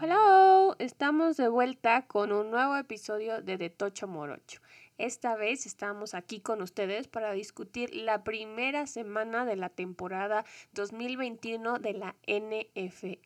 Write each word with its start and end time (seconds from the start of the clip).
Hello. 0.00 0.74
Estamos 0.78 1.36
de 1.36 1.46
vuelta 1.46 2.06
con 2.06 2.32
un 2.32 2.50
nuevo 2.50 2.76
episodio 2.76 3.42
de 3.42 3.58
De 3.58 3.70
Tocho 3.70 4.08
Morocho. 4.08 4.60
Esta 4.98 5.36
vez 5.36 5.66
estamos 5.66 6.14
aquí 6.14 6.40
con 6.40 6.62
ustedes 6.62 7.06
para 7.06 7.32
discutir 7.32 7.94
la 7.94 8.24
primera 8.24 8.86
semana 8.86 9.44
de 9.44 9.56
la 9.56 9.68
temporada 9.68 10.44
2021 10.72 11.78
de 11.78 11.92
la 11.92 12.16
NFL. 12.26 13.18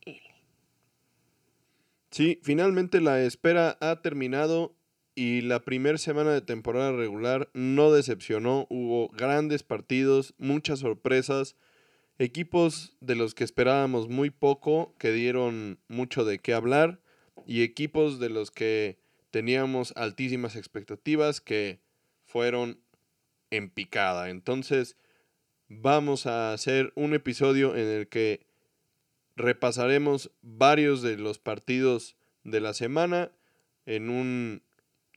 Sí, 2.10 2.38
finalmente 2.42 3.00
la 3.00 3.22
espera 3.22 3.78
ha 3.80 4.02
terminado 4.02 4.74
y 5.14 5.40
la 5.40 5.64
primera 5.64 5.96
semana 5.96 6.32
de 6.32 6.42
temporada 6.42 6.92
regular 6.92 7.48
no 7.54 7.92
decepcionó. 7.92 8.66
Hubo 8.68 9.08
grandes 9.08 9.62
partidos, 9.62 10.34
muchas 10.38 10.80
sorpresas 10.80 11.56
equipos 12.18 12.96
de 13.00 13.14
los 13.14 13.34
que 13.34 13.44
esperábamos 13.44 14.08
muy 14.08 14.30
poco, 14.30 14.94
que 14.98 15.12
dieron 15.12 15.78
mucho 15.88 16.24
de 16.24 16.38
qué 16.38 16.52
hablar, 16.52 17.00
y 17.46 17.62
equipos 17.62 18.18
de 18.18 18.28
los 18.28 18.50
que 18.50 18.98
teníamos 19.30 19.92
altísimas 19.96 20.56
expectativas 20.56 21.40
que 21.40 21.80
fueron 22.24 22.80
en 23.50 23.70
picada. 23.70 24.30
Entonces, 24.30 24.96
vamos 25.68 26.26
a 26.26 26.52
hacer 26.52 26.92
un 26.96 27.14
episodio 27.14 27.76
en 27.76 27.86
el 27.86 28.08
que 28.08 28.46
repasaremos 29.36 30.32
varios 30.42 31.02
de 31.02 31.16
los 31.16 31.38
partidos 31.38 32.16
de 32.42 32.60
la 32.60 32.74
semana 32.74 33.30
en 33.86 34.10
un 34.10 34.62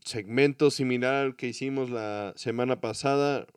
segmento 0.03 0.71
similar 0.71 1.15
al 1.15 1.35
que 1.35 1.47
hicimos 1.47 1.89
la 1.89 2.33
semana 2.35 2.79
pasada, 2.81 3.47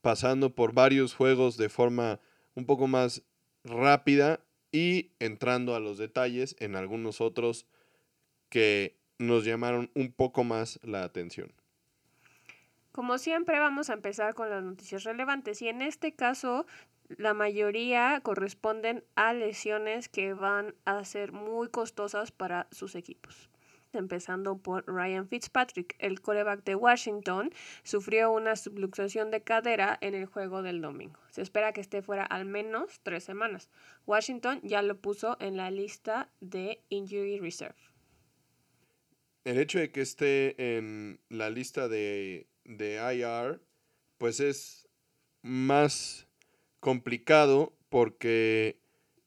pasando 0.00 0.54
por 0.54 0.72
varios 0.72 1.14
juegos 1.14 1.56
de 1.56 1.68
forma 1.68 2.20
un 2.56 2.66
poco 2.66 2.88
más 2.88 3.22
rápida 3.62 4.40
y 4.72 5.12
entrando 5.20 5.76
a 5.76 5.80
los 5.80 5.98
detalles 5.98 6.56
en 6.58 6.74
algunos 6.74 7.20
otros 7.20 7.66
que 8.48 8.98
nos 9.18 9.44
llamaron 9.44 9.90
un 9.94 10.12
poco 10.12 10.42
más 10.42 10.80
la 10.82 11.04
atención. 11.04 11.52
Como 12.92 13.18
siempre 13.18 13.60
vamos 13.60 13.90
a 13.90 13.94
empezar 13.94 14.34
con 14.34 14.50
las 14.50 14.64
noticias 14.64 15.04
relevantes 15.04 15.62
y 15.62 15.68
en 15.68 15.82
este 15.82 16.14
caso 16.14 16.66
la 17.08 17.34
mayoría 17.34 18.20
corresponden 18.22 19.04
a 19.14 19.32
lesiones 19.32 20.08
que 20.08 20.34
van 20.34 20.74
a 20.84 21.04
ser 21.04 21.32
muy 21.32 21.68
costosas 21.68 22.32
para 22.32 22.66
sus 22.72 22.94
equipos 22.96 23.48
empezando 23.96 24.58
por 24.58 24.84
Ryan 24.86 25.28
Fitzpatrick. 25.28 25.96
El 25.98 26.20
coreback 26.20 26.64
de 26.64 26.74
Washington 26.74 27.50
sufrió 27.82 28.30
una 28.30 28.56
subluxación 28.56 29.30
de 29.30 29.42
cadera 29.42 29.98
en 30.00 30.14
el 30.14 30.26
juego 30.26 30.62
del 30.62 30.80
domingo. 30.80 31.18
Se 31.30 31.42
espera 31.42 31.72
que 31.72 31.80
esté 31.80 32.02
fuera 32.02 32.24
al 32.24 32.44
menos 32.44 33.00
tres 33.02 33.24
semanas. 33.24 33.68
Washington 34.06 34.60
ya 34.62 34.82
lo 34.82 35.00
puso 35.00 35.36
en 35.40 35.56
la 35.56 35.70
lista 35.70 36.30
de 36.40 36.82
Injury 36.88 37.38
Reserve. 37.38 37.76
El 39.44 39.58
hecho 39.58 39.78
de 39.78 39.90
que 39.90 40.00
esté 40.00 40.76
en 40.76 41.20
la 41.28 41.50
lista 41.50 41.88
de, 41.88 42.46
de 42.64 42.96
IR, 43.14 43.60
pues 44.18 44.40
es 44.40 44.88
más 45.42 46.26
complicado 46.80 47.72
porque 47.88 48.80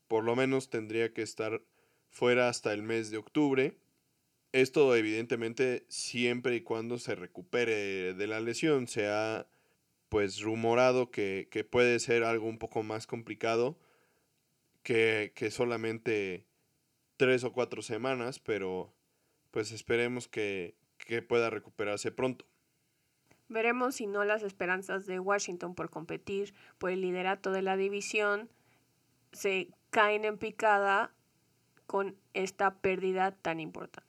por 0.08 0.24
lo 0.24 0.36
menos 0.36 0.70
tendría 0.70 1.14
que 1.14 1.22
estar 1.22 1.62
fuera 2.10 2.50
hasta 2.50 2.74
el 2.74 2.84
mes 2.84 3.12
de 3.12 3.18
octubre 3.18 3.78
esto 4.52 4.96
evidentemente 4.96 5.86
siempre 5.90 6.56
y 6.56 6.62
cuando 6.62 6.98
se 6.98 7.16
recupere 7.16 8.14
de 8.14 8.28
la 8.28 8.40
lesión. 8.40 8.88
Se 8.88 9.08
ha 9.08 9.48
pues 10.10 10.42
rumorado 10.42 11.12
que, 11.12 11.68
puede 11.70 12.00
ser 12.00 12.24
algo 12.24 12.48
un 12.48 12.58
poco 12.58 12.84
más 12.84 13.06
complicado 13.08 13.78
que, 14.84 15.32
que, 15.36 15.52
solamente 15.52 16.46
tres 17.16 17.44
o 17.44 17.54
cuatro 17.54 17.82
semanas, 17.82 18.40
pero 18.40 18.92
pues 19.52 19.72
esperemos 19.72 20.28
que, 20.28 20.76
que 20.98 21.22
pueda 21.22 21.50
recuperarse 21.50 22.12
pronto. 22.12 22.46
Veremos 23.50 23.96
si 23.96 24.08
no 24.08 24.24
las 24.26 24.44
esperanzas 24.44 25.06
de 25.06 25.20
Washington 25.20 25.76
por 25.76 25.90
competir 25.90 26.54
por 26.78 26.92
el 26.92 27.02
liderato 27.02 27.52
de 27.52 27.62
la 27.62 27.78
división 27.78 28.50
se 29.32 29.70
caen 29.90 30.26
en 30.26 30.38
picada 30.38 31.12
con 31.88 32.16
esta 32.34 32.76
pérdida 32.76 33.32
tan 33.32 33.60
importante. 33.60 34.09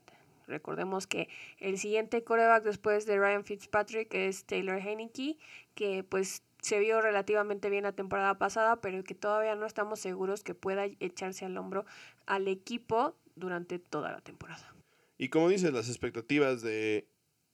Recordemos 0.50 1.06
que 1.06 1.28
el 1.58 1.78
siguiente 1.78 2.22
coreback 2.22 2.64
después 2.64 3.06
de 3.06 3.18
Ryan 3.18 3.44
Fitzpatrick 3.44 4.12
es 4.12 4.44
Taylor 4.44 4.78
Heineke, 4.78 5.38
que 5.74 6.04
pues 6.04 6.42
se 6.60 6.78
vio 6.78 7.00
relativamente 7.00 7.70
bien 7.70 7.84
la 7.84 7.92
temporada 7.92 8.38
pasada, 8.38 8.80
pero 8.80 9.02
que 9.04 9.14
todavía 9.14 9.54
no 9.54 9.66
estamos 9.66 10.00
seguros 10.00 10.44
que 10.44 10.54
pueda 10.54 10.84
echarse 11.00 11.44
al 11.46 11.56
hombro 11.56 11.86
al 12.26 12.48
equipo 12.48 13.16
durante 13.34 13.78
toda 13.78 14.12
la 14.12 14.20
temporada. 14.20 14.74
Y 15.16 15.28
como 15.28 15.48
dices, 15.48 15.72
las 15.72 15.88
expectativas 15.88 16.62
de 16.62 17.08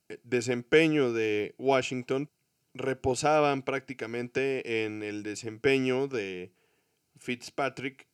eh, 0.09 0.19
desempeño 0.25 1.13
de 1.13 1.55
Washington 1.59 2.31
reposaban 2.75 3.63
prácticamente 3.63 4.85
en 4.85 5.03
el 5.03 5.23
desempeño 5.23 6.09
de 6.09 6.53
Fitzpatrick 7.17 8.07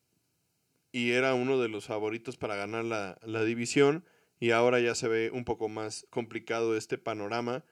y 0.91 1.11
era 1.11 1.33
uno 1.33 1.59
de 1.59 1.69
los 1.69 1.85
favoritos 1.85 2.37
para 2.37 2.55
ganar 2.55 2.85
la, 2.85 3.17
la 3.23 3.43
división 3.43 4.05
y 4.43 4.51
ahora 4.51 4.81
ya 4.81 4.93
se 4.93 5.07
ve 5.07 5.31
un 5.31 5.45
poco 5.45 5.69
más 5.69 6.05
complicado 6.09 6.75
este 6.75 6.97
panorama. 6.97 7.63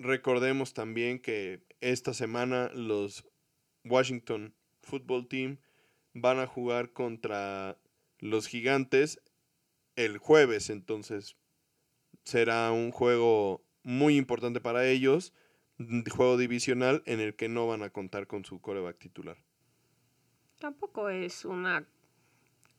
Recordemos 0.00 0.74
también 0.74 1.20
que 1.20 1.64
esta 1.80 2.14
semana 2.14 2.68
los 2.74 3.24
Washington 3.84 4.52
Football 4.82 5.28
Team 5.28 5.58
van 6.14 6.40
a 6.40 6.48
jugar 6.48 6.92
contra 6.92 7.78
los 8.18 8.48
gigantes 8.48 9.22
el 9.94 10.18
jueves, 10.18 10.68
entonces 10.68 11.36
será 12.24 12.72
un 12.72 12.90
juego 12.90 13.64
muy 13.84 14.16
importante 14.16 14.60
para 14.60 14.84
ellos, 14.84 15.32
un 15.78 16.04
juego 16.06 16.38
divisional 16.38 17.04
en 17.06 17.20
el 17.20 17.36
que 17.36 17.48
no 17.48 17.68
van 17.68 17.84
a 17.84 17.90
contar 17.90 18.26
con 18.26 18.44
su 18.44 18.60
coreback 18.60 18.98
titular. 18.98 19.38
Tampoco 20.58 21.08
es 21.08 21.44
una 21.44 21.88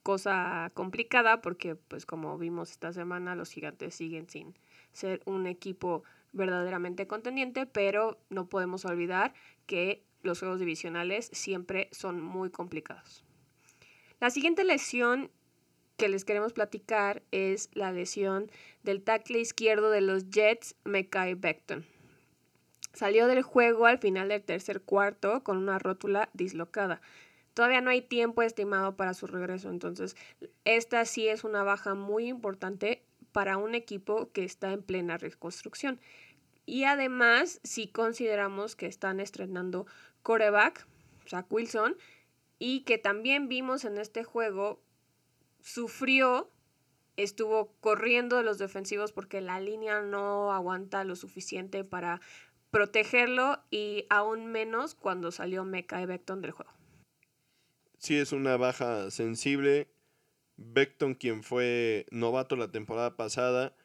cosa 0.07 0.72
complicada 0.73 1.41
porque 1.41 1.75
pues 1.75 2.06
como 2.06 2.38
vimos 2.38 2.72
esta 2.72 2.94
semana 2.94 3.35
los 3.35 3.51
gigantes 3.51 3.94
siguen 3.94 4.29
sin 4.29 4.56
ser 4.94 5.22
un 5.25 5.47
equipo 5.47 6.06
verdaderamente 6.31 7.07
contendiente, 7.07 7.66
pero 7.66 8.18
no 8.29 8.47
podemos 8.47 8.85
olvidar 8.85 9.34
que 9.66 10.06
los 10.23 10.40
juegos 10.40 10.62
divisionales 10.62 11.29
siempre 11.34 11.90
son 11.91 12.22
muy 12.22 12.50
complicados. 12.50 13.25
La 14.22 14.29
siguiente 14.29 14.63
lesión 14.63 15.29
que 15.97 16.07
les 16.07 16.24
queremos 16.24 16.53
platicar 16.53 17.22
es 17.31 17.69
la 17.74 17.91
lesión 17.91 18.50
del 18.84 19.03
tackle 19.03 19.39
izquierdo 19.39 19.89
de 19.89 20.00
los 20.00 20.29
Jets, 20.29 20.75
Mekai 20.85 21.34
Beckton. 21.34 21.85
Salió 22.94 23.28
del 23.28 23.41
juego 23.41 23.88
al 23.88 23.97
final 23.97 24.29
del 24.29 24.41
tercer 24.41 24.79
cuarto 24.79 25.44
con 25.44 25.57
una 25.57 25.79
rótula 25.79 26.29
dislocada. 26.31 27.01
Todavía 27.57 27.81
no 27.81 27.90
hay 27.90 28.03
tiempo 28.03 28.44
estimado 28.44 28.95
para 28.95 29.16
su 29.16 29.25
regreso, 29.25 29.72
entonces 29.72 30.16
esta 30.63 31.03
sí 31.06 31.28
es 31.28 31.44
una 31.44 31.63
baja 31.63 31.95
muy 31.95 32.28
importante 32.28 33.03
para 33.31 33.57
un 33.57 33.73
equipo 33.73 34.31
que 34.31 34.44
está 34.44 34.73
en 34.73 34.84
plena 34.84 35.18
reconstrucción. 35.18 36.00
Y 36.68 36.84
además, 36.84 37.59
si 37.63 37.88
consideramos 37.88 38.75
que 38.75 38.85
están 38.85 39.19
estrenando 39.19 39.88
coreback, 40.22 40.85
Zach 41.28 41.47
Wilson, 41.50 41.97
y 42.59 42.81
que 42.81 43.00
también 43.00 43.47
vimos 43.47 43.85
en 43.85 43.98
este 43.98 44.24
juego, 44.24 44.80
sufrió, 45.60 46.51
estuvo 47.15 47.74
corriendo 47.80 48.38
de 48.38 48.44
los 48.44 48.60
defensivos 48.60 49.13
porque 49.13 49.42
la 49.42 49.60
línea 49.60 50.03
no 50.03 50.53
aguanta 50.53 51.03
lo 51.06 51.15
suficiente 51.15 51.83
para 51.83 52.21
protegerlo 52.69 53.63
y 53.71 54.06
aún 54.12 54.45
menos 54.45 54.94
cuando 54.94 55.31
salió 55.31 55.65
Mecha 55.65 56.06
Beckton 56.06 56.42
del 56.42 56.51
juego 56.51 56.76
sí 57.98 58.16
es 58.18 58.32
una 58.32 58.58
baja 58.58 59.12
sensible. 59.12 59.88
Beckton, 60.58 61.14
quien 61.14 61.44
fue 61.44 62.06
novato 62.12 62.56
la 62.56 62.72
temporada 62.72 63.16
pasada, 63.16 63.76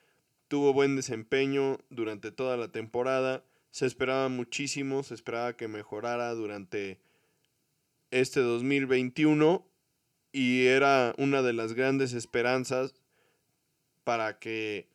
tuvo 0.47 0.73
buen 0.73 0.95
desempeño 0.95 1.79
durante 1.89 2.31
toda 2.31 2.57
la 2.57 2.71
temporada. 2.71 3.43
Se 3.71 3.85
esperaba 3.85 4.29
muchísimo, 4.29 5.03
se 5.03 5.13
esperaba 5.13 5.55
que 5.55 5.67
mejorara 5.67 6.33
durante 6.33 6.99
este 8.11 8.39
2021 8.39 9.67
y 10.31 10.65
era 10.65 11.13
una 11.17 11.41
de 11.41 11.53
las 11.53 11.73
grandes 11.73 12.13
esperanzas 12.13 12.93
para 14.03 14.39
que 14.39 14.89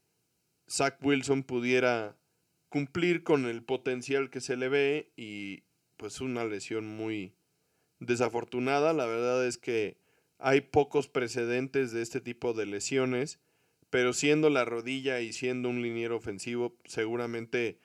Zach 0.69 0.99
Wilson 1.01 1.43
pudiera 1.43 2.17
cumplir 2.69 3.23
con 3.23 3.47
el 3.47 3.63
potencial 3.63 4.31
que 4.31 4.41
se 4.41 4.57
le 4.57 4.69
ve 4.69 5.13
y 5.17 5.63
pues 5.97 6.21
una 6.21 6.45
lesión 6.45 6.87
muy 6.87 7.33
desafortunada. 8.01 8.93
La 8.93 9.07
verdad 9.07 9.47
es 9.47 9.59
que 9.59 9.97
hay 10.39 10.61
pocos 10.61 11.09
precedentes 11.09 11.93
de 11.93 12.03
este 12.03 12.21
tipo 12.21 12.53
de 12.53 12.67
lesiones, 12.67 13.41
pero 13.91 14.13
siendo 14.13 14.51
la 14.51 14.65
rodilla 14.65 15.21
y 15.21 15.33
siendo 15.33 15.69
un 15.69 15.83
liniero 15.83 16.17
ofensivo, 16.17 16.77
seguramente 16.85 17.79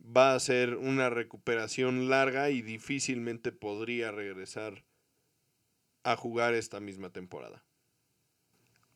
va 0.00 0.34
a 0.34 0.40
ser 0.40 0.76
una 0.76 1.10
recuperación 1.10 2.08
larga 2.08 2.50
y 2.50 2.62
difícilmente 2.62 3.52
podría 3.52 4.10
regresar 4.12 4.84
a 6.04 6.16
jugar 6.16 6.54
esta 6.54 6.80
misma 6.80 7.10
temporada. 7.10 7.64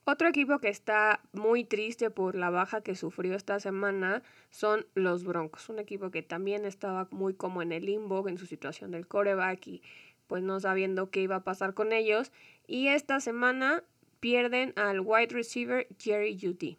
Otro 0.05 0.29
equipo 0.29 0.59
que 0.59 0.69
está 0.69 1.21
muy 1.33 1.65
triste 1.65 2.11
por 2.11 2.35
la 2.35 2.51
baja 2.51 2.81
que 2.81 2.97
sufrió 2.97 3.35
esta 3.35 3.61
semana 3.61 4.23
son 4.51 4.87
los 4.95 5.25
Broncos, 5.25 5.69
un 5.69 5.79
equipo 5.79 6.11
que 6.11 6.23
también 6.23 6.65
estaba 6.65 7.07
muy 7.11 7.35
como 7.35 7.63
en 7.63 7.71
el 7.71 7.85
limbo 7.85 8.27
en 8.27 8.39
su 8.39 8.47
situación 8.47 8.91
del 8.91 9.07
coreback 9.07 9.67
y 9.67 9.83
pues 10.31 10.45
no 10.45 10.61
sabiendo 10.61 11.11
qué 11.11 11.23
iba 11.23 11.35
a 11.35 11.43
pasar 11.43 11.75
con 11.75 11.93
ellos. 11.93 12.31
Y 12.69 12.87
esta 12.87 13.19
semana 13.19 13.83
pierden 14.21 14.73
al 14.77 15.01
wide 15.01 15.35
receiver 15.35 15.89
Jerry 15.99 16.39
Judy, 16.41 16.79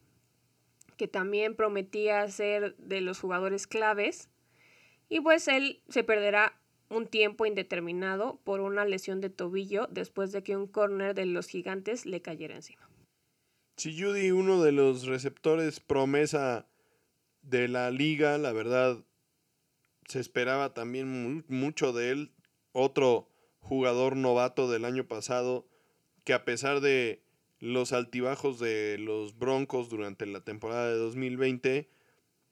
que 0.96 1.10
también 1.10 1.58
prometía 1.58 2.26
ser 2.30 2.78
de 2.78 3.02
los 3.02 3.20
jugadores 3.20 3.68
claves. 3.68 4.30
Y 5.10 5.20
pues 5.20 5.50
él 5.50 5.84
se 5.90 6.06
perderá 6.06 6.58
un 6.88 7.08
tiempo 7.08 7.46
indeterminado 7.46 8.40
por 8.46 8.62
una 8.62 8.86
lesión 8.86 9.20
de 9.20 9.30
tobillo 9.30 9.88
después 9.92 10.32
de 10.32 10.44
que 10.44 10.56
un 10.56 10.68
corner 10.68 11.14
de 11.14 11.26
los 11.26 11.48
gigantes 11.48 12.06
le 12.06 12.22
cayera 12.22 12.56
encima. 12.56 12.88
Si 13.76 14.02
Judy, 14.02 14.32
uno 14.32 14.64
de 14.64 14.72
los 14.72 15.08
receptores 15.08 15.82
promesa 15.82 16.70
de 17.42 17.68
la 17.68 17.92
liga, 17.92 18.38
la 18.38 18.54
verdad 18.54 19.04
se 20.08 20.22
esperaba 20.22 20.74
también 20.74 21.44
mucho 21.50 21.92
de 21.92 22.12
él. 22.12 22.32
Otro 22.72 23.31
jugador 23.62 24.18
novato 24.18 24.70
del 24.70 24.86
año 24.86 25.08
pasado 25.08 25.66
que 26.24 26.34
a 26.34 26.46
pesar 26.46 26.82
de 26.82 27.24
los 27.60 27.94
altibajos 27.94 28.60
de 28.60 28.98
los 29.00 29.38
Broncos 29.38 29.90
durante 29.90 30.26
la 30.26 30.42
temporada 30.42 30.90
de 30.90 30.98
2020, 30.98 31.90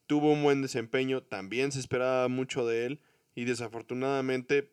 tuvo 0.07 0.31
un 0.31 0.43
buen 0.43 0.61
desempeño, 0.61 1.21
también 1.21 1.71
se 1.71 1.79
esperaba 1.79 2.27
mucho 2.27 2.65
de 2.65 2.85
él 2.85 3.01
y 3.35 3.45
desafortunadamente 3.45 4.71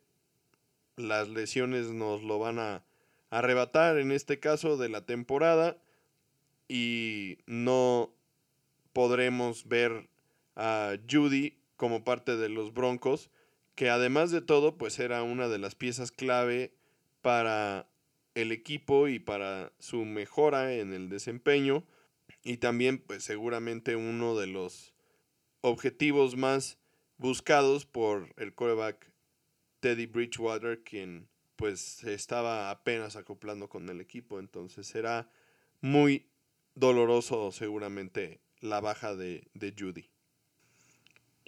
las 0.97 1.29
lesiones 1.29 1.89
nos 1.89 2.23
lo 2.23 2.39
van 2.39 2.59
a 2.59 2.85
arrebatar 3.31 3.99
en 3.99 4.13
este 4.13 4.39
caso 4.39 4.77
de 4.77 4.89
la 4.89 5.05
temporada 5.05 5.79
y 6.69 7.39
no 7.47 8.15
podremos 8.93 9.69
ver 9.69 10.09
a 10.55 10.97
Judy 11.11 11.59
como 11.77 12.05
parte 12.05 12.37
de 12.37 12.49
los 12.49 12.73
Broncos, 12.73 13.31
que 13.77 13.91
además 13.91 14.33
de 14.33 14.41
todo 14.41 14.77
pues 14.77 14.99
era 14.99 15.23
una 15.23 15.49
de 15.49 15.59
las 15.59 15.77
piezas 15.77 16.11
clave 16.11 16.75
para 17.21 17.89
el 18.35 18.51
equipo 18.51 19.07
y 19.07 19.19
para 19.19 19.73
su 19.79 20.05
mejora 20.05 20.75
en 20.75 20.93
el 20.93 21.09
desempeño 21.09 21.85
y 22.43 22.57
también 22.57 22.99
pues 22.99 23.23
seguramente 23.23 23.95
uno 23.95 24.37
de 24.37 24.47
los 24.49 24.95
objetivos 25.61 26.37
más 26.37 26.79
buscados 27.19 27.85
por 27.87 28.35
el 28.39 28.55
coreback 28.55 29.13
Teddy 29.81 30.07
Bridgewater 30.07 30.83
quien 30.83 31.29
pues 31.57 32.03
estaba 32.05 32.71
apenas 32.71 33.17
acoplando 33.17 33.69
con 33.69 33.89
el 33.91 34.01
equipo 34.01 34.41
entonces 34.41 34.87
será 34.87 35.31
muy 35.83 36.27
doloroso 36.75 37.53
seguramente 37.53 38.41
la 38.61 38.81
baja 38.81 39.15
de, 39.15 39.49
de 39.55 39.75
Judy. 39.79 40.16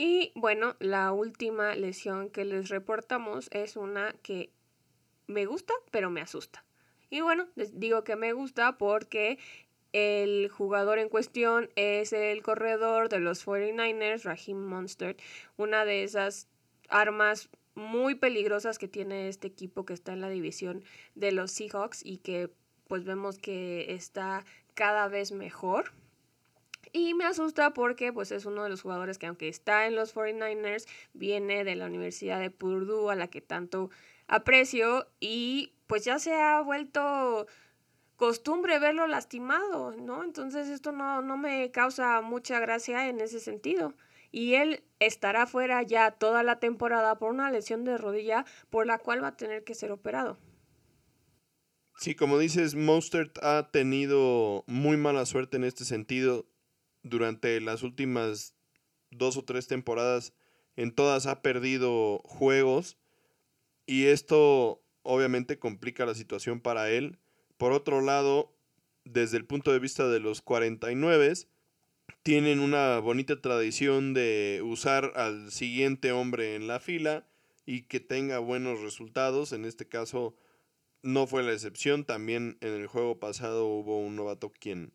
Y 0.01 0.31
bueno, 0.37 0.77
la 0.79 1.11
última 1.11 1.75
lesión 1.75 2.31
que 2.31 2.45
les 2.45 2.69
reportamos 2.69 3.49
es 3.51 3.77
una 3.77 4.15
que 4.23 4.53
me 5.27 5.45
gusta, 5.45 5.75
pero 5.91 6.09
me 6.09 6.21
asusta. 6.21 6.65
Y 7.11 7.21
bueno, 7.21 7.49
les 7.57 7.81
digo 7.81 8.05
que 8.05 8.15
me 8.15 8.33
gusta 8.33 8.79
porque 8.79 9.41
el 9.93 10.51
jugador 10.51 11.01
en 11.01 11.09
cuestión 11.09 11.69
es 11.75 12.13
el 12.13 12.43
corredor 12.43 13.09
de 13.09 13.19
los 13.19 13.45
49ers, 13.45 14.23
Raheem 14.23 14.59
Monster, 14.59 15.17
una 15.57 15.85
de 15.85 16.05
esas 16.05 16.47
armas 16.89 17.49
muy 17.75 18.15
peligrosas 18.15 18.79
que 18.79 18.87
tiene 18.87 19.29
este 19.29 19.49
equipo 19.49 19.85
que 19.85 19.95
está 19.95 20.13
en 20.13 20.21
la 20.21 20.29
división 20.29 20.85
de 21.17 21.33
los 21.33 21.51
Seahawks 21.51 22.07
y 22.07 22.19
que 22.19 22.51
pues 22.87 23.03
vemos 23.03 23.39
que 23.39 23.93
está 23.95 24.45
cada 24.75 25.09
vez 25.09 25.33
mejor. 25.33 25.93
Y 26.93 27.15
me 27.15 27.25
asusta 27.25 27.73
porque 27.75 28.13
pues 28.13 28.33
es 28.33 28.47
uno 28.47 28.65
de 28.65 28.71
los 28.71 28.83
jugadores 28.83 29.19
que 29.19 29.27
aunque 29.27 29.49
está 29.49 29.87
en 29.87 29.95
los 29.95 30.15
49ers, 30.15 30.87
viene 31.13 31.65
de 31.65 31.77
la 31.77 31.87
Universidad 31.87 32.41
de 32.41 32.51
Purdue 32.51 33.11
a 33.11 33.15
la 33.15 33.29
que 33.29 33.41
tanto 33.41 33.91
aprecio 34.27 35.09
y 35.21 35.73
pues 35.87 36.05
ya 36.05 36.19
se 36.19 36.35
ha 36.35 36.61
vuelto 36.61 37.47
costumbre 38.17 38.79
verlo 38.79 39.07
lastimado, 39.07 39.93
¿no? 39.93 40.25
Entonces 40.25 40.69
esto 40.69 40.93
no, 40.93 41.23
no 41.23 41.37
me 41.37 41.71
causa 41.71 42.21
mucha 42.21 42.59
gracia 42.61 43.09
en 43.09 43.21
ese 43.21 43.41
sentido. 43.41 43.95
Y 44.31 44.55
él 44.55 44.83
estará 44.99 45.47
fuera 45.47 45.83
ya 45.83 46.11
toda 46.11 46.43
la 46.43 46.59
temporada 46.59 47.19
por 47.19 47.31
una 47.31 47.51
lesión 47.51 47.85
de 47.85 47.97
rodilla 47.97 48.45
por 48.71 48.87
la 48.87 48.99
cual 48.99 49.23
va 49.23 49.29
a 49.29 49.37
tener 49.37 49.65
que 49.65 49.75
ser 49.75 49.93
operado. 49.93 50.37
Sí, 51.97 52.15
como 52.15 52.39
dices, 52.39 52.75
Mostert 52.75 53.39
ha 53.43 53.71
tenido 53.73 54.63
muy 54.67 54.97
mala 54.97 55.27
suerte 55.27 55.57
en 55.57 55.65
este 55.65 55.85
sentido 55.85 56.47
durante 57.03 57.61
las 57.61 57.83
últimas 57.83 58.55
dos 59.11 59.37
o 59.37 59.45
tres 59.45 59.67
temporadas. 59.67 60.33
En 60.77 60.95
todas 60.95 61.27
ha 61.27 61.43
perdido 61.43 62.21
juegos 62.25 62.99
y 63.87 64.07
esto 64.07 64.83
obviamente 65.03 65.59
complica 65.59 66.07
la 66.07 66.15
situación 66.15 66.61
para 66.61 66.91
él. 66.91 67.19
Por 67.57 67.73
otro 67.73 68.01
lado, 68.01 68.55
desde 69.05 69.39
el 69.39 69.47
punto 69.47 69.73
de 69.73 69.79
vista 69.79 70.07
de 70.09 70.21
los 70.21 70.43
49, 70.43 71.33
tienen 72.23 72.61
una 72.61 72.99
bonita 72.99 73.41
tradición 73.41 74.15
de 74.15 74.61
usar 74.65 75.13
al 75.17 75.51
siguiente 75.51 76.13
hombre 76.13 76.55
en 76.55 76.67
la 76.67 76.81
fila 76.81 77.27
y 77.65 77.83
que 77.83 78.01
tenga 78.01 78.39
buenos 78.39 78.81
resultados. 78.81 79.53
En 79.53 79.65
este 79.65 79.89
caso 79.89 80.37
no 81.03 81.27
fue 81.27 81.43
la 81.43 81.53
excepción. 81.53 82.05
También 82.05 82.59
en 82.61 82.75
el 82.75 82.87
juego 82.87 83.19
pasado 83.19 83.67
hubo 83.67 83.99
un 83.99 84.17
novato 84.17 84.51
quien 84.51 84.93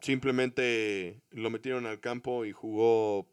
simplemente 0.00 1.20
lo 1.30 1.50
metieron 1.50 1.86
al 1.86 2.00
campo 2.00 2.44
y 2.44 2.52
jugó 2.52 3.28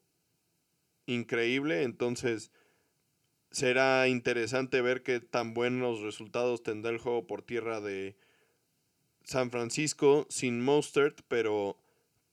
increíble. 1.06 1.84
Entonces 1.84 2.52
será 3.52 4.08
interesante 4.08 4.82
ver 4.82 5.04
qué 5.04 5.20
tan 5.20 5.54
buenos 5.54 6.02
resultados 6.02 6.64
tendrá 6.64 6.92
el 6.92 6.98
juego 6.98 7.28
por 7.28 7.42
tierra 7.42 7.80
de 7.82 8.18
San 9.24 9.50
Francisco 9.50 10.28
sin 10.30 10.62
Mostert, 10.62 11.22
pero 11.28 11.78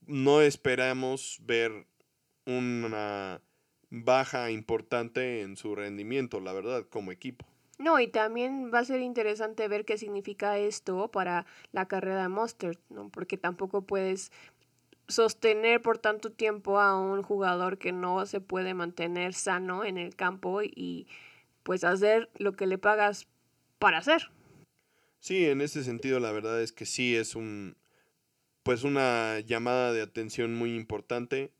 no 0.06 0.42
esperamos 0.42 1.38
ver 1.42 1.86
una 2.44 3.40
baja 3.90 4.50
importante 4.50 5.42
en 5.42 5.56
su 5.56 5.74
rendimiento, 5.74 6.40
la 6.40 6.52
verdad, 6.52 6.86
como 6.88 7.12
equipo. 7.12 7.51
No, 7.82 7.98
y 7.98 8.06
también 8.06 8.70
va 8.72 8.78
a 8.78 8.84
ser 8.84 9.00
interesante 9.00 9.66
ver 9.66 9.84
qué 9.84 9.98
significa 9.98 10.56
esto 10.56 11.10
para 11.10 11.46
la 11.72 11.88
carrera 11.88 12.22
de 12.22 12.28
Mostert, 12.28 12.80
¿no? 12.90 13.08
Porque 13.08 13.36
tampoco 13.36 13.82
puedes 13.82 14.30
sostener 15.08 15.82
por 15.82 15.98
tanto 15.98 16.30
tiempo 16.30 16.78
a 16.78 16.96
un 16.96 17.24
jugador 17.24 17.78
que 17.78 17.90
no 17.90 18.24
se 18.24 18.40
puede 18.40 18.72
mantener 18.72 19.34
sano 19.34 19.84
en 19.84 19.98
el 19.98 20.14
campo 20.14 20.62
y 20.62 21.08
pues 21.64 21.82
hacer 21.82 22.30
lo 22.36 22.52
que 22.52 22.68
le 22.68 22.78
pagas 22.78 23.26
para 23.80 23.98
hacer. 23.98 24.30
Sí, 25.18 25.46
en 25.46 25.60
ese 25.60 25.82
sentido 25.82 26.20
la 26.20 26.30
verdad 26.30 26.62
es 26.62 26.70
que 26.70 26.86
sí 26.86 27.16
es 27.16 27.34
un 27.34 27.76
pues 28.62 28.84
una 28.84 29.40
llamada 29.40 29.92
de 29.92 30.02
atención 30.02 30.54
muy 30.54 30.76
importante. 30.76 31.50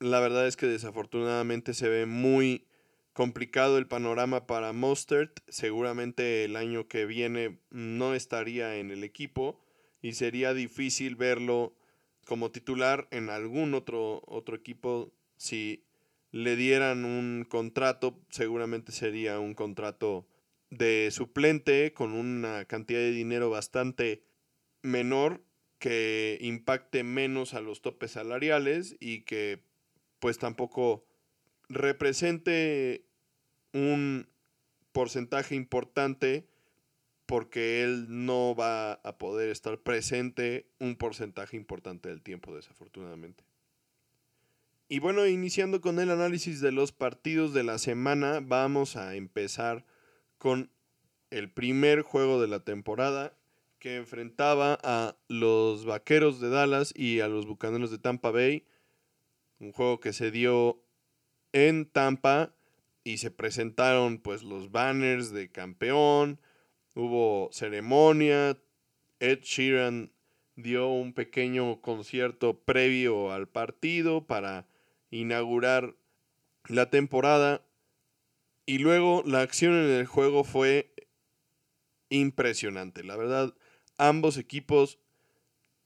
La 0.00 0.18
verdad 0.18 0.48
es 0.48 0.56
que 0.56 0.66
desafortunadamente 0.66 1.74
se 1.74 1.88
ve 1.88 2.06
muy 2.06 2.66
complicado 3.14 3.78
el 3.78 3.86
panorama 3.86 4.46
para 4.46 4.74
Mostert. 4.74 5.40
Seguramente 5.48 6.44
el 6.44 6.56
año 6.56 6.86
que 6.86 7.06
viene 7.06 7.58
no 7.70 8.14
estaría 8.14 8.76
en 8.76 8.90
el 8.90 9.02
equipo 9.04 9.58
y 10.02 10.12
sería 10.12 10.52
difícil 10.52 11.16
verlo 11.16 11.74
como 12.26 12.50
titular 12.50 13.08
en 13.10 13.30
algún 13.30 13.72
otro, 13.74 14.22
otro 14.26 14.56
equipo, 14.56 15.12
si 15.36 15.84
le 16.30 16.56
dieran 16.56 17.04
un 17.04 17.46
contrato, 17.48 18.18
seguramente 18.30 18.92
sería 18.92 19.38
un 19.38 19.54
contrato 19.54 20.26
de 20.70 21.10
suplente 21.10 21.92
con 21.92 22.12
una 22.12 22.64
cantidad 22.64 22.98
de 22.98 23.12
dinero 23.12 23.50
bastante 23.50 24.24
menor 24.82 25.42
que 25.78 26.38
impacte 26.40 27.04
menos 27.04 27.54
a 27.54 27.60
los 27.60 27.82
topes 27.82 28.12
salariales 28.12 28.96
y 29.00 29.20
que 29.22 29.62
pues 30.18 30.38
tampoco 30.38 31.04
represente 31.68 33.06
un 33.72 34.28
porcentaje 34.92 35.54
importante 35.54 36.46
porque 37.26 37.82
él 37.82 38.06
no 38.08 38.54
va 38.54 38.92
a 38.92 39.18
poder 39.18 39.50
estar 39.50 39.78
presente 39.78 40.68
un 40.78 40.96
porcentaje 40.96 41.56
importante 41.56 42.08
del 42.08 42.22
tiempo, 42.22 42.54
desafortunadamente. 42.54 43.44
Y 44.88 44.98
bueno, 44.98 45.26
iniciando 45.26 45.80
con 45.80 45.98
el 45.98 46.10
análisis 46.10 46.60
de 46.60 46.70
los 46.70 46.92
partidos 46.92 47.54
de 47.54 47.64
la 47.64 47.78
semana, 47.78 48.40
vamos 48.40 48.96
a 48.96 49.16
empezar 49.16 49.86
con 50.36 50.70
el 51.30 51.50
primer 51.50 52.02
juego 52.02 52.40
de 52.40 52.48
la 52.48 52.60
temporada 52.60 53.34
que 53.78 53.96
enfrentaba 53.96 54.78
a 54.82 55.16
los 55.28 55.84
Vaqueros 55.84 56.40
de 56.40 56.50
Dallas 56.50 56.92
y 56.94 57.20
a 57.20 57.28
los 57.28 57.46
Bucaneros 57.46 57.90
de 57.90 57.98
Tampa 57.98 58.30
Bay. 58.30 58.66
Un 59.58 59.72
juego 59.72 60.00
que 60.00 60.12
se 60.12 60.30
dio 60.30 60.83
en 61.54 61.86
Tampa 61.86 62.52
y 63.04 63.18
se 63.18 63.30
presentaron 63.30 64.18
pues 64.18 64.42
los 64.42 64.72
banners 64.72 65.30
de 65.30 65.50
campeón, 65.50 66.40
hubo 66.94 67.48
ceremonia, 67.52 68.58
Ed 69.20 69.40
Sheeran 69.40 70.12
dio 70.56 70.88
un 70.88 71.14
pequeño 71.14 71.80
concierto 71.80 72.60
previo 72.60 73.32
al 73.32 73.48
partido 73.48 74.26
para 74.26 74.66
inaugurar 75.10 75.94
la 76.68 76.90
temporada. 76.90 77.64
Y 78.66 78.78
luego 78.78 79.22
la 79.24 79.42
acción 79.42 79.74
en 79.74 79.90
el 79.90 80.06
juego 80.06 80.42
fue 80.42 80.92
impresionante. 82.08 83.04
La 83.04 83.16
verdad, 83.16 83.54
ambos 83.96 84.38
equipos 84.38 84.98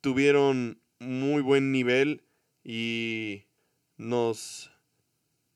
tuvieron 0.00 0.80
muy 0.98 1.42
buen 1.42 1.72
nivel 1.72 2.24
y 2.64 3.44
nos 3.96 4.70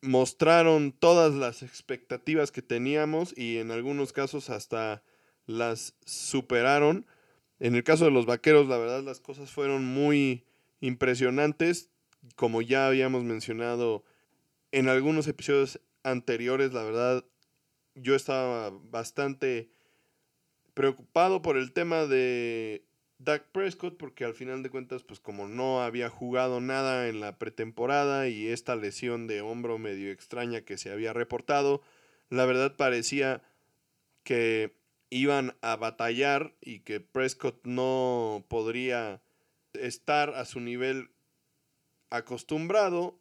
mostraron 0.02 0.92
todas 0.92 1.32
las 1.32 1.62
expectativas 1.62 2.50
que 2.50 2.60
teníamos 2.60 3.36
y 3.38 3.58
en 3.58 3.70
algunos 3.70 4.12
casos 4.12 4.50
hasta 4.50 5.02
las 5.46 5.94
superaron. 6.04 7.06
En 7.60 7.76
el 7.76 7.84
caso 7.84 8.04
de 8.04 8.10
los 8.10 8.26
vaqueros, 8.26 8.68
la 8.68 8.76
verdad, 8.76 9.02
las 9.02 9.20
cosas 9.20 9.50
fueron 9.50 9.84
muy 9.84 10.44
impresionantes. 10.80 11.88
Como 12.34 12.62
ya 12.62 12.86
habíamos 12.86 13.24
mencionado 13.24 14.04
en 14.72 14.88
algunos 14.88 15.28
episodios 15.28 15.80
anteriores, 16.02 16.72
la 16.72 16.82
verdad, 16.82 17.24
yo 17.94 18.14
estaba 18.16 18.70
bastante 18.70 19.70
preocupado 20.74 21.42
por 21.42 21.56
el 21.56 21.72
tema 21.72 22.06
de 22.06 22.84
Dak 23.24 23.44
Prescott, 23.52 23.96
porque 23.96 24.24
al 24.24 24.34
final 24.34 24.62
de 24.62 24.70
cuentas, 24.70 25.04
pues 25.04 25.20
como 25.20 25.46
no 25.46 25.82
había 25.82 26.08
jugado 26.08 26.60
nada 26.60 27.08
en 27.08 27.20
la 27.20 27.38
pretemporada 27.38 28.28
y 28.28 28.48
esta 28.48 28.74
lesión 28.74 29.26
de 29.28 29.42
hombro 29.42 29.78
medio 29.78 30.10
extraña 30.10 30.62
que 30.62 30.76
se 30.76 30.90
había 30.90 31.12
reportado, 31.12 31.82
la 32.30 32.46
verdad 32.46 32.74
parecía 32.76 33.42
que 34.24 34.74
iban 35.10 35.54
a 35.60 35.76
batallar 35.76 36.54
y 36.60 36.80
que 36.80 36.98
Prescott 36.98 37.64
no 37.64 38.44
podría 38.48 39.22
estar 39.74 40.30
a 40.30 40.44
su 40.44 40.58
nivel 40.58 41.10
acostumbrado, 42.10 43.18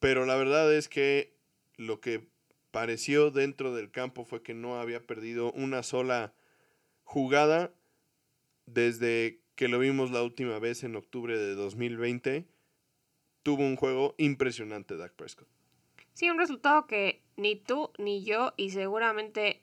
pero 0.00 0.26
la 0.26 0.36
verdad 0.36 0.72
es 0.74 0.88
que 0.88 1.34
lo 1.76 2.00
que 2.00 2.28
pareció 2.72 3.30
dentro 3.30 3.74
del 3.74 3.90
campo 3.90 4.24
fue 4.24 4.42
que 4.42 4.54
no 4.54 4.78
había 4.78 5.00
perdido 5.00 5.50
una 5.52 5.82
sola 5.82 6.34
jugada 7.04 7.72
desde 8.72 9.40
que 9.54 9.68
lo 9.68 9.78
vimos 9.78 10.10
la 10.10 10.22
última 10.22 10.58
vez 10.58 10.84
en 10.84 10.96
octubre 10.96 11.36
de 11.36 11.54
2020. 11.54 12.46
Tuvo 13.42 13.62
un 13.62 13.76
juego 13.76 14.14
impresionante 14.18 14.96
Dak 14.96 15.14
Prescott. 15.14 15.48
Sí, 16.14 16.28
un 16.30 16.38
resultado 16.38 16.86
que 16.86 17.22
ni 17.36 17.56
tú 17.56 17.90
ni 17.98 18.24
yo 18.24 18.52
y 18.56 18.70
seguramente 18.70 19.62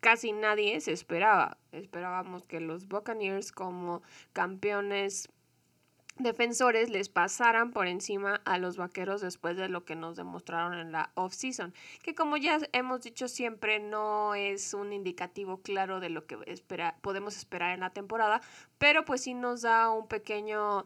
casi 0.00 0.32
nadie 0.32 0.80
se 0.80 0.92
esperaba. 0.92 1.58
Esperábamos 1.72 2.44
que 2.44 2.60
los 2.60 2.86
Buccaneers 2.86 3.52
como 3.52 4.02
campeones 4.32 5.28
defensores 6.18 6.90
les 6.90 7.08
pasaran 7.08 7.70
por 7.70 7.86
encima 7.86 8.40
a 8.44 8.58
los 8.58 8.76
vaqueros 8.76 9.20
después 9.20 9.56
de 9.56 9.68
lo 9.68 9.84
que 9.84 9.94
nos 9.94 10.16
demostraron 10.16 10.78
en 10.78 10.92
la 10.92 11.10
off-season, 11.14 11.74
que 12.02 12.14
como 12.14 12.36
ya 12.36 12.58
hemos 12.72 13.02
dicho 13.02 13.28
siempre 13.28 13.78
no 13.78 14.34
es 14.34 14.74
un 14.74 14.92
indicativo 14.92 15.62
claro 15.62 16.00
de 16.00 16.10
lo 16.10 16.26
que 16.26 16.38
espera, 16.46 16.96
podemos 17.00 17.36
esperar 17.36 17.74
en 17.74 17.80
la 17.80 17.90
temporada, 17.90 18.40
pero 18.78 19.04
pues 19.04 19.22
sí 19.22 19.34
nos 19.34 19.62
da 19.62 19.90
un 19.90 20.08
pequeño 20.08 20.84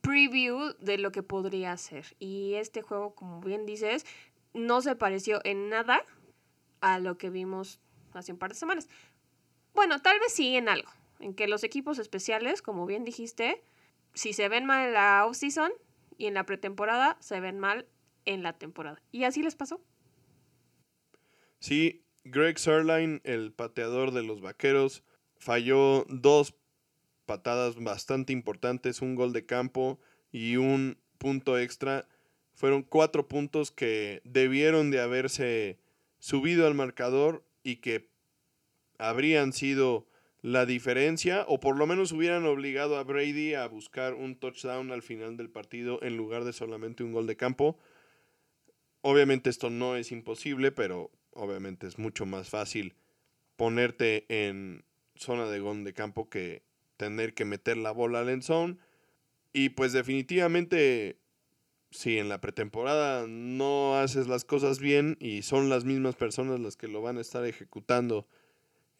preview 0.00 0.74
de 0.80 0.98
lo 0.98 1.12
que 1.12 1.22
podría 1.22 1.76
ser. 1.76 2.16
Y 2.18 2.54
este 2.54 2.82
juego, 2.82 3.14
como 3.14 3.40
bien 3.40 3.66
dices, 3.66 4.06
no 4.54 4.80
se 4.80 4.96
pareció 4.96 5.40
en 5.44 5.68
nada 5.68 6.04
a 6.80 6.98
lo 6.98 7.18
que 7.18 7.30
vimos 7.30 7.80
hace 8.14 8.32
un 8.32 8.38
par 8.38 8.50
de 8.50 8.56
semanas. 8.56 8.88
Bueno, 9.74 10.00
tal 10.00 10.18
vez 10.18 10.32
sí 10.32 10.56
en 10.56 10.68
algo, 10.68 10.90
en 11.20 11.34
que 11.34 11.46
los 11.46 11.62
equipos 11.64 11.98
especiales, 11.98 12.62
como 12.62 12.86
bien 12.86 13.04
dijiste, 13.04 13.62
si 14.14 14.32
se 14.32 14.48
ven 14.48 14.64
mal 14.64 14.88
en 14.88 14.94
la 14.94 15.24
off-season 15.26 15.72
y 16.16 16.26
en 16.26 16.34
la 16.34 16.44
pretemporada, 16.44 17.16
se 17.20 17.40
ven 17.40 17.58
mal 17.58 17.86
en 18.24 18.42
la 18.42 18.58
temporada. 18.58 19.00
Y 19.12 19.24
así 19.24 19.42
les 19.42 19.56
pasó. 19.56 19.80
Sí, 21.60 22.04
Greg 22.24 22.58
Sirline, 22.58 23.20
el 23.24 23.52
pateador 23.52 24.12
de 24.12 24.22
los 24.22 24.40
Vaqueros, 24.40 25.02
falló 25.36 26.04
dos 26.08 26.54
patadas 27.26 27.76
bastante 27.76 28.32
importantes, 28.32 29.02
un 29.02 29.14
gol 29.14 29.32
de 29.32 29.46
campo 29.46 30.00
y 30.32 30.56
un 30.56 30.98
punto 31.18 31.58
extra. 31.58 32.08
Fueron 32.54 32.82
cuatro 32.82 33.28
puntos 33.28 33.70
que 33.70 34.20
debieron 34.24 34.90
de 34.90 35.00
haberse 35.00 35.78
subido 36.18 36.66
al 36.66 36.74
marcador 36.74 37.44
y 37.62 37.76
que 37.76 38.10
habrían 38.98 39.52
sido 39.52 40.07
la 40.40 40.66
diferencia 40.66 41.44
o 41.48 41.58
por 41.58 41.76
lo 41.76 41.86
menos 41.86 42.12
hubieran 42.12 42.46
obligado 42.46 42.96
a 42.96 43.04
Brady 43.04 43.54
a 43.54 43.66
buscar 43.66 44.14
un 44.14 44.36
touchdown 44.36 44.92
al 44.92 45.02
final 45.02 45.36
del 45.36 45.50
partido 45.50 46.02
en 46.02 46.16
lugar 46.16 46.44
de 46.44 46.52
solamente 46.52 47.02
un 47.02 47.12
gol 47.12 47.26
de 47.26 47.36
campo. 47.36 47.78
Obviamente 49.00 49.50
esto 49.50 49.70
no 49.70 49.96
es 49.96 50.12
imposible, 50.12 50.70
pero 50.70 51.10
obviamente 51.32 51.86
es 51.86 51.98
mucho 51.98 52.26
más 52.26 52.48
fácil 52.48 52.94
ponerte 53.56 54.26
en 54.28 54.84
zona 55.16 55.46
de 55.46 55.58
gol 55.58 55.82
de 55.84 55.92
campo 55.92 56.28
que 56.28 56.62
tener 56.96 57.34
que 57.34 57.44
meter 57.44 57.76
la 57.76 57.90
bola 57.90 58.20
al 58.20 58.28
end 58.28 58.42
zone. 58.42 58.76
Y 59.52 59.70
pues 59.70 59.92
definitivamente 59.92 61.18
si 61.90 62.18
en 62.18 62.28
la 62.28 62.40
pretemporada 62.40 63.26
no 63.26 63.96
haces 63.98 64.28
las 64.28 64.44
cosas 64.44 64.78
bien 64.78 65.16
y 65.20 65.42
son 65.42 65.68
las 65.68 65.84
mismas 65.84 66.14
personas 66.14 66.60
las 66.60 66.76
que 66.76 66.86
lo 66.86 67.02
van 67.02 67.18
a 67.18 67.22
estar 67.22 67.44
ejecutando 67.44 68.28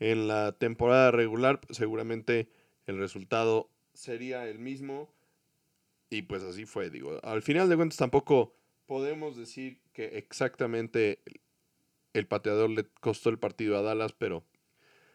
en 0.01 0.29
la 0.29 0.53
temporada 0.53 1.11
regular, 1.11 1.61
seguramente 1.71 2.49
el 2.87 2.99
resultado 2.99 3.71
sería 3.95 4.49
el 4.49 4.59
mismo. 4.59 5.13
Y 6.11 6.23
pues 6.23 6.43
así 6.43 6.65
fue, 6.65 6.91
digo. 6.91 7.21
Al 7.23 7.43
final 7.43 7.69
de 7.69 7.77
cuentas 7.77 7.99
tampoco 7.99 8.55
podemos 8.87 9.37
decir 9.37 9.81
que 9.93 10.19
exactamente 10.19 11.21
el 12.15 12.27
pateador 12.27 12.71
le 12.71 12.85
costó 13.01 13.29
el 13.29 13.39
partido 13.39 13.77
a 13.77 13.83
Dallas, 13.83 14.13
pero 14.13 14.45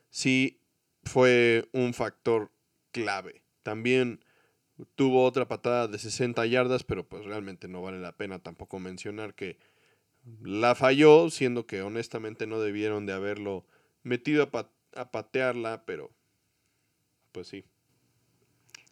sí 0.10 0.62
fue 1.04 1.68
un 1.72 1.94
factor 1.94 2.52
clave. 2.92 3.42
También 3.64 4.24
tuvo 4.96 5.24
otra 5.24 5.48
patada 5.48 5.88
de 5.88 5.98
60 5.98 6.46
yardas, 6.46 6.84
pero 6.84 7.08
pues 7.08 7.26
realmente 7.26 7.68
no 7.68 7.82
vale 7.82 8.00
la 8.00 8.16
pena 8.16 8.40
tampoco 8.40 8.80
mencionar 8.80 9.34
que 9.34 9.58
la 10.42 10.76
falló, 10.76 11.30
siendo 11.30 11.66
que 11.66 11.82
honestamente 11.82 12.48
no 12.48 12.60
debieron 12.60 13.06
de 13.06 13.14
haberlo 13.14 13.66
metido 14.04 14.50
a, 14.96 15.12
patearla, 15.12 15.84
pero 15.86 16.12
pues 17.32 17.48
sí. 17.48 17.66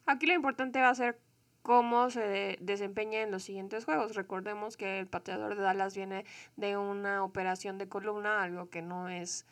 Aquí 0.06 0.26
lo 0.26 0.34
importante 0.34 0.82
va 0.82 0.90
a 0.90 0.96
ser 0.96 1.20
cómo 1.62 2.10
se 2.10 2.58
desempeña 2.60 3.22
en 3.22 3.32
los 3.32 3.44
siguientes 3.44 3.86
juegos. 3.86 4.16
Recordemos 4.16 4.78
que 4.78 5.00
el 5.00 5.08
pateador 5.08 5.56
de 5.56 5.62
Dallas 5.62 5.96
viene 5.96 6.26
de 6.56 6.76
una 6.78 7.24
operación 7.24 7.78
de 7.78 7.88
columna, 7.88 8.42
algo 8.42 8.70
que 8.70 8.82
no 8.82 9.10
es 9.10 9.46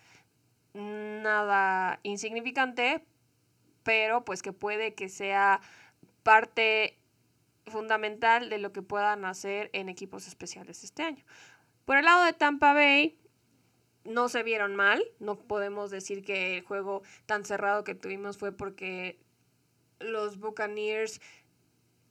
nada 0.73 1.99
insignificante, 2.03 3.03
pero 3.83 4.25
pues 4.25 4.41
que 4.41 4.53
puede 4.53 4.95
que 4.95 5.09
sea 5.09 5.61
parte 6.23 6.97
fundamental 7.67 8.49
de 8.49 8.57
lo 8.57 8.71
que 8.71 8.81
puedan 8.81 9.25
hacer 9.25 9.69
en 9.73 9.89
equipos 9.89 10.27
especiales 10.27 10.83
este 10.83 11.03
año. 11.03 11.23
Por 11.85 11.97
el 11.97 12.05
lado 12.05 12.23
de 12.23 12.33
Tampa 12.33 12.73
Bay, 12.73 13.18
no 14.03 14.29
se 14.29 14.43
vieron 14.43 14.75
mal. 14.75 15.03
No 15.19 15.37
podemos 15.39 15.91
decir 15.91 16.23
que 16.23 16.57
el 16.57 16.63
juego 16.63 17.03
tan 17.25 17.45
cerrado 17.45 17.83
que 17.83 17.95
tuvimos 17.95 18.37
fue 18.37 18.51
porque 18.51 19.19
los 19.99 20.39
Buccaneers 20.39 21.21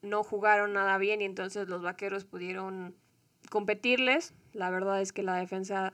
no 0.03 0.23
jugaron 0.23 0.73
nada 0.73 0.99
bien 0.99 1.21
y 1.23 1.25
entonces 1.25 1.69
los 1.69 1.83
Vaqueros 1.83 2.25
pudieron 2.25 2.95
competirles. 3.51 4.35
La 4.53 4.71
verdad 4.71 5.01
es 5.01 5.13
que 5.13 5.23
la 5.23 5.37
defensa 5.37 5.93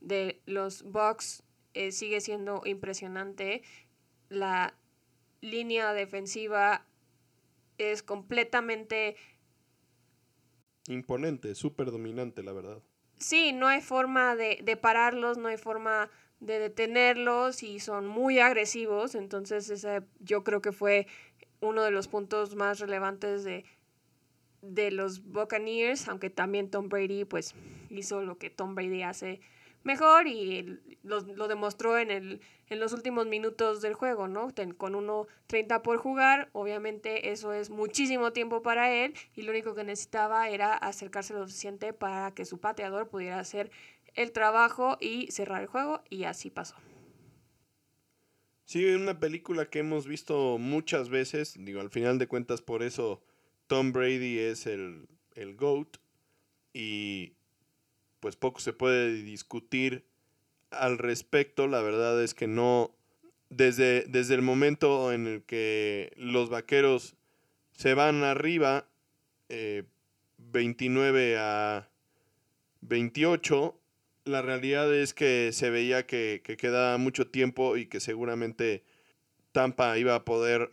de 0.00 0.40
los 0.46 0.82
Bucks 0.84 1.42
eh, 1.74 1.92
sigue 1.92 2.20
siendo 2.20 2.62
impresionante. 2.64 3.62
La 4.28 4.74
línea 5.40 5.92
defensiva 5.92 6.86
es 7.78 8.02
completamente 8.02 9.16
imponente, 10.88 11.54
súper 11.54 11.90
dominante, 11.90 12.42
la 12.42 12.52
verdad 12.52 12.82
sí, 13.22 13.52
no 13.52 13.68
hay 13.68 13.80
forma 13.80 14.36
de, 14.36 14.60
de, 14.62 14.76
pararlos, 14.76 15.38
no 15.38 15.48
hay 15.48 15.56
forma 15.56 16.10
de 16.40 16.58
detenerlos 16.58 17.62
y 17.62 17.80
son 17.80 18.06
muy 18.06 18.40
agresivos. 18.40 19.14
Entonces, 19.14 19.70
ese 19.70 20.02
yo 20.20 20.44
creo 20.44 20.60
que 20.60 20.72
fue 20.72 21.06
uno 21.60 21.82
de 21.82 21.90
los 21.90 22.08
puntos 22.08 22.56
más 22.56 22.80
relevantes 22.80 23.44
de, 23.44 23.64
de 24.62 24.90
los 24.90 25.24
Buccaneers, 25.24 26.08
aunque 26.08 26.30
también 26.30 26.70
Tom 26.70 26.88
Brady 26.88 27.24
pues 27.24 27.54
hizo 27.90 28.22
lo 28.22 28.38
que 28.38 28.50
Tom 28.50 28.74
Brady 28.74 29.02
hace 29.02 29.40
mejor 29.84 30.26
y 30.26 30.78
lo, 31.02 31.20
lo 31.20 31.48
demostró 31.48 31.98
en, 31.98 32.10
el, 32.10 32.40
en 32.68 32.80
los 32.80 32.92
últimos 32.92 33.26
minutos 33.26 33.82
del 33.82 33.94
juego, 33.94 34.28
¿no? 34.28 34.48
con 34.76 34.94
1.30 34.94 35.82
por 35.82 35.98
jugar, 35.98 36.48
obviamente 36.52 37.30
eso 37.30 37.52
es 37.52 37.70
muchísimo 37.70 38.32
tiempo 38.32 38.62
para 38.62 38.92
él 38.92 39.14
y 39.34 39.42
lo 39.42 39.50
único 39.50 39.74
que 39.74 39.84
necesitaba 39.84 40.48
era 40.48 40.74
acercarse 40.74 41.34
lo 41.34 41.46
suficiente 41.46 41.92
para 41.92 42.32
que 42.32 42.44
su 42.44 42.58
pateador 42.58 43.08
pudiera 43.08 43.38
hacer 43.38 43.70
el 44.14 44.32
trabajo 44.32 44.98
y 45.00 45.30
cerrar 45.30 45.62
el 45.62 45.68
juego 45.68 46.02
y 46.10 46.24
así 46.24 46.50
pasó. 46.50 46.76
Sí, 48.64 48.84
una 48.86 49.18
película 49.18 49.68
que 49.68 49.80
hemos 49.80 50.06
visto 50.06 50.56
muchas 50.58 51.10
veces. 51.10 51.54
Digo, 51.58 51.80
al 51.80 51.90
final 51.90 52.18
de 52.18 52.26
cuentas, 52.26 52.62
por 52.62 52.82
eso 52.82 53.22
Tom 53.66 53.92
Brady 53.92 54.38
es 54.38 54.66
el, 54.66 55.08
el 55.34 55.56
GOAT. 55.56 55.98
Y 56.72 57.34
pues 58.22 58.36
poco 58.36 58.60
se 58.60 58.72
puede 58.72 59.14
discutir 59.14 60.04
al 60.70 60.96
respecto. 60.96 61.66
La 61.66 61.82
verdad 61.82 62.22
es 62.22 62.34
que 62.34 62.46
no. 62.46 62.94
Desde, 63.50 64.04
desde 64.04 64.34
el 64.34 64.40
momento 64.40 65.12
en 65.12 65.26
el 65.26 65.42
que 65.42 66.12
los 66.16 66.48
vaqueros 66.48 67.16
se 67.72 67.92
van 67.92 68.22
arriba, 68.22 68.86
29 70.38 71.32
eh, 71.32 71.36
a 71.38 71.90
28, 72.80 73.78
la 74.24 74.40
realidad 74.40 74.94
es 74.94 75.12
que 75.12 75.50
se 75.52 75.68
veía 75.68 76.06
que, 76.06 76.40
que 76.42 76.56
quedaba 76.56 76.96
mucho 76.96 77.26
tiempo 77.26 77.76
y 77.76 77.86
que 77.86 78.00
seguramente 78.00 78.84
Tampa 79.50 79.98
iba 79.98 80.14
a 80.14 80.24
poder 80.24 80.70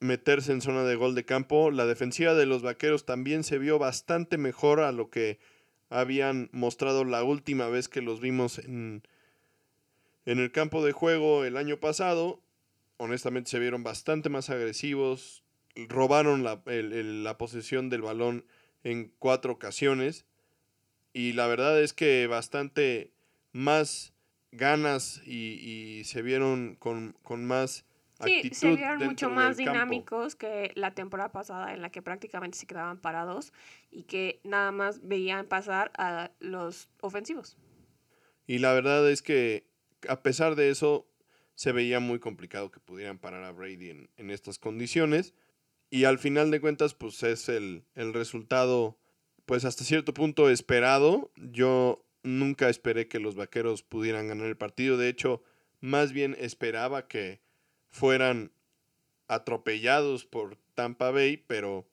meterse 0.00 0.50
en 0.50 0.62
zona 0.62 0.82
de 0.82 0.96
gol 0.96 1.14
de 1.14 1.26
campo. 1.26 1.70
La 1.70 1.86
defensiva 1.86 2.34
de 2.34 2.46
los 2.46 2.62
vaqueros 2.62 3.04
también 3.04 3.44
se 3.44 3.58
vio 3.58 3.78
bastante 3.78 4.38
mejor 4.38 4.80
a 4.80 4.90
lo 4.92 5.10
que 5.10 5.38
habían 5.90 6.48
mostrado 6.52 7.04
la 7.04 7.22
última 7.22 7.68
vez 7.68 7.88
que 7.88 8.00
los 8.00 8.20
vimos 8.20 8.58
en, 8.58 9.02
en 10.24 10.38
el 10.38 10.52
campo 10.52 10.84
de 10.84 10.92
juego 10.92 11.44
el 11.44 11.56
año 11.56 11.78
pasado. 11.78 12.40
Honestamente 12.96 13.50
se 13.50 13.58
vieron 13.58 13.82
bastante 13.82 14.28
más 14.28 14.48
agresivos, 14.50 15.42
robaron 15.74 16.44
la, 16.44 16.62
la 16.64 17.38
posesión 17.38 17.90
del 17.90 18.02
balón 18.02 18.44
en 18.84 19.12
cuatro 19.18 19.52
ocasiones 19.52 20.24
y 21.12 21.32
la 21.32 21.46
verdad 21.46 21.80
es 21.82 21.92
que 21.92 22.26
bastante 22.26 23.12
más 23.52 24.12
ganas 24.52 25.20
y, 25.26 26.02
se 26.04 26.22
vieron 26.22 26.76
con, 26.76 27.16
con 27.22 27.44
más 27.44 27.84
Sí, 28.24 28.50
se 28.52 28.74
vieron 28.74 28.98
mucho 29.04 29.30
más 29.30 29.56
dinámicos 29.56 30.36
que 30.36 30.72
la 30.74 30.94
temporada 30.94 31.32
pasada 31.32 31.72
en 31.72 31.82
la 31.82 31.90
que 31.90 32.02
prácticamente 32.02 32.58
se 32.58 32.66
quedaban 32.66 32.98
parados 32.98 33.52
y 33.90 34.04
que 34.04 34.40
nada 34.44 34.72
más 34.72 35.06
veían 35.06 35.46
pasar 35.46 35.90
a 35.96 36.30
los 36.38 36.88
ofensivos. 37.00 37.56
Y 38.46 38.58
la 38.58 38.72
verdad 38.72 39.08
es 39.10 39.22
que 39.22 39.66
a 40.08 40.22
pesar 40.22 40.54
de 40.54 40.70
eso 40.70 41.06
se 41.54 41.72
veía 41.72 42.00
muy 42.00 42.18
complicado 42.18 42.70
que 42.70 42.80
pudieran 42.80 43.18
parar 43.18 43.44
a 43.44 43.52
Brady 43.52 43.90
en, 43.90 44.10
en 44.16 44.30
estas 44.30 44.58
condiciones. 44.58 45.34
Y 45.90 46.04
al 46.04 46.18
final 46.18 46.50
de 46.50 46.60
cuentas, 46.60 46.94
pues 46.94 47.22
es 47.22 47.48
el, 47.48 47.84
el 47.94 48.14
resultado, 48.14 48.98
pues 49.44 49.64
hasta 49.64 49.84
cierto 49.84 50.14
punto 50.14 50.48
esperado. 50.48 51.32
Yo 51.36 52.06
nunca 52.22 52.68
esperé 52.68 53.08
que 53.08 53.18
los 53.18 53.34
vaqueros 53.34 53.82
pudieran 53.82 54.28
ganar 54.28 54.46
el 54.46 54.56
partido. 54.56 54.96
De 54.96 55.08
hecho, 55.08 55.42
más 55.80 56.12
bien 56.12 56.36
esperaba 56.38 57.08
que 57.08 57.40
fueran 57.90 58.52
atropellados 59.28 60.24
por 60.24 60.56
Tampa 60.74 61.10
Bay, 61.10 61.36
pero 61.36 61.86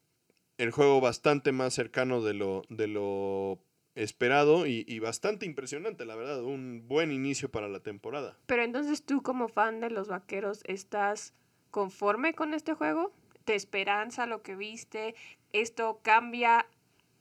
el 0.58 0.72
juego 0.72 1.02
bastante 1.02 1.52
más 1.52 1.74
cercano 1.74 2.22
de 2.22 2.34
lo, 2.34 2.64
de 2.70 2.88
lo 2.88 3.60
esperado 3.96 4.66
y, 4.68 5.00
bastante 5.00 5.46
impresionante, 5.46 6.06
la 6.06 6.16
verdad. 6.16 6.44
Un 6.44 6.88
buen 6.88 7.12
inicio 7.12 7.50
para 7.50 7.68
la 7.68 7.80
temporada. 7.80 8.38
Pero 8.46 8.64
entonces 8.64 9.04
tú 9.04 9.22
como 9.24 9.48
fan 9.48 9.80
de 9.80 9.90
los 9.90 10.08
Vaqueros, 10.08 10.62
¿estás 10.66 11.34
conforme 11.72 12.34
con 12.34 12.54
este 12.54 12.74
juego? 12.74 13.12
¿Te 13.44 13.56
esperanza 13.56 14.26
lo 14.26 14.42
que 14.42 14.56
viste? 14.56 15.16
¿Esto 15.52 16.00
cambia 16.04 16.68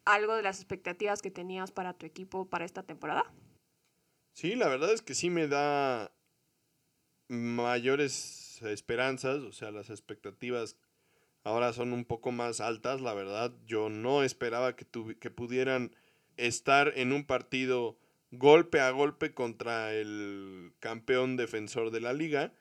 algo 0.04 0.34
de 0.36 0.42
las 0.42 0.58
expectativas 0.58 1.22
que 1.22 1.30
tenías 1.30 1.72
para 1.72 1.94
tu 1.94 2.06
equipo 2.06 2.46
para 2.46 2.64
esta 2.64 2.82
temporada? 2.82 3.32
Sí, 4.34 4.54
la 4.54 4.68
verdad 4.68 4.92
es 4.92 5.02
que 5.02 5.14
sí 5.14 5.30
me 5.30 5.48
da 5.48 6.12
mayores 7.28 8.45
esperanzas, 8.62 9.42
o 9.42 9.52
sea, 9.52 9.70
las 9.70 9.90
expectativas 9.90 10.76
ahora 11.44 11.72
son 11.72 11.92
un 11.92 12.04
poco 12.04 12.32
más 12.32 12.60
altas, 12.60 13.00
la 13.00 13.14
verdad. 13.14 13.52
Yo 13.66 13.88
no 13.88 14.22
esperaba 14.22 14.76
que, 14.76 14.86
que 15.20 15.30
pudieran 15.30 15.94
estar 16.36 16.92
en 16.96 17.12
un 17.12 17.24
partido 17.24 17.98
golpe 18.32 18.80
a 18.80 18.90
golpe 18.90 19.32
contra 19.32 19.94
el 19.94 20.72
campeón 20.80 21.36
defensor 21.36 21.90
de 21.90 22.00
la 22.00 22.12
liga 22.12 22.52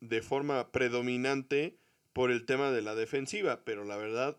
de 0.00 0.22
forma 0.22 0.70
predominante 0.70 1.78
por 2.12 2.30
el 2.30 2.46
tema 2.46 2.70
de 2.70 2.82
la 2.82 2.94
defensiva, 2.94 3.64
pero 3.64 3.84
la 3.84 3.96
verdad 3.96 4.38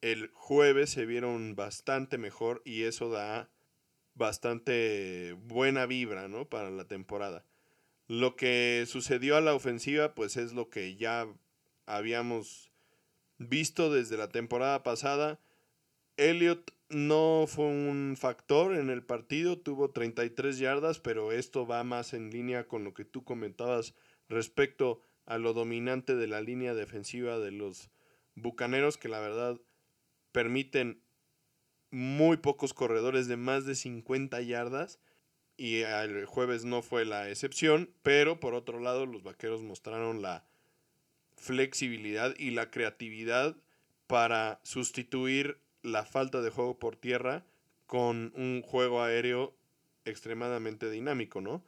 el 0.00 0.30
jueves 0.32 0.90
se 0.90 1.06
vieron 1.06 1.54
bastante 1.54 2.18
mejor 2.18 2.62
y 2.64 2.84
eso 2.84 3.10
da 3.10 3.50
bastante 4.14 5.36
buena 5.44 5.86
vibra, 5.86 6.28
¿no? 6.28 6.48
Para 6.48 6.70
la 6.70 6.86
temporada. 6.86 7.44
Lo 8.10 8.34
que 8.34 8.86
sucedió 8.88 9.36
a 9.36 9.40
la 9.40 9.54
ofensiva, 9.54 10.16
pues 10.16 10.36
es 10.36 10.52
lo 10.52 10.68
que 10.68 10.96
ya 10.96 11.28
habíamos 11.86 12.72
visto 13.38 13.88
desde 13.88 14.16
la 14.16 14.30
temporada 14.30 14.82
pasada. 14.82 15.38
Elliot 16.16 16.74
no 16.88 17.44
fue 17.46 17.66
un 17.66 18.16
factor 18.18 18.74
en 18.74 18.90
el 18.90 19.04
partido, 19.04 19.60
tuvo 19.60 19.92
33 19.92 20.58
yardas, 20.58 20.98
pero 20.98 21.30
esto 21.30 21.68
va 21.68 21.84
más 21.84 22.12
en 22.12 22.32
línea 22.32 22.66
con 22.66 22.82
lo 22.82 22.94
que 22.94 23.04
tú 23.04 23.22
comentabas 23.22 23.94
respecto 24.28 25.00
a 25.24 25.38
lo 25.38 25.52
dominante 25.52 26.16
de 26.16 26.26
la 26.26 26.40
línea 26.40 26.74
defensiva 26.74 27.38
de 27.38 27.52
los 27.52 27.92
Bucaneros, 28.34 28.96
que 28.96 29.08
la 29.08 29.20
verdad 29.20 29.60
permiten 30.32 31.00
muy 31.92 32.38
pocos 32.38 32.74
corredores 32.74 33.28
de 33.28 33.36
más 33.36 33.66
de 33.66 33.76
50 33.76 34.40
yardas 34.40 34.98
y 35.60 35.82
el 35.82 36.24
jueves 36.24 36.64
no 36.64 36.80
fue 36.80 37.04
la 37.04 37.28
excepción, 37.28 37.90
pero 38.02 38.40
por 38.40 38.54
otro 38.54 38.80
lado 38.80 39.04
los 39.04 39.22
vaqueros 39.22 39.60
mostraron 39.60 40.22
la 40.22 40.46
flexibilidad 41.36 42.34
y 42.38 42.52
la 42.52 42.70
creatividad 42.70 43.54
para 44.06 44.58
sustituir 44.62 45.58
la 45.82 46.06
falta 46.06 46.40
de 46.40 46.48
juego 46.48 46.78
por 46.78 46.96
tierra 46.96 47.44
con 47.84 48.32
un 48.36 48.62
juego 48.62 49.02
aéreo 49.02 49.54
extremadamente 50.06 50.90
dinámico, 50.90 51.42
¿no? 51.42 51.62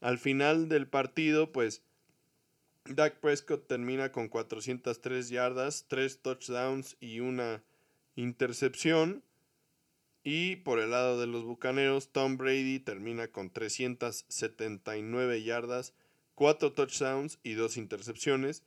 Al 0.00 0.18
final 0.18 0.68
del 0.68 0.88
partido, 0.88 1.52
pues 1.52 1.84
Dak 2.86 3.20
Prescott 3.20 3.68
termina 3.68 4.10
con 4.10 4.26
403 4.26 5.28
yardas, 5.28 5.86
3 5.86 6.22
touchdowns 6.22 6.96
y 6.98 7.20
una 7.20 7.62
intercepción. 8.16 9.22
Y 10.24 10.56
por 10.56 10.78
el 10.78 10.90
lado 10.90 11.20
de 11.20 11.26
los 11.26 11.44
Bucaneros, 11.44 12.12
Tom 12.12 12.36
Brady 12.36 12.78
termina 12.78 13.28
con 13.28 13.50
379 13.50 15.42
yardas, 15.42 15.94
4 16.36 16.72
touchdowns 16.72 17.38
y 17.42 17.54
2 17.54 17.76
intercepciones. 17.76 18.62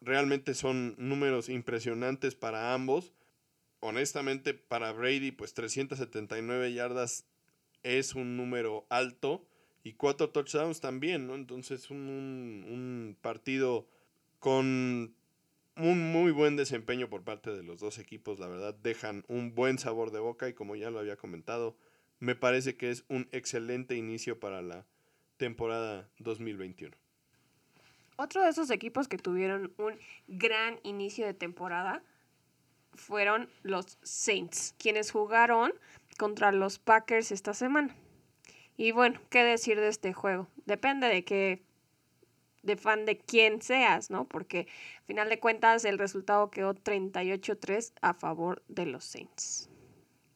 Realmente 0.00 0.54
son 0.54 0.94
números 0.96 1.48
impresionantes 1.48 2.36
para 2.36 2.72
ambos. 2.72 3.12
Honestamente, 3.80 4.54
para 4.54 4.92
Brady, 4.92 5.32
pues 5.32 5.54
379 5.54 6.72
yardas 6.72 7.26
es 7.82 8.14
un 8.14 8.36
número 8.36 8.86
alto 8.90 9.44
y 9.82 9.94
4 9.94 10.30
touchdowns 10.30 10.80
también, 10.80 11.26
¿no? 11.26 11.34
Entonces 11.34 11.90
un, 11.90 11.98
un 11.98 13.16
partido 13.20 13.88
con 14.38 15.14
un 15.76 16.12
muy 16.12 16.32
buen 16.32 16.56
desempeño 16.56 17.08
por 17.08 17.24
parte 17.24 17.50
de 17.50 17.62
los 17.62 17.80
dos 17.80 17.98
equipos, 17.98 18.38
la 18.38 18.46
verdad, 18.46 18.74
dejan 18.74 19.24
un 19.28 19.54
buen 19.54 19.78
sabor 19.78 20.10
de 20.10 20.20
boca 20.20 20.48
y 20.48 20.54
como 20.54 20.76
ya 20.76 20.90
lo 20.90 20.98
había 20.98 21.16
comentado, 21.16 21.76
me 22.20 22.34
parece 22.34 22.76
que 22.76 22.90
es 22.90 23.04
un 23.08 23.28
excelente 23.32 23.96
inicio 23.96 24.38
para 24.38 24.62
la 24.62 24.86
temporada 25.36 26.08
2021. 26.18 26.96
Otro 28.16 28.42
de 28.42 28.50
esos 28.50 28.70
equipos 28.70 29.08
que 29.08 29.18
tuvieron 29.18 29.74
un 29.78 29.98
gran 30.28 30.78
inicio 30.84 31.26
de 31.26 31.34
temporada 31.34 32.02
fueron 32.92 33.50
los 33.62 33.98
Saints, 34.02 34.74
quienes 34.78 35.10
jugaron 35.10 35.72
contra 36.16 36.52
los 36.52 36.78
Packers 36.78 37.32
esta 37.32 37.54
semana. 37.54 37.96
Y 38.76 38.92
bueno, 38.92 39.20
¿qué 39.30 39.42
decir 39.42 39.78
de 39.78 39.88
este 39.88 40.12
juego? 40.12 40.48
Depende 40.66 41.08
de 41.08 41.24
qué 41.24 41.62
de 42.64 42.76
fan 42.76 43.04
de 43.04 43.18
quién 43.18 43.62
seas, 43.62 44.10
¿no? 44.10 44.26
Porque 44.26 44.66
al 45.00 45.04
final 45.06 45.28
de 45.28 45.38
cuentas 45.38 45.84
el 45.84 45.98
resultado 45.98 46.50
quedó 46.50 46.74
38-3 46.74 47.92
a 48.00 48.14
favor 48.14 48.62
de 48.68 48.86
los 48.86 49.04
Saints. 49.04 49.70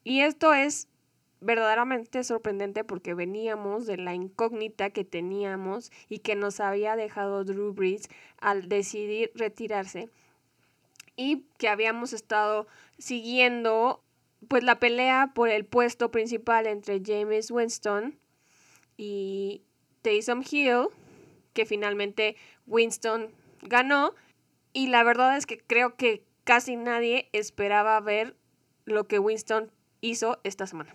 Y 0.05 0.21
esto 0.21 0.55
es 0.55 0.89
verdaderamente 1.41 2.25
sorprendente 2.25 2.85
porque 2.85 3.15
veníamos 3.15 3.87
de 3.87 3.97
la 3.97 4.15
incógnita 4.15 4.91
que 4.91 5.05
teníamos 5.05 5.91
y 6.09 6.19
que 6.19 6.35
nos 6.35 6.61
había 6.61 6.97
dejado 6.97 7.45
Drew 7.45 7.73
Brees 7.73 8.09
al 8.41 8.69
decidir 8.69 9.31
retirarse 9.35 10.09
y 11.17 11.45
que 11.59 11.69
habíamos 11.69 12.13
estado 12.13 12.67
siguiendo 12.99 14.03
pues 14.49 14.63
la 14.63 14.79
pelea 14.79 15.33
por 15.35 15.49
el 15.49 15.65
puesto 15.65 16.11
principal 16.11 16.67
entre 16.67 17.03
James 17.05 17.51
Winston 17.51 18.19
y 18.97 19.63
Taysom 20.03 20.43
Hill 20.49 20.89
que 21.59 21.67
finalmente 21.67 22.37
Winston 22.69 23.35
ganó. 23.63 24.15
Y 24.73 24.87
la 24.87 25.03
verdad 25.03 25.37
es 25.37 25.45
que 25.45 25.59
creo 25.59 25.97
que 25.97 26.23
casi 26.45 26.77
nadie 26.77 27.29
esperaba 27.33 27.99
ver 28.01 28.37
lo 28.85 29.09
que 29.09 29.19
Winston 29.19 29.73
hizo 30.01 30.39
esta 30.45 30.69
semana. 30.69 30.95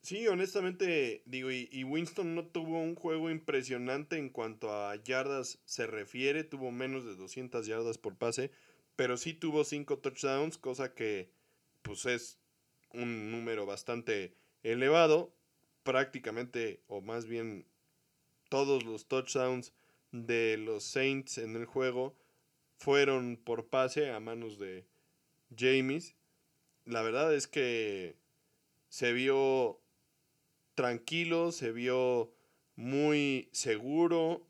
Sí, 0.00 0.26
honestamente, 0.28 1.22
digo, 1.26 1.50
y, 1.50 1.84
Winston 1.84 2.34
no 2.34 2.46
tuvo 2.46 2.80
un 2.80 2.94
juego 2.94 3.28
impresionante 3.28 4.16
en 4.16 4.30
cuanto 4.30 4.72
a 4.72 4.96
yardas 4.96 5.58
se 5.66 5.86
refiere, 5.86 6.42
tuvo 6.42 6.70
menos 6.70 7.04
de 7.04 7.14
200 7.14 7.66
yardas 7.66 7.98
por 7.98 8.16
pase, 8.16 8.50
pero 8.94 9.18
sí 9.18 9.34
tuvo 9.34 9.62
5 9.62 9.98
touchdowns, 9.98 10.56
cosa 10.56 10.94
que 10.94 11.28
pues 11.82 12.06
es 12.06 12.38
un 12.94 13.30
número 13.30 13.66
bastante 13.66 14.32
elevado, 14.62 15.34
prácticamente, 15.82 16.80
o 16.86 17.02
más 17.02 17.26
bien 17.26 17.66
todos 18.56 18.84
los 18.84 19.06
touchdowns 19.06 19.74
de 20.12 20.56
los 20.56 20.82
Saints 20.82 21.36
en 21.36 21.56
el 21.56 21.66
juego 21.66 22.16
fueron 22.78 23.36
por 23.36 23.66
pase 23.66 24.10
a 24.10 24.18
manos 24.18 24.58
de 24.58 24.86
James. 25.54 26.16
La 26.86 27.02
verdad 27.02 27.34
es 27.34 27.46
que 27.48 28.16
se 28.88 29.12
vio 29.12 29.78
tranquilo, 30.74 31.52
se 31.52 31.70
vio 31.70 32.32
muy 32.76 33.50
seguro, 33.52 34.46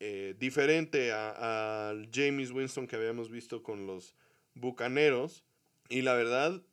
eh, 0.00 0.34
diferente 0.36 1.12
al 1.12 2.10
James 2.12 2.50
Winston 2.50 2.88
que 2.88 2.96
habíamos 2.96 3.30
visto 3.30 3.62
con 3.62 3.86
los 3.86 4.16
Bucaneros. 4.54 5.44
Y 5.88 6.02
la 6.02 6.14
verdad, 6.14 6.64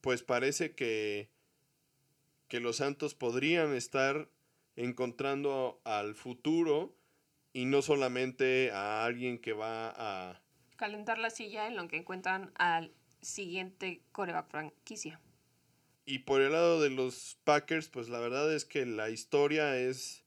pues 0.00 0.24
parece 0.24 0.74
que, 0.74 1.30
que 2.48 2.58
los 2.58 2.78
Santos 2.78 3.14
podrían 3.14 3.72
estar 3.72 4.28
encontrando 4.84 5.80
al 5.84 6.14
futuro 6.14 6.96
y 7.52 7.66
no 7.66 7.82
solamente 7.82 8.70
a 8.72 9.04
alguien 9.04 9.38
que 9.38 9.52
va 9.52 9.92
a 9.96 10.42
calentar 10.76 11.18
la 11.18 11.28
silla 11.28 11.66
en 11.66 11.76
lo 11.76 11.86
que 11.88 11.98
encuentran 11.98 12.52
al 12.54 12.94
siguiente 13.20 14.02
coreback 14.12 14.48
franquicia. 14.48 15.20
Y 16.06 16.20
por 16.20 16.40
el 16.40 16.52
lado 16.52 16.80
de 16.80 16.88
los 16.88 17.38
Packers, 17.44 17.88
pues 17.88 18.08
la 18.08 18.18
verdad 18.18 18.52
es 18.52 18.64
que 18.64 18.86
la 18.86 19.10
historia 19.10 19.76
es 19.76 20.24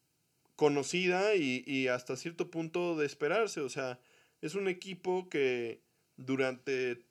conocida 0.55 1.33
y, 1.35 1.63
y 1.65 1.87
hasta 1.87 2.15
cierto 2.15 2.51
punto 2.51 2.95
de 2.95 3.07
esperarse. 3.07 3.61
O 3.61 3.69
sea, 3.69 3.99
es 4.41 4.53
un 4.53 4.67
equipo 4.67 5.27
que 5.27 5.81
durante 6.15 7.03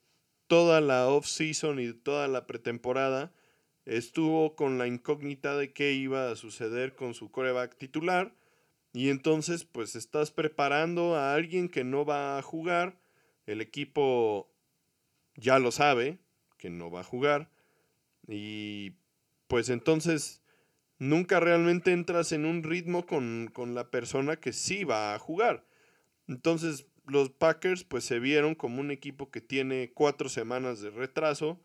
toda 0.46 0.80
la 0.80 1.08
off-season 1.08 1.80
y 1.80 1.92
toda 1.92 2.28
la 2.28 2.46
pretemporada 2.46 3.32
estuvo 3.84 4.54
con 4.56 4.78
la 4.78 4.86
incógnita 4.86 5.56
de 5.56 5.72
qué 5.72 5.92
iba 5.92 6.30
a 6.30 6.36
suceder 6.36 6.94
con 6.94 7.14
su 7.14 7.30
coreback 7.30 7.76
titular. 7.76 8.34
Y 8.92 9.08
entonces, 9.08 9.64
pues 9.64 9.96
estás 9.96 10.30
preparando 10.30 11.16
a 11.16 11.34
alguien 11.34 11.68
que 11.68 11.84
no 11.84 12.04
va 12.04 12.38
a 12.38 12.42
jugar. 12.42 12.98
El 13.46 13.60
equipo 13.60 14.52
ya 15.36 15.58
lo 15.58 15.72
sabe 15.72 16.18
que 16.58 16.70
no 16.70 16.90
va 16.90 17.00
a 17.00 17.04
jugar. 17.04 17.50
Y 18.28 18.92
pues 19.48 19.68
entonces 19.68 20.42
nunca 20.98 21.40
realmente 21.40 21.92
entras 21.92 22.32
en 22.32 22.44
un 22.44 22.62
ritmo 22.62 23.06
con, 23.06 23.50
con 23.52 23.74
la 23.74 23.90
persona 23.90 24.36
que 24.36 24.52
sí 24.52 24.84
va 24.84 25.14
a 25.14 25.18
jugar. 25.18 25.66
Entonces 26.28 26.86
los 27.06 27.30
Packers 27.30 27.84
pues 27.84 28.04
se 28.04 28.20
vieron 28.20 28.54
como 28.54 28.80
un 28.80 28.90
equipo 28.90 29.30
que 29.30 29.40
tiene 29.40 29.92
cuatro 29.92 30.28
semanas 30.28 30.80
de 30.80 30.90
retraso 30.90 31.60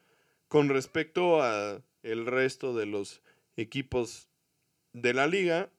con 0.47 0.69
respecto 0.69 1.41
a 1.41 1.82
el 2.12 2.26
resto 2.26 2.74
de 2.76 2.86
los 2.86 3.22
equipos 3.56 4.30
de 4.93 5.13
la 5.13 5.28
liga 5.28 5.72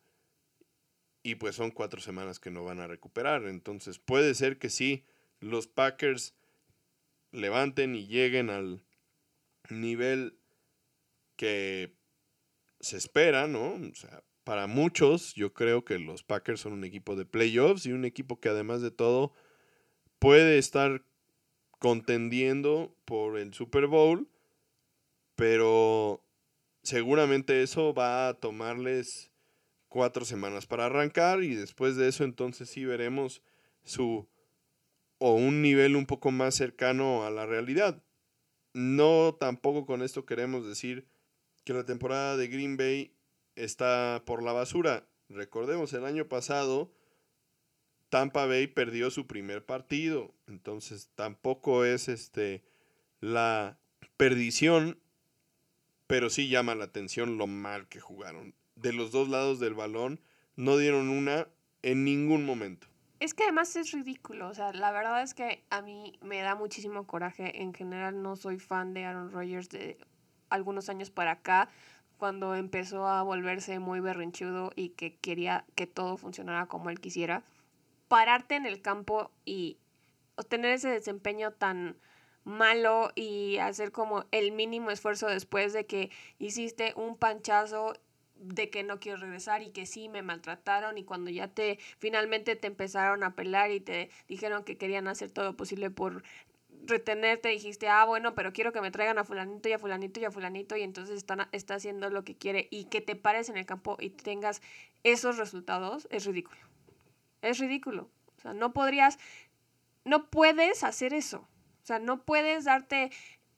y 1.23 1.35
pues 1.35 1.57
son 1.57 1.71
cuatro 1.71 2.01
semanas 2.01 2.39
que 2.39 2.51
no 2.51 2.65
van 2.65 2.81
a 2.81 2.87
recuperar. 2.87 3.45
Entonces 3.47 3.99
puede 3.99 4.35
ser 4.35 4.59
que 4.59 4.71
sí, 4.71 5.05
los 5.41 5.67
Packers 5.67 6.35
levanten 7.33 7.95
y 7.95 8.07
lleguen 8.07 8.51
al 8.51 8.83
nivel 9.69 10.39
que 11.37 11.95
se 12.81 12.97
espera, 12.97 13.47
¿no? 13.47 13.75
O 13.75 13.95
sea, 13.95 14.23
para 14.45 14.67
muchos 14.67 15.35
yo 15.35 15.53
creo 15.53 15.85
que 15.85 15.99
los 15.99 16.23
Packers 16.23 16.61
son 16.61 16.73
un 16.73 16.85
equipo 16.85 17.17
de 17.17 17.27
playoffs 17.27 17.87
y 17.87 17.93
un 17.93 18.05
equipo 18.05 18.41
que 18.41 18.49
además 18.49 18.81
de 18.81 18.91
todo 18.91 19.33
puede 20.19 20.59
estar 20.59 21.05
contendiendo 21.79 22.97
por 23.05 23.39
el 23.39 23.55
Super 23.55 23.87
Bowl, 23.87 24.29
pero 25.39 26.27
seguramente 26.83 27.63
eso 27.63 27.95
va 27.95 28.27
a 28.27 28.35
tomarles 28.35 29.31
cuatro 29.87 30.25
semanas 30.25 30.67
para 30.67 30.87
arrancar 30.87 31.45
y 31.45 31.55
después 31.55 31.95
de 31.95 32.09
eso 32.09 32.25
entonces 32.25 32.69
sí 32.69 32.85
veremos 32.85 33.41
su 33.85 34.29
o 35.19 35.35
un 35.35 35.63
nivel 35.63 35.95
un 35.95 36.07
poco 36.07 36.33
más 36.33 36.57
cercano 36.57 37.25
a 37.25 37.31
la 37.31 37.47
realidad. 37.47 38.03
No 38.75 39.37
tampoco 39.39 39.87
con 39.87 40.03
esto 40.03 40.27
queremos 40.27 40.67
decir 40.67 41.07
que 41.63 41.73
la 41.73 41.85
temporada 41.85 42.37
de 42.37 42.49
Green 42.49 42.77
Bay 42.77 43.15
está 43.55 44.25
por 44.27 44.43
la 44.43 44.53
basura. 44.53 45.09
Recordemos, 45.29 45.93
el 45.93 46.05
año 46.05 46.27
pasado 46.27 46.91
Tampa 48.09 48.47
Bay 48.47 48.67
perdió 48.67 49.09
su 49.13 49.29
primer 49.29 49.65
partido, 49.65 50.35
entonces 50.49 51.11
tampoco 51.15 51.85
es 51.85 52.09
este 52.09 52.65
la 53.21 53.79
perdición, 54.17 55.01
pero 56.09 56.31
sí 56.31 56.49
llama 56.49 56.75
la 56.75 56.87
atención 56.87 57.39
lo 57.39 57.47
mal 57.47 57.87
que 57.87 58.01
jugaron. 58.01 58.55
De 58.75 58.93
los 58.93 59.13
dos 59.13 59.29
lados 59.29 59.61
del 59.61 59.75
balón 59.75 60.21
no 60.57 60.77
dieron 60.77 61.11
una 61.11 61.47
en 61.83 62.05
ningún 62.05 62.45
momento. 62.45 62.89
Es 63.21 63.35
que 63.35 63.45
además 63.45 63.77
es 63.77 63.93
ridículo, 63.93 64.49
o 64.49 64.55
sea, 64.55 64.73
la 64.73 64.91
verdad 64.91 65.23
es 65.23 65.35
que 65.35 65.65
a 65.71 65.83
mí 65.83 66.19
me 66.23 66.41
da 66.41 66.55
muchísimo 66.55 67.07
coraje. 67.07 67.63
En 67.63 67.75
general 67.75 68.23
no 68.23 68.37
soy 68.37 68.59
fan 68.59 68.95
de 68.95 69.05
Aaron 69.05 69.31
Rodgers 69.31 69.69
de 69.69 69.99
algunos 70.51 70.89
años 70.89 71.11
para 71.11 71.33
acá, 71.33 71.69
cuando 72.17 72.55
empezó 72.55 73.07
a 73.07 73.23
volverse 73.23 73.79
muy 73.79 74.01
berrinchudo 74.01 74.73
y 74.75 74.91
que 74.91 75.17
quería 75.17 75.65
que 75.75 75.87
todo 75.87 76.17
funcionara 76.17 76.67
como 76.67 76.91
él 76.91 77.01
quisiera 77.01 77.45
pararte 78.09 78.57
en 78.57 78.67
el 78.67 78.81
campo 78.81 79.31
y 79.45 79.79
obtener 80.37 80.73
ese 80.73 80.89
desempeño 80.89 81.53
tan 81.53 81.97
malo 82.49 83.11
y 83.15 83.59
hacer 83.59 83.93
como 83.93 84.25
el 84.33 84.53
mínimo 84.53 84.91
esfuerzo 84.91 85.27
después 85.27 85.73
de 85.73 85.87
que 85.87 86.11
hiciste 86.39 86.95
un 86.97 87.17
panchazo 87.17 87.95
de 88.37 88.71
que 88.71 88.85
no 88.85 89.01
quiero 89.01 89.19
regresar 89.19 89.63
y 89.63 89.71
que 89.71 89.85
sí 89.85 90.09
me 90.09 90.23
maltrataron 90.23 90.97
y 90.97 91.05
cuando 91.05 91.31
ya 91.31 91.49
te 91.49 91.79
finalmente 91.99 92.57
te 92.57 92.69
empezaron 92.69 93.25
a 93.25 93.35
pelar 93.35 93.71
y 93.71 93.81
te 93.81 94.11
dijeron 94.29 94.65
que 94.65 94.77
querían 94.77 95.09
hacer 95.09 95.31
todo 95.31 95.57
posible 95.57 95.91
por 95.91 96.23
retenerte, 96.85 97.49
dijiste, 97.49 97.89
ah, 97.89 98.05
bueno, 98.05 98.35
pero 98.35 98.53
quiero 98.53 98.73
que 98.73 98.81
me 98.81 98.91
traigan 98.91 99.19
a 99.19 99.25
fulanito 99.25 99.69
y 99.69 99.73
a 99.73 99.79
fulanito 99.79 100.21
y 100.21 100.25
a 100.25 100.31
fulanito 100.31 100.77
y 100.77 100.83
entonces 100.83 101.17
están, 101.17 101.49
está 101.53 101.75
haciendo 101.75 102.09
lo 102.09 102.25
que 102.25 102.37
quiere 102.37 102.69
y 102.71 102.85
que 102.85 103.01
te 103.01 103.17
pares 103.17 103.49
en 103.49 103.57
el 103.57 103.67
campo 103.67 103.97
y 104.01 104.11
tengas 104.11 104.63
esos 105.05 105.37
resultados, 105.37 106.09
es 106.11 106.25
ridículo. 106.25 106.61
Es 107.43 107.59
ridículo. 107.59 108.09
O 108.39 108.41
sea, 108.41 108.55
no 108.55 108.73
podrías, 108.73 109.19
no 110.05 110.31
puedes 110.31 110.83
hacer 110.83 111.13
eso. 111.13 111.47
Sea, 111.89 111.99
no 111.99 112.23
puedes 112.23 112.65
darte 112.65 113.11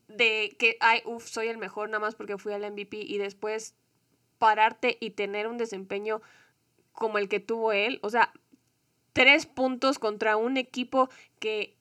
de 0.07 0.55
que, 0.57 0.77
ay, 0.79 1.03
uff, 1.05 1.27
soy 1.27 1.49
el 1.49 1.59
mejor 1.59 1.89
nada 1.89 1.99
más 1.99 2.15
porque 2.15 2.39
fui 2.39 2.53
al 2.53 2.63
MVP 2.63 2.97
y 2.97 3.19
después 3.19 3.75
pararte 4.39 4.97
y 5.01 5.11
tener 5.11 5.49
un 5.49 5.59
desempeño 5.59 6.23
como 6.93 7.19
el 7.19 7.29
que 7.29 7.41
tuvo 7.41 7.73
él. 7.73 7.99
O 8.05 8.11
sea, 8.11 8.33
tres 9.13 9.47
puntos 9.47 9.99
contra 9.99 10.37
un 10.37 10.59
equipo 10.59 11.11
que, 11.41 11.77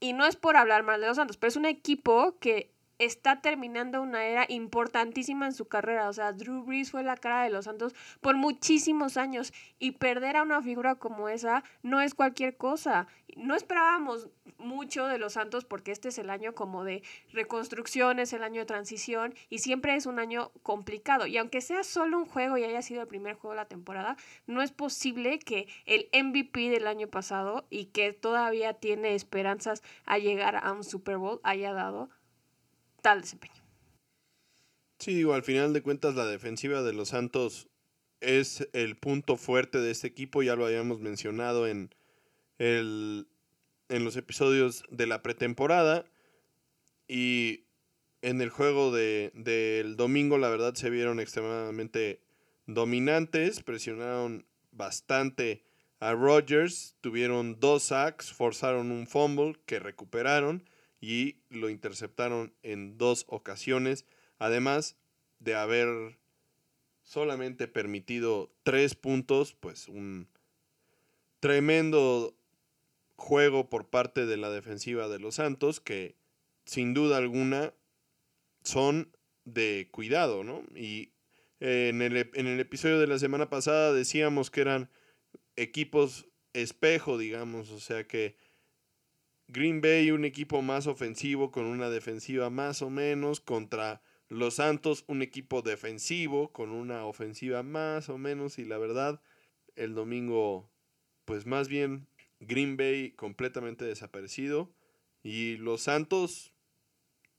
y 0.00 0.14
no 0.14 0.24
es 0.24 0.36
por 0.36 0.56
hablar 0.56 0.82
mal 0.82 0.98
de 0.98 1.08
los 1.08 1.16
Santos, 1.16 1.36
pero 1.36 1.48
es 1.48 1.56
un 1.56 1.66
equipo 1.66 2.38
que 2.40 2.72
está 2.98 3.40
terminando 3.40 4.02
una 4.02 4.24
era 4.24 4.46
importantísima 4.48 5.46
en 5.46 5.52
su 5.52 5.66
carrera. 5.66 6.08
O 6.08 6.12
sea, 6.12 6.32
Drew 6.32 6.62
Brees 6.62 6.90
fue 6.90 7.02
la 7.02 7.16
cara 7.16 7.42
de 7.42 7.50
los 7.50 7.66
Santos 7.66 7.94
por 8.20 8.36
muchísimos 8.36 9.16
años 9.16 9.52
y 9.78 9.92
perder 9.92 10.36
a 10.36 10.42
una 10.42 10.62
figura 10.62 10.94
como 10.94 11.28
esa 11.28 11.64
no 11.82 12.00
es 12.00 12.14
cualquier 12.14 12.56
cosa. 12.56 13.06
No 13.36 13.54
esperábamos 13.54 14.28
mucho 14.58 15.06
de 15.06 15.18
los 15.18 15.34
Santos 15.34 15.64
porque 15.64 15.92
este 15.92 16.08
es 16.08 16.18
el 16.18 16.30
año 16.30 16.54
como 16.54 16.84
de 16.84 17.02
reconstrucción, 17.32 18.18
es 18.18 18.32
el 18.32 18.42
año 18.42 18.60
de 18.60 18.66
transición 18.66 19.34
y 19.50 19.58
siempre 19.58 19.94
es 19.94 20.06
un 20.06 20.18
año 20.18 20.50
complicado. 20.62 21.26
Y 21.26 21.36
aunque 21.36 21.60
sea 21.60 21.84
solo 21.84 22.18
un 22.18 22.26
juego 22.26 22.56
y 22.56 22.64
haya 22.64 22.82
sido 22.82 23.02
el 23.02 23.08
primer 23.08 23.34
juego 23.34 23.50
de 23.50 23.56
la 23.56 23.68
temporada, 23.68 24.16
no 24.46 24.62
es 24.62 24.72
posible 24.72 25.38
que 25.38 25.68
el 25.84 26.08
MVP 26.12 26.70
del 26.70 26.86
año 26.86 27.08
pasado 27.08 27.66
y 27.70 27.86
que 27.86 28.12
todavía 28.12 28.74
tiene 28.74 29.14
esperanzas 29.14 29.82
a 30.06 30.18
llegar 30.18 30.56
a 30.56 30.72
un 30.72 30.84
Super 30.84 31.18
Bowl 31.18 31.40
haya 31.42 31.72
dado 31.72 32.08
desempeño. 33.14 33.54
Sí, 34.98 35.14
digo, 35.14 35.34
al 35.34 35.42
final 35.42 35.72
de 35.72 35.82
cuentas 35.82 36.14
la 36.14 36.26
defensiva 36.26 36.82
de 36.82 36.92
los 36.92 37.10
Santos 37.10 37.68
es 38.20 38.68
el 38.72 38.96
punto 38.96 39.36
fuerte 39.36 39.78
de 39.78 39.90
este 39.90 40.06
equipo, 40.06 40.42
ya 40.42 40.56
lo 40.56 40.66
habíamos 40.66 41.00
mencionado 41.00 41.66
en, 41.66 41.94
el, 42.58 43.28
en 43.88 44.04
los 44.04 44.16
episodios 44.16 44.84
de 44.90 45.06
la 45.06 45.22
pretemporada 45.22 46.06
y 47.06 47.66
en 48.22 48.40
el 48.40 48.50
juego 48.50 48.90
del 48.90 49.30
de, 49.34 49.94
domingo 49.96 50.38
la 50.38 50.48
verdad 50.48 50.74
se 50.74 50.90
vieron 50.90 51.20
extremadamente 51.20 52.20
dominantes, 52.66 53.62
presionaron 53.62 54.46
bastante 54.72 55.62
a 56.00 56.12
Rodgers, 56.12 56.96
tuvieron 57.00 57.60
dos 57.60 57.84
sacks, 57.84 58.32
forzaron 58.32 58.90
un 58.90 59.06
fumble 59.06 59.56
que 59.66 59.78
recuperaron 59.78 60.68
y 61.00 61.36
lo 61.50 61.68
interceptaron 61.70 62.54
en 62.62 62.98
dos 62.98 63.24
ocasiones. 63.28 64.06
Además, 64.38 64.96
de 65.38 65.54
haber 65.54 66.18
solamente 67.02 67.68
permitido 67.68 68.50
tres 68.62 68.94
puntos, 68.94 69.54
pues 69.54 69.88
un 69.88 70.28
tremendo 71.40 72.34
juego 73.16 73.70
por 73.70 73.88
parte 73.88 74.26
de 74.26 74.36
la 74.36 74.50
defensiva 74.50 75.08
de 75.08 75.18
los 75.18 75.36
Santos 75.36 75.80
que 75.80 76.16
sin 76.64 76.94
duda 76.94 77.16
alguna 77.16 77.72
son 78.62 79.10
de 79.44 79.88
cuidado, 79.92 80.44
¿no? 80.44 80.64
Y 80.74 81.12
eh, 81.60 81.88
en, 81.88 82.02
el, 82.02 82.30
en 82.34 82.46
el 82.46 82.60
episodio 82.60 82.98
de 82.98 83.06
la 83.06 83.18
semana 83.18 83.48
pasada 83.48 83.92
decíamos 83.92 84.50
que 84.50 84.60
eran 84.60 84.90
equipos 85.54 86.26
espejo, 86.52 87.16
digamos, 87.18 87.70
o 87.70 87.80
sea 87.80 88.06
que 88.06 88.36
Green 89.48 89.80
Bay 89.80 90.10
un 90.10 90.24
equipo 90.24 90.62
más 90.62 90.86
ofensivo 90.86 91.50
con 91.50 91.66
una 91.66 91.88
defensiva 91.90 92.50
más 92.50 92.82
o 92.82 92.90
menos 92.90 93.40
contra 93.40 94.02
los 94.28 94.54
Santos 94.54 95.04
un 95.06 95.22
equipo 95.22 95.62
defensivo 95.62 96.52
con 96.52 96.70
una 96.70 97.04
ofensiva 97.06 97.62
más 97.62 98.08
o 98.08 98.18
menos 98.18 98.58
y 98.58 98.64
la 98.64 98.78
verdad 98.78 99.20
el 99.76 99.94
domingo 99.94 100.68
pues 101.24 101.46
más 101.46 101.68
bien 101.68 102.08
Green 102.40 102.76
Bay 102.76 103.12
completamente 103.12 103.84
desaparecido 103.84 104.70
y 105.22 105.56
los 105.56 105.82
Santos 105.82 106.52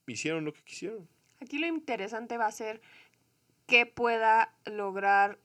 hicieron 0.08 0.46
lo 0.46 0.54
que 0.54 0.62
quisieron. 0.63 1.08
Aquí 1.39 1.58
lo 1.60 1.67
interesante 1.67 2.38
va 2.38 2.48
a 2.48 2.52
ser 2.52 2.82
qué 3.65 3.86
pueda 3.86 4.54
lograr 4.65 5.39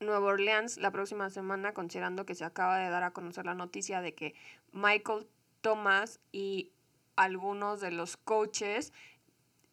Nueva 0.00 0.26
Orleans 0.26 0.78
la 0.78 0.90
próxima 0.90 1.30
semana, 1.30 1.74
considerando 1.74 2.26
que 2.26 2.34
se 2.34 2.44
acaba 2.44 2.78
de 2.78 2.90
dar 2.90 3.02
a 3.02 3.12
conocer 3.12 3.44
la 3.44 3.54
noticia 3.54 4.00
de 4.00 4.14
que 4.14 4.34
Michael 4.72 5.26
Thomas 5.62 6.20
y 6.32 6.72
algunos 7.16 7.80
de 7.80 7.90
los 7.90 8.16
coaches 8.18 8.92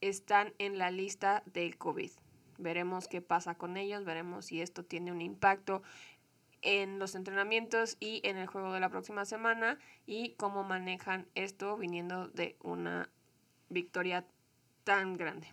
están 0.02 0.54
en 0.58 0.78
la 0.78 0.92
lista 0.92 1.44
del 1.46 1.78
COVID. 1.78 2.12
Veremos 2.58 3.08
qué 3.08 3.22
pasa 3.22 3.56
con 3.56 3.76
ellos, 3.78 4.06
veremos 4.06 4.46
si 4.46 4.62
esto 4.62 4.84
tiene 4.86 5.12
un 5.12 5.22
impacto 5.22 5.82
en 6.62 7.00
los 7.00 7.16
entrenamientos 7.16 7.98
y 8.00 8.22
en 8.24 8.38
el 8.38 8.48
juego 8.48 8.74
de 8.74 8.80
la 8.80 8.90
próxima 8.90 9.26
semana 9.26 9.80
y 10.06 10.32
cómo 10.36 10.64
manejan 10.64 11.28
esto 11.36 11.78
viniendo 11.78 12.28
de 12.30 12.58
una 12.62 13.10
victoria 13.70 14.26
tan 14.84 15.16
grande. 15.18 15.48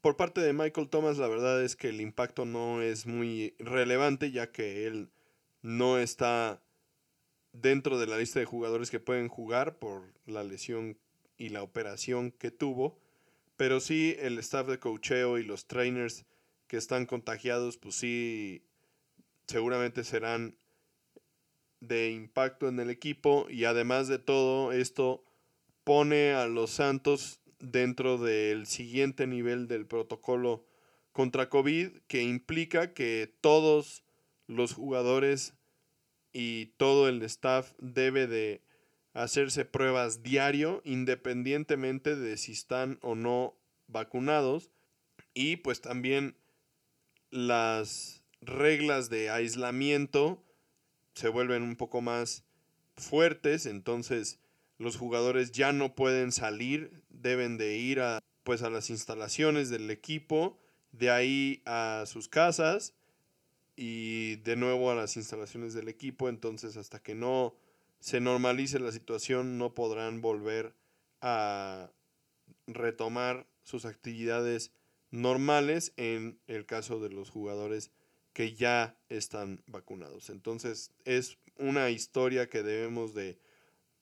Por 0.00 0.16
parte 0.16 0.40
de 0.40 0.52
Michael 0.52 0.88
Thomas, 0.88 1.18
la 1.18 1.28
verdad 1.28 1.62
es 1.62 1.76
que 1.76 1.88
el 1.88 2.00
impacto 2.00 2.44
no 2.44 2.82
es 2.82 3.06
muy 3.06 3.54
relevante, 3.58 4.30
ya 4.30 4.50
que 4.50 4.86
él 4.86 5.10
no 5.60 5.98
está 5.98 6.61
dentro 7.52 7.98
de 7.98 8.06
la 8.06 8.18
lista 8.18 8.38
de 8.38 8.46
jugadores 8.46 8.90
que 8.90 9.00
pueden 9.00 9.28
jugar 9.28 9.78
por 9.78 10.12
la 10.26 10.42
lesión 10.42 10.98
y 11.36 11.50
la 11.50 11.62
operación 11.62 12.30
que 12.32 12.50
tuvo. 12.50 12.98
Pero 13.56 13.80
sí, 13.80 14.16
el 14.18 14.38
staff 14.38 14.66
de 14.66 14.78
cocheo 14.78 15.38
y 15.38 15.44
los 15.44 15.66
trainers 15.66 16.24
que 16.66 16.76
están 16.76 17.06
contagiados, 17.06 17.76
pues 17.76 17.96
sí, 17.96 18.64
seguramente 19.46 20.04
serán 20.04 20.56
de 21.80 22.10
impacto 22.10 22.68
en 22.68 22.80
el 22.80 22.90
equipo. 22.90 23.46
Y 23.50 23.64
además 23.64 24.08
de 24.08 24.18
todo, 24.18 24.72
esto 24.72 25.24
pone 25.84 26.32
a 26.32 26.46
los 26.46 26.70
Santos 26.70 27.40
dentro 27.58 28.18
del 28.18 28.66
siguiente 28.66 29.26
nivel 29.26 29.68
del 29.68 29.86
protocolo 29.86 30.64
contra 31.12 31.48
COVID, 31.48 31.90
que 32.08 32.22
implica 32.22 32.94
que 32.94 33.32
todos 33.40 34.02
los 34.46 34.72
jugadores 34.72 35.54
y 36.32 36.66
todo 36.76 37.08
el 37.08 37.22
staff 37.22 37.72
debe 37.78 38.26
de 38.26 38.62
hacerse 39.14 39.64
pruebas 39.64 40.22
diario, 40.22 40.80
independientemente 40.84 42.16
de 42.16 42.36
si 42.36 42.52
están 42.52 42.98
o 43.02 43.14
no 43.14 43.54
vacunados. 43.88 44.70
Y 45.34 45.56
pues 45.56 45.80
también 45.80 46.36
las 47.30 48.22
reglas 48.40 49.10
de 49.10 49.30
aislamiento 49.30 50.42
se 51.14 51.28
vuelven 51.28 51.62
un 51.62 51.76
poco 51.76 52.00
más 52.00 52.44
fuertes, 52.96 53.66
entonces 53.66 54.38
los 54.78 54.96
jugadores 54.96 55.52
ya 55.52 55.72
no 55.72 55.94
pueden 55.94 56.32
salir, 56.32 57.02
deben 57.10 57.56
de 57.56 57.76
ir 57.76 58.00
a 58.00 58.20
pues 58.42 58.62
a 58.62 58.70
las 58.70 58.90
instalaciones 58.90 59.70
del 59.70 59.88
equipo, 59.90 60.58
de 60.90 61.10
ahí 61.10 61.62
a 61.64 62.04
sus 62.06 62.28
casas 62.28 62.94
y 63.76 64.36
de 64.36 64.56
nuevo 64.56 64.90
a 64.90 64.94
las 64.94 65.16
instalaciones 65.16 65.74
del 65.74 65.88
equipo, 65.88 66.28
entonces 66.28 66.76
hasta 66.76 67.02
que 67.02 67.14
no 67.14 67.54
se 68.00 68.20
normalice 68.20 68.78
la 68.80 68.92
situación 68.92 69.58
no 69.58 69.74
podrán 69.74 70.20
volver 70.20 70.74
a 71.20 71.92
retomar 72.66 73.46
sus 73.62 73.84
actividades 73.84 74.72
normales 75.10 75.92
en 75.96 76.40
el 76.46 76.66
caso 76.66 77.00
de 77.00 77.10
los 77.10 77.30
jugadores 77.30 77.92
que 78.32 78.54
ya 78.54 78.96
están 79.08 79.62
vacunados. 79.66 80.30
Entonces 80.30 80.92
es 81.04 81.38
una 81.58 81.90
historia 81.90 82.48
que 82.48 82.62
debemos 82.62 83.14
de 83.14 83.38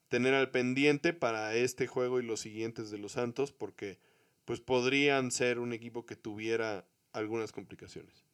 tener 0.07 0.33
al 0.33 0.51
pendiente 0.51 1.13
para 1.13 1.53
este 1.55 1.87
juego 1.87 2.19
y 2.19 2.23
los 2.23 2.39
siguientes 2.39 2.91
de 2.91 2.97
los 2.97 3.13
Santos 3.13 3.51
porque 3.51 3.99
pues 4.45 4.59
podrían 4.59 5.31
ser 5.31 5.59
un 5.59 5.73
equipo 5.73 6.05
que 6.05 6.15
tuviera 6.15 6.87
algunas 7.13 7.51
complicaciones. 7.51 8.25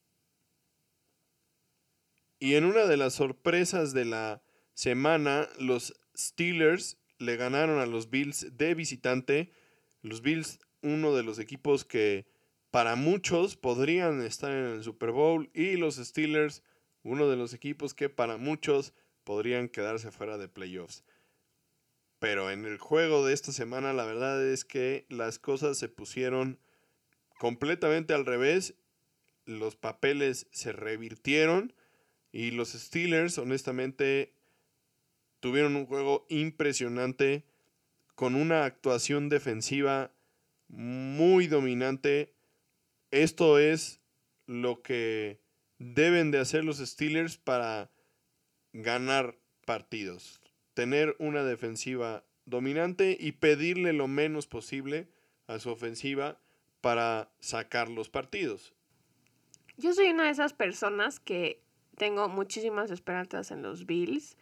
Y 2.39 2.56
en 2.56 2.65
una 2.65 2.86
de 2.86 2.97
las 2.97 3.13
sorpresas 3.13 3.93
de 3.93 4.06
la 4.06 4.43
semana, 4.73 5.50
los 5.60 6.00
Steelers 6.15 6.97
le 7.17 7.36
ganaron 7.36 7.80
a 7.80 7.86
los 7.88 8.10
Bills 8.10 8.58
de 8.58 8.76
visitante. 8.76 9.52
Los 10.02 10.21
Bills, 10.21 10.60
uno 10.82 11.15
de 11.15 11.23
los 11.23 11.39
equipos 11.39 11.84
que 11.84 12.28
para 12.69 12.95
muchos 12.95 13.58
podrían 13.58 14.21
estar 14.21 14.52
en 14.52 14.65
el 14.65 14.84
Super 14.84 15.12
Bowl 15.12 15.50
y 15.54 15.78
los 15.78 15.95
Steelers, 15.95 16.63
uno 17.02 17.28
de 17.28 17.38
los 17.38 17.54
equipos 17.54 17.95
que 17.95 18.10
para 18.10 18.38
muchos 18.38 18.93
podrían 19.23 19.67
quedarse 19.67 20.12
fuera 20.12 20.38
de 20.38 20.47
playoffs. 20.47 21.04
Pero 22.19 22.52
en 22.52 22.65
el 22.65 22.78
juego 22.78 23.26
de 23.26 23.34
esta 23.34 23.52
semana 23.52 23.93
la 23.93 24.06
verdad 24.06 24.45
es 24.45 24.63
que 24.63 25.06
las 25.10 25.39
cosas 25.39 25.78
se 25.78 25.89
pusieron 25.89 26.60
completamente 27.39 28.13
al 28.13 28.26
revés. 28.26 28.76
Los 29.45 29.76
papeles 29.76 30.47
se 30.52 30.71
revirtieron 30.71 31.73
y 32.38 32.52
los 32.52 32.73
Steelers 32.73 33.39
honestamente 33.39 34.32
tuvieron 35.39 35.76
un 35.76 35.88
juego 35.88 36.28
impresionante 36.30 37.45
con 38.13 38.36
una 38.36 38.65
actuación 38.65 39.28
defensiva 39.28 40.12
muy 40.67 41.47
dominante. 41.47 42.36
Esto 43.10 43.58
es 43.58 44.02
lo 44.45 44.84
que 44.84 45.39
deben 45.80 46.30
de 46.30 46.38
hacer 46.38 46.63
los 46.63 46.78
Steelers 46.78 47.38
para 47.38 47.89
ganar 48.71 49.39
partidos. 49.65 50.39
Tener 50.76 51.15
una 51.17 51.43
defensiva 51.43 52.23
dominante 52.45 53.17
y 53.19 53.32
pedirle 53.32 53.93
lo 53.93 54.08
menos 54.08 54.45
posible 54.45 55.08
a 55.47 55.58
su 55.58 55.71
ofensiva 55.71 56.39
para 56.82 57.32
sacar 57.39 57.89
los 57.89 58.10
partidos. 58.10 58.76
Yo 59.78 59.91
soy 59.95 60.10
una 60.10 60.26
de 60.26 60.32
esas 60.32 60.54
personas 60.54 61.19
que 61.19 61.65
tengo 61.97 62.29
muchísimas 62.29 62.91
esperanzas 62.91 63.51
en 63.51 63.62
los 63.62 63.86
Bills 63.86 64.38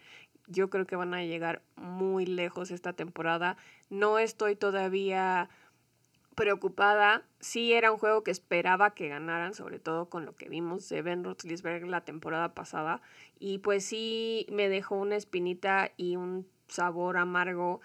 yo 0.47 0.69
creo 0.69 0.85
que 0.85 0.95
van 0.95 1.13
a 1.13 1.23
llegar 1.23 1.61
muy 1.75 2.25
lejos 2.25 2.71
esta 2.71 2.93
temporada. 2.93 3.57
No 3.89 4.19
estoy 4.19 4.55
todavía 4.55 5.49
preocupada. 6.35 7.23
Sí 7.39 7.73
era 7.73 7.91
un 7.91 7.97
juego 7.97 8.23
que 8.23 8.31
esperaba 8.31 8.93
que 8.93 9.07
ganaran, 9.07 9.53
sobre 9.53 9.79
todo 9.79 10.09
con 10.09 10.25
lo 10.25 10.35
que 10.35 10.49
vimos 10.49 10.87
de 10.89 11.01
Ben 11.01 11.23
Roethlisberger 11.23 11.87
la 11.87 12.01
temporada 12.01 12.53
pasada. 12.53 13.01
Y 13.39 13.59
pues 13.59 13.85
sí 13.85 14.45
me 14.51 14.69
dejó 14.69 14.95
una 14.95 15.15
espinita 15.15 15.91
y 15.97 16.15
un 16.15 16.47
sabor 16.67 17.17
amargo 17.17 17.81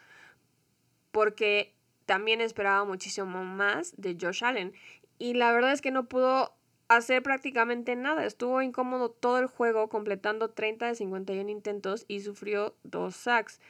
porque 1.13 1.75
también 2.07 2.41
esperaba 2.41 2.85
muchísimo 2.85 3.45
más 3.45 3.95
de 3.97 4.17
Josh 4.21 4.45
Allen. 4.45 4.73
Y 5.19 5.35
la 5.35 5.53
verdad 5.53 5.73
es 5.73 5.81
que 5.81 5.91
no 5.91 6.07
pudo 6.07 6.55
hacer 6.91 7.23
prácticamente 7.23 7.95
nada. 7.95 8.27
Estuvo 8.27 8.61
incómodo 8.63 9.11
todo 9.11 9.39
el 9.39 9.47
juego, 9.47 9.89
completando 9.89 10.51
30 10.51 10.89
de 10.89 10.95
51 10.97 11.49
intentos 11.49 12.05
y 12.09 12.21
sufrió 12.21 12.75
dos 12.83 13.15
sacks. 13.15 13.61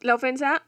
La 0.00 0.14
ofensa 0.14 0.62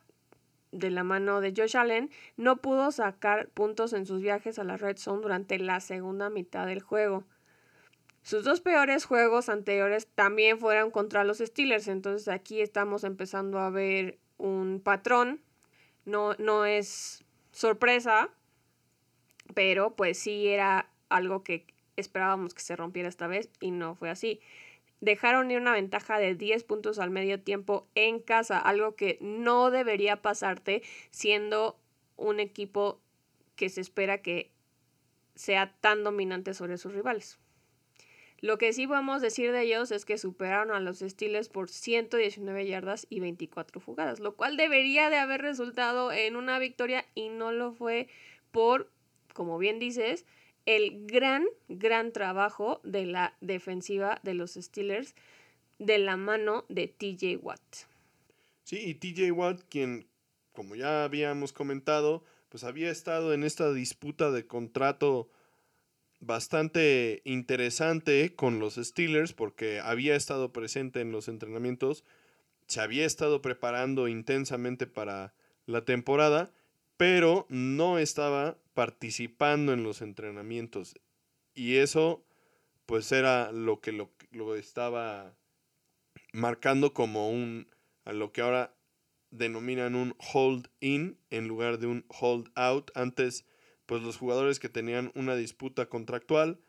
de 0.73 0.91
la 0.91 1.05
mano 1.05 1.41
de 1.41 1.55
Josh 1.57 1.77
Allen 1.77 2.11
no 2.37 2.57
pudo 2.57 2.91
sacar 2.91 3.49
puntos 3.49 3.93
en 3.93 4.07
sus 4.07 4.21
viajes 4.21 4.59
a 4.59 4.65
la 4.65 4.77
red 4.77 4.97
zone 4.97 5.23
durante 5.23 5.59
la 5.59 5.79
segunda 5.79 6.31
mitad 6.31 6.67
del 6.67 6.83
juego. 6.83 7.25
Sus 8.23 8.43
dos 8.45 8.61
peores 8.61 9.05
juegos 9.05 9.49
anteriores 9.49 10.09
también 10.09 10.59
fueron 10.59 10.91
contra 10.91 11.23
los 11.23 11.39
Steelers, 11.39 11.87
entonces 11.87 12.27
aquí 12.27 12.61
estamos 12.61 13.05
empezando 13.05 13.61
a 13.61 13.71
ver 13.71 14.19
un 14.37 14.81
patrón. 14.83 15.41
No, 16.05 16.35
no 16.39 16.65
es 16.65 17.25
sorpresa, 17.53 18.31
pero 19.55 19.95
pues 19.95 20.19
sí 20.19 20.49
era 20.49 20.92
algo 21.15 21.43
que 21.43 21.67
esperábamos 21.97 22.55
que 22.55 22.63
se 22.63 22.77
rompiera 22.77 23.09
esta 23.09 23.27
vez 23.27 23.51
y 23.61 23.71
no 23.71 23.95
fue 23.95 24.11
así. 24.11 24.41
Dejaron 25.01 25.51
ir 25.51 25.59
una 25.59 25.73
ventaja 25.73 26.19
de 26.19 26.35
10 26.35 26.63
puntos 26.65 26.99
al 26.99 27.11
medio 27.11 27.41
tiempo 27.41 27.89
en 27.95 28.21
casa, 28.21 28.59
algo 28.59 28.95
que 28.95 29.19
no 29.21 29.71
debería 29.71 30.23
pasarte 30.23 30.83
siendo 31.11 31.77
un 32.17 32.41
equipo 32.41 33.01
que 33.57 33.69
se 33.69 33.81
espera 33.81 34.23
que 34.23 34.51
sea 35.35 35.75
tan 35.81 36.05
dominante 36.05 36.55
sobre 36.55 36.79
sus 36.79 36.93
rivales. 36.93 37.39
Lo 38.43 38.59
que 38.59 38.73
sí 38.73 38.89
podemos 38.89 39.23
decir 39.23 39.53
de 39.53 39.63
ellos 39.63 39.93
es 39.93 40.05
que 40.05 40.19
superaron 40.19 40.75
a 40.75 40.81
los 40.81 40.99
Steelers 40.99 41.49
por 41.49 41.69
119 41.69 42.67
yardas 42.67 43.07
y 43.09 43.21
24 43.21 43.81
jugadas, 43.81 44.19
lo 44.19 44.35
cual 44.35 44.57
debería 44.57 45.11
de 45.11 45.17
haber 45.17 45.43
resultado 45.43 46.11
en 46.11 46.35
una 46.35 46.59
victoria 46.59 47.07
y 47.15 47.29
no 47.29 47.53
lo 47.53 47.73
fue 47.73 48.09
por, 48.51 48.91
como 49.33 49.59
bien 49.59 49.79
dices, 49.79 50.27
el 50.67 51.07
gran, 51.07 51.45
gran 51.69 52.13
trabajo 52.13 52.81
de 52.85 53.07
la 53.07 53.37
defensiva 53.41 54.21
de 54.23 54.35
los 54.35 54.55
Steelers 54.55 55.15
de 55.79 55.99
la 55.99 56.17
mano 56.17 56.65
de 56.69 56.89
TJ 56.89 57.39
Watt. 57.43 57.61
Sí, 58.63 58.79
y 58.79 58.95
TJ 58.95 59.33
Watt, 59.33 59.63
quien, 59.69 60.07
como 60.53 60.77
ya 60.77 61.05
habíamos 61.05 61.53
comentado, 61.53 62.25
pues 62.49 62.65
había 62.65 62.91
estado 62.91 63.33
en 63.33 63.45
esta 63.45 63.73
disputa 63.73 64.31
de 64.31 64.47
contrato 64.47 65.31
bastante 66.21 67.21
interesante 67.25 68.35
con 68.35 68.61
los 68.61 68.77
Steelers 68.77 69.33
porque 69.33 69.81
había 69.81 70.15
estado 70.15 70.53
presente 70.53 71.01
en 71.01 71.11
los 71.11 71.27
entrenamientos, 71.27 72.05
se 72.69 72.81
había 72.81 73.05
estado 73.05 73.43
preparando 73.43 74.07
intensamente 74.07 74.87
para 74.87 75.35
la 75.67 75.85
temporada, 75.85 76.53
pero 76.97 77.47
no 77.49 77.99
estaba 77.99 78.57
participando 78.75 79.73
en 79.73 79.83
los 79.83 80.03
entrenamientos. 80.03 80.95
Y 81.55 81.77
eso 81.77 82.25
pues 82.87 83.13
era 83.13 83.53
lo 83.53 83.81
que 83.81 83.93
lo, 83.93 84.11
lo 84.31 84.55
estaba 84.55 85.37
marcando 86.33 86.93
como 86.93 87.31
un, 87.31 87.69
a 88.05 88.13
lo 88.13 88.33
que 88.33 88.41
ahora 88.41 88.75
denominan 89.31 89.95
un 89.95 90.15
hold 90.33 90.69
in 90.81 91.19
en 91.31 91.49
lugar 91.49 91.79
de 91.79 91.87
un 91.87 92.05
hold 92.09 92.51
out. 92.55 92.91
Antes 92.95 93.47
pues 93.87 94.03
los 94.03 94.17
jugadores 94.17 94.59
que 94.61 94.69
tenían 94.69 95.13
una 95.15 95.35
disputa 95.37 95.87
contractual 95.87 96.61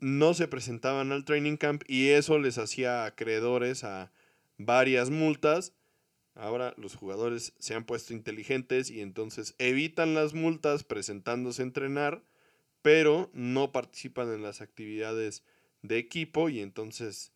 no 0.00 0.34
se 0.34 0.48
presentaban 0.48 1.12
al 1.12 1.24
training 1.24 1.56
camp 1.56 1.82
y 1.86 2.08
eso 2.10 2.38
les 2.38 2.58
hacía 2.58 3.04
acreedores 3.04 3.84
a 3.84 4.12
varias 4.56 5.10
multas. 5.10 5.72
Ahora 6.38 6.72
los 6.76 6.94
jugadores 6.94 7.52
se 7.58 7.74
han 7.74 7.84
puesto 7.84 8.14
inteligentes 8.14 8.90
y 8.90 9.00
entonces 9.00 9.56
evitan 9.58 10.14
las 10.14 10.34
multas 10.34 10.84
presentándose 10.84 11.62
a 11.62 11.64
entrenar, 11.66 12.22
pero 12.80 13.28
no 13.32 13.72
participan 13.72 14.32
en 14.32 14.44
las 14.44 14.60
actividades 14.60 15.42
de 15.82 15.98
equipo 15.98 16.48
y 16.48 16.60
entonces 16.60 17.32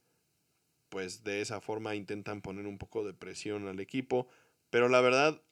pues 0.88 1.25
de 1.25 1.41
esa 1.41 1.61
forma 1.61 1.97
intentan 1.97 2.43
poner 2.43 2.67
un 2.67 2.79
poco 2.79 3.03
de 3.03 3.12
presión 3.12 3.67
al 3.67 3.81
equipo. 3.81 4.29
Pero 4.71 4.88
la 4.88 5.01
verdad, 5.01 5.43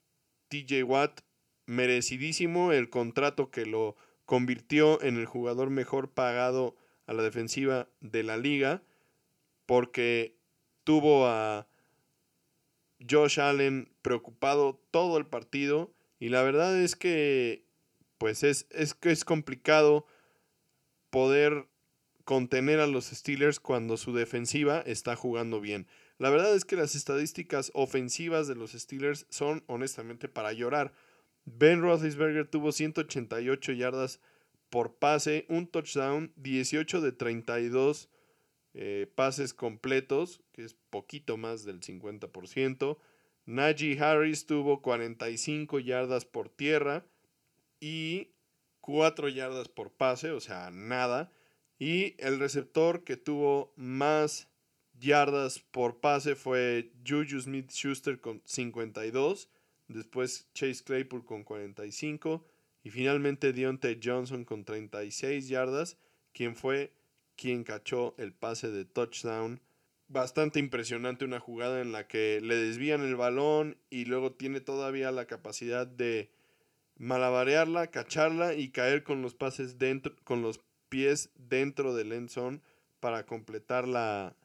TJ 0.48 0.84
Watt 0.84 1.22
merecidísimo 1.66 2.72
el 2.72 2.88
contrato 2.88 3.50
que 3.50 3.66
lo 3.66 3.96
convirtió 4.26 5.02
en 5.02 5.16
el 5.16 5.26
jugador 5.26 5.70
mejor 5.70 6.12
pagado 6.12 6.76
a 7.06 7.14
la 7.14 7.24
defensiva 7.24 7.88
de 8.00 8.22
la 8.22 8.36
liga, 8.36 8.82
porque 9.66 10.36
tuvo 10.84 11.26
a 11.26 11.69
Josh 13.08 13.40
Allen 13.40 13.92
preocupado 14.02 14.80
todo 14.90 15.18
el 15.18 15.26
partido 15.26 15.92
y 16.18 16.28
la 16.28 16.42
verdad 16.42 16.78
es 16.80 16.96
que 16.96 17.64
pues 18.18 18.42
es, 18.42 18.66
es 18.70 18.96
es 19.02 19.24
complicado 19.24 20.06
poder 21.10 21.66
contener 22.24 22.78
a 22.80 22.86
los 22.86 23.06
Steelers 23.06 23.58
cuando 23.58 23.96
su 23.96 24.14
defensiva 24.14 24.80
está 24.80 25.16
jugando 25.16 25.60
bien. 25.60 25.88
La 26.18 26.30
verdad 26.30 26.54
es 26.54 26.64
que 26.64 26.76
las 26.76 26.94
estadísticas 26.94 27.70
ofensivas 27.74 28.46
de 28.46 28.54
los 28.54 28.72
Steelers 28.72 29.26
son 29.30 29.64
honestamente 29.66 30.28
para 30.28 30.52
llorar. 30.52 30.92
Ben 31.44 31.80
Roethlisberger 31.80 32.46
tuvo 32.46 32.72
188 32.72 33.72
yardas 33.72 34.20
por 34.68 34.94
pase, 34.94 35.46
un 35.48 35.66
touchdown, 35.66 36.32
18 36.36 37.00
de 37.00 37.12
32 37.12 38.08
eh, 38.74 39.10
pases 39.14 39.54
completos, 39.54 40.40
que 40.52 40.64
es 40.64 40.74
poquito 40.90 41.36
más 41.36 41.64
del 41.64 41.80
50%. 41.80 42.98
Najee 43.46 43.98
Harris 43.98 44.46
tuvo 44.46 44.82
45 44.82 45.80
yardas 45.80 46.24
por 46.24 46.48
tierra 46.48 47.04
y 47.80 48.28
4 48.80 49.28
yardas 49.28 49.68
por 49.68 49.92
pase, 49.92 50.30
o 50.30 50.40
sea, 50.40 50.70
nada. 50.70 51.32
Y 51.78 52.14
el 52.18 52.38
receptor 52.38 53.04
que 53.04 53.16
tuvo 53.16 53.72
más 53.76 54.48
yardas 54.98 55.60
por 55.60 56.00
pase 56.00 56.34
fue 56.36 56.92
Juju 57.06 57.40
Smith 57.40 57.70
Schuster 57.70 58.20
con 58.20 58.42
52 58.44 59.48
después 59.94 60.48
Chase 60.54 60.82
Claypool 60.84 61.24
con 61.24 61.44
45 61.44 62.46
y 62.82 62.90
finalmente 62.90 63.52
Deontay 63.52 64.00
Johnson 64.02 64.44
con 64.44 64.64
36 64.64 65.48
yardas, 65.48 65.98
quien 66.32 66.56
fue 66.56 66.92
quien 67.40 67.64
cachó 67.64 68.14
el 68.18 68.32
pase 68.32 68.70
de 68.70 68.84
touchdown. 68.84 69.60
Bastante 70.08 70.58
impresionante 70.58 71.24
una 71.24 71.40
jugada 71.40 71.80
en 71.80 71.92
la 71.92 72.06
que 72.06 72.40
le 72.42 72.56
desvían 72.56 73.02
el 73.02 73.16
balón 73.16 73.78
y 73.90 74.04
luego 74.04 74.32
tiene 74.32 74.60
todavía 74.60 75.12
la 75.12 75.26
capacidad 75.26 75.86
de 75.86 76.30
malabarearla, 76.96 77.86
cacharla 77.86 78.54
y 78.54 78.70
caer 78.70 79.04
con 79.04 79.22
los 79.22 79.34
pases 79.34 79.78
dentro, 79.78 80.14
con 80.24 80.42
los 80.42 80.60
pies 80.88 81.30
dentro 81.36 81.94
del 81.94 82.12
end 82.12 82.60
para 82.98 83.24
completar 83.24 83.86
la 83.86 84.36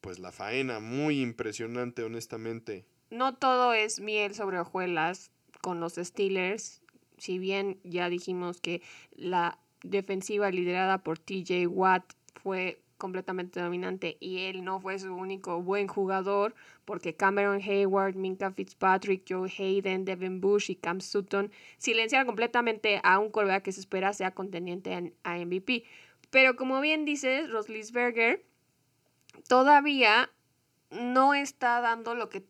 pues 0.00 0.20
la 0.20 0.30
faena 0.30 0.78
muy 0.78 1.20
impresionante 1.20 2.04
honestamente 2.04 2.86
no 3.10 3.34
todo 3.34 3.72
es 3.72 4.00
miel 4.00 4.34
sobre 4.34 4.58
hojuelas 4.58 5.30
con 5.60 5.80
los 5.80 5.94
Steelers. 5.94 6.82
Si 7.16 7.38
bien 7.38 7.80
ya 7.82 8.08
dijimos 8.08 8.60
que 8.60 8.82
la 9.12 9.58
defensiva 9.82 10.50
liderada 10.50 10.98
por 10.98 11.18
TJ 11.18 11.66
Watt 11.68 12.12
fue 12.42 12.80
completamente 12.96 13.60
dominante 13.60 14.16
y 14.20 14.46
él 14.46 14.64
no 14.64 14.80
fue 14.80 14.98
su 14.98 15.14
único 15.14 15.62
buen 15.62 15.86
jugador 15.86 16.54
porque 16.84 17.14
Cameron 17.14 17.60
Hayward, 17.62 18.16
Minka 18.16 18.50
Fitzpatrick, 18.50 19.24
Joe 19.28 19.48
Hayden, 19.56 20.04
Devin 20.04 20.40
Bush 20.40 20.70
y 20.70 20.76
Cam 20.76 21.00
Sutton 21.00 21.50
silenciaron 21.78 22.26
completamente 22.26 23.00
a 23.04 23.18
un 23.18 23.30
coreback 23.30 23.62
que 23.62 23.72
se 23.72 23.80
espera 23.80 24.12
sea 24.12 24.32
contendiente 24.32 25.12
a 25.22 25.38
MVP. 25.38 25.84
Pero 26.30 26.56
como 26.56 26.80
bien 26.80 27.04
dices, 27.04 27.48
Roslisberger 27.50 28.44
todavía 29.48 30.30
no 30.90 31.34
está 31.34 31.80
dando 31.80 32.14
lo 32.14 32.28
que 32.28 32.44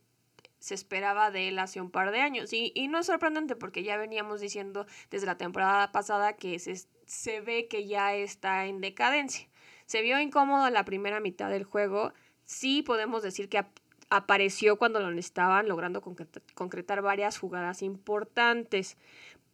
se 0.59 0.75
esperaba 0.75 1.31
de 1.31 1.49
él 1.49 1.59
hace 1.59 1.81
un 1.81 1.91
par 1.91 2.11
de 2.11 2.21
años. 2.21 2.53
Y, 2.53 2.73
no 2.89 2.99
es 2.99 3.07
sorprendente 3.07 3.57
porque 3.57 3.83
ya 3.83 3.97
veníamos 3.97 4.41
diciendo 4.41 4.87
desde 5.11 5.27
la 5.27 5.39
temporada 5.39 5.93
pasada 5.93 6.35
que 6.35 6.59
se, 6.59 6.75
se 7.07 7.41
ve 7.41 7.69
que 7.69 7.87
ya 7.87 8.15
está 8.15 8.67
en 8.67 8.81
decadencia. 8.81 9.49
Se 9.89 10.03
vio 10.03 10.21
incómodo 10.21 10.69
en 10.69 10.75
la 10.75 10.85
primera 10.85 11.19
mitad 11.19 11.49
del 11.49 11.65
juego. 11.65 12.13
Sí 12.45 12.83
podemos 12.83 13.23
decir 13.23 13.49
que 13.49 13.65
apareció 14.11 14.77
cuando 14.77 15.01
lo 15.01 15.11
necesitaban, 15.11 15.67
logrando 15.67 16.03
concretar, 16.03 17.01
varias 17.01 17.39
jugadas 17.39 17.81
importantes. 17.81 18.99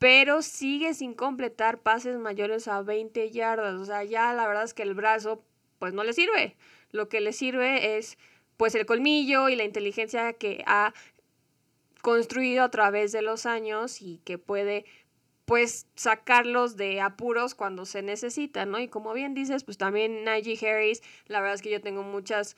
Pero 0.00 0.42
sigue 0.42 0.92
sin 0.92 1.14
completar 1.14 1.78
pases 1.78 2.18
mayores 2.18 2.66
a 2.66 2.82
20 2.82 3.30
yardas. 3.30 3.76
O 3.76 3.84
sea, 3.84 4.02
ya 4.02 4.32
la 4.32 4.48
verdad 4.48 4.64
es 4.64 4.74
que 4.74 4.82
el 4.82 4.94
brazo 4.94 5.44
pues 5.78 5.94
no 5.94 6.02
le 6.02 6.12
sirve. 6.12 6.56
Lo 6.90 7.08
que 7.08 7.20
le 7.20 7.32
sirve 7.32 7.96
es 7.96 8.18
pues 8.56 8.74
el 8.74 8.86
colmillo 8.86 9.48
y 9.48 9.54
la 9.54 9.62
inteligencia 9.62 10.32
que 10.32 10.64
ha 10.66 10.94
construido 12.02 12.64
a 12.64 12.72
través 12.72 13.12
de 13.12 13.22
los 13.22 13.46
años 13.46 14.02
y 14.02 14.18
que 14.24 14.38
puede 14.38 14.84
pues 15.44 15.86
sacarlos 15.94 16.76
de 16.76 17.00
apuros 17.00 17.54
cuando 17.54 17.84
se 17.84 18.02
necesita, 18.02 18.64
¿no? 18.66 18.78
Y 18.78 18.88
como 18.88 19.12
bien 19.12 19.34
dices, 19.34 19.64
pues 19.64 19.76
también 19.76 20.24
Najee 20.24 20.58
Harris, 20.66 21.02
la 21.26 21.40
verdad 21.40 21.54
es 21.54 21.62
que 21.62 21.70
yo 21.70 21.80
tengo 21.80 22.02
muchas 22.02 22.56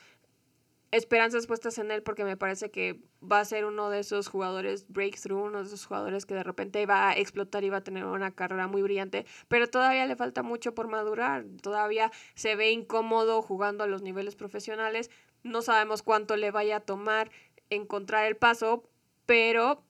esperanzas 0.92 1.46
puestas 1.46 1.78
en 1.78 1.90
él 1.90 2.02
porque 2.02 2.24
me 2.24 2.36
parece 2.36 2.70
que 2.70 3.00
va 3.20 3.40
a 3.40 3.44
ser 3.44 3.64
uno 3.64 3.90
de 3.90 4.00
esos 4.00 4.28
jugadores 4.28 4.86
breakthrough, 4.88 5.46
uno 5.46 5.58
de 5.58 5.64
esos 5.64 5.84
jugadores 5.84 6.26
que 6.26 6.34
de 6.34 6.42
repente 6.42 6.86
va 6.86 7.10
a 7.10 7.16
explotar 7.16 7.64
y 7.64 7.70
va 7.70 7.78
a 7.78 7.84
tener 7.84 8.04
una 8.04 8.30
carrera 8.30 8.68
muy 8.68 8.82
brillante, 8.82 9.26
pero 9.48 9.68
todavía 9.68 10.06
le 10.06 10.16
falta 10.16 10.42
mucho 10.42 10.74
por 10.74 10.88
madurar, 10.88 11.44
todavía 11.60 12.12
se 12.34 12.54
ve 12.54 12.70
incómodo 12.70 13.42
jugando 13.42 13.82
a 13.82 13.88
los 13.88 14.02
niveles 14.02 14.36
profesionales, 14.36 15.10
no 15.42 15.60
sabemos 15.60 16.02
cuánto 16.02 16.36
le 16.36 16.50
vaya 16.50 16.76
a 16.76 16.80
tomar 16.80 17.30
encontrar 17.68 18.26
el 18.26 18.36
paso, 18.36 18.88
pero 19.26 19.82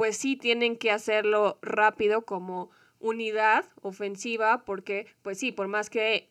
pues 0.00 0.16
sí 0.16 0.34
tienen 0.34 0.78
que 0.78 0.90
hacerlo 0.90 1.58
rápido 1.60 2.22
como 2.22 2.70
unidad 3.00 3.66
ofensiva, 3.82 4.64
porque 4.64 5.06
pues 5.20 5.38
sí, 5.38 5.52
por 5.52 5.68
más 5.68 5.90
que 5.90 6.30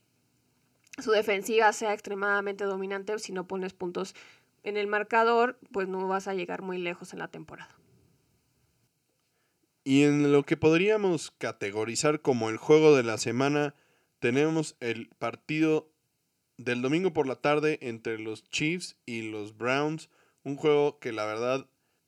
su 0.97 1.11
defensiva 1.11 1.71
sea 1.71 1.93
extremadamente 1.93 2.63
dominante, 2.63 3.19
si 3.19 3.31
no 3.31 3.45
pones 3.45 3.73
puntos 3.73 4.15
en 4.63 4.75
el 4.75 4.87
marcador, 4.87 5.59
pues 5.71 5.87
no 5.87 6.07
vas 6.07 6.27
a 6.27 6.33
llegar 6.33 6.63
muy 6.63 6.79
lejos 6.79 7.13
en 7.13 7.19
la 7.19 7.27
temporada. 7.27 7.69
Y 9.83 10.01
en 10.01 10.31
lo 10.31 10.41
que 10.41 10.57
podríamos 10.57 11.29
categorizar 11.29 12.21
como 12.21 12.49
el 12.49 12.57
juego 12.57 12.95
de 12.95 13.03
la 13.03 13.19
semana, 13.19 13.75
tenemos 14.17 14.77
el 14.79 15.09
partido 15.19 15.91
del 16.57 16.81
domingo 16.81 17.13
por 17.13 17.27
la 17.27 17.35
tarde 17.35 17.77
entre 17.83 18.17
los 18.17 18.43
Chiefs 18.45 18.97
y 19.05 19.29
los 19.29 19.55
Browns. 19.55 20.09
Un 20.41 20.55
juego 20.55 20.97
que 20.97 21.11
la 21.11 21.27
verdad 21.27 21.67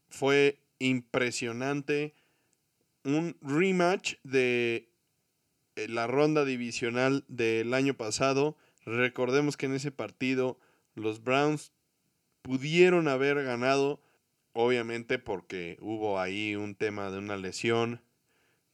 fue 0.09 0.61
impresionante. 0.82 2.13
Un 3.03 3.38
rematch 3.41 4.15
de 4.23 4.89
eh, 5.75 5.88
la 5.88 6.07
ronda 6.07 6.43
divisional 6.45 7.23
del 7.27 7.73
año 7.73 7.93
pasado. 7.93 8.57
Recordemos 8.86 9.57
que 9.57 9.67
en 9.67 9.75
ese 9.75 9.91
partido 9.91 10.59
los 10.95 11.23
Browns 11.23 11.71
pudieron 12.41 13.07
haber 13.07 13.43
ganado, 13.43 14.01
obviamente 14.53 15.19
porque 15.19 15.77
hubo 15.79 16.19
ahí 16.19 16.55
un 16.55 16.75
tema 16.75 17.11
de 17.11 17.19
una 17.19 17.38
lesión 17.38 18.01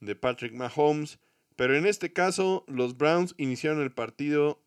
de 0.00 0.16
Patrick 0.16 0.54
Mahomes, 0.54 1.18
pero 1.56 1.76
en 1.76 1.86
este 1.86 2.12
caso 2.12 2.64
los 2.68 2.96
Browns 2.96 3.34
iniciaron 3.36 3.82
el 3.82 3.92
partido 3.92 4.62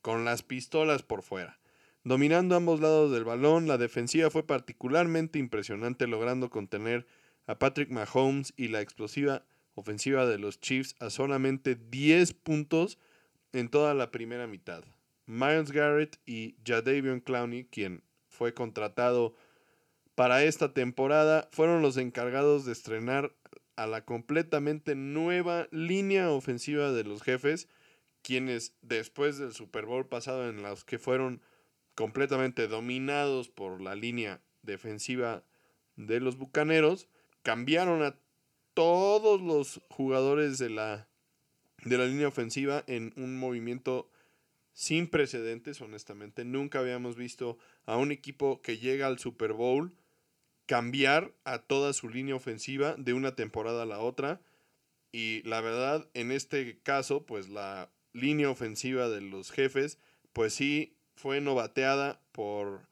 con 0.00 0.24
las 0.24 0.42
pistolas 0.42 1.02
por 1.02 1.22
fuera. 1.22 1.58
Dominando 2.04 2.56
ambos 2.56 2.80
lados 2.80 3.12
del 3.12 3.24
balón, 3.24 3.68
la 3.68 3.78
defensiva 3.78 4.28
fue 4.28 4.44
particularmente 4.44 5.38
impresionante 5.38 6.08
logrando 6.08 6.50
contener 6.50 7.06
a 7.46 7.58
Patrick 7.60 7.90
Mahomes 7.90 8.52
y 8.56 8.68
la 8.68 8.80
explosiva 8.80 9.44
ofensiva 9.74 10.26
de 10.26 10.38
los 10.38 10.60
Chiefs 10.60 10.96
a 10.98 11.10
solamente 11.10 11.76
10 11.76 12.34
puntos 12.34 12.98
en 13.52 13.68
toda 13.68 13.94
la 13.94 14.10
primera 14.10 14.48
mitad. 14.48 14.84
Miles 15.26 15.70
Garrett 15.70 16.18
y 16.26 16.56
Jadavion 16.64 17.20
Clowney, 17.20 17.66
quien 17.66 18.02
fue 18.28 18.52
contratado 18.52 19.36
para 20.16 20.42
esta 20.42 20.74
temporada, 20.74 21.48
fueron 21.52 21.82
los 21.82 21.96
encargados 21.96 22.64
de 22.64 22.72
estrenar 22.72 23.32
a 23.76 23.86
la 23.86 24.04
completamente 24.04 24.96
nueva 24.96 25.68
línea 25.70 26.30
ofensiva 26.30 26.90
de 26.90 27.04
los 27.04 27.22
jefes, 27.22 27.68
quienes 28.22 28.74
después 28.82 29.38
del 29.38 29.52
Super 29.52 29.86
Bowl 29.86 30.08
pasado 30.08 30.48
en 30.48 30.62
los 30.62 30.84
que 30.84 30.98
fueron 30.98 31.40
completamente 31.94 32.68
dominados 32.68 33.48
por 33.48 33.80
la 33.80 33.94
línea 33.94 34.40
defensiva 34.62 35.44
de 35.96 36.20
los 36.20 36.36
Bucaneros, 36.36 37.08
cambiaron 37.42 38.02
a 38.02 38.18
todos 38.74 39.40
los 39.42 39.82
jugadores 39.90 40.58
de 40.58 40.70
la, 40.70 41.08
de 41.84 41.98
la 41.98 42.06
línea 42.06 42.28
ofensiva 42.28 42.84
en 42.86 43.12
un 43.16 43.38
movimiento 43.38 44.10
sin 44.72 45.08
precedentes, 45.08 45.80
honestamente. 45.80 46.44
Nunca 46.44 46.78
habíamos 46.78 47.16
visto 47.16 47.58
a 47.84 47.96
un 47.96 48.12
equipo 48.12 48.62
que 48.62 48.78
llega 48.78 49.06
al 49.06 49.18
Super 49.18 49.52
Bowl 49.52 49.92
cambiar 50.66 51.34
a 51.44 51.58
toda 51.58 51.92
su 51.92 52.08
línea 52.08 52.34
ofensiva 52.34 52.94
de 52.96 53.12
una 53.12 53.34
temporada 53.34 53.82
a 53.82 53.86
la 53.86 53.98
otra. 53.98 54.40
Y 55.10 55.42
la 55.42 55.60
verdad, 55.60 56.08
en 56.14 56.32
este 56.32 56.78
caso, 56.82 57.26
pues 57.26 57.48
la 57.48 57.90
línea 58.14 58.48
ofensiva 58.48 59.08
de 59.08 59.20
los 59.20 59.50
jefes, 59.50 59.98
pues 60.32 60.54
sí 60.54 60.96
fue 61.22 61.40
novateada 61.40 62.20
por 62.32 62.88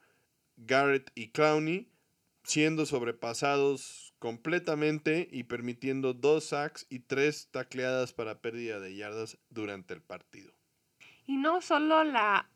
Garrett 0.57 1.11
y 1.17 1.31
Clowney, 1.33 1.89
siendo 2.45 2.87
sobrepasados 2.87 4.15
completamente 4.21 5.29
y 5.33 5.43
permitiendo 5.45 6.15
dos 6.15 6.45
sacks 6.45 6.87
y 6.91 7.01
tres 7.01 7.49
tacleadas 7.51 8.13
para 8.13 8.41
pérdida 8.41 8.79
de 8.79 8.95
yardas 8.95 9.37
durante 9.49 9.95
el 9.95 10.01
partido. 10.01 10.53
Y 11.27 11.39
no 11.39 11.61
solo 11.61 12.05
la 12.05 12.49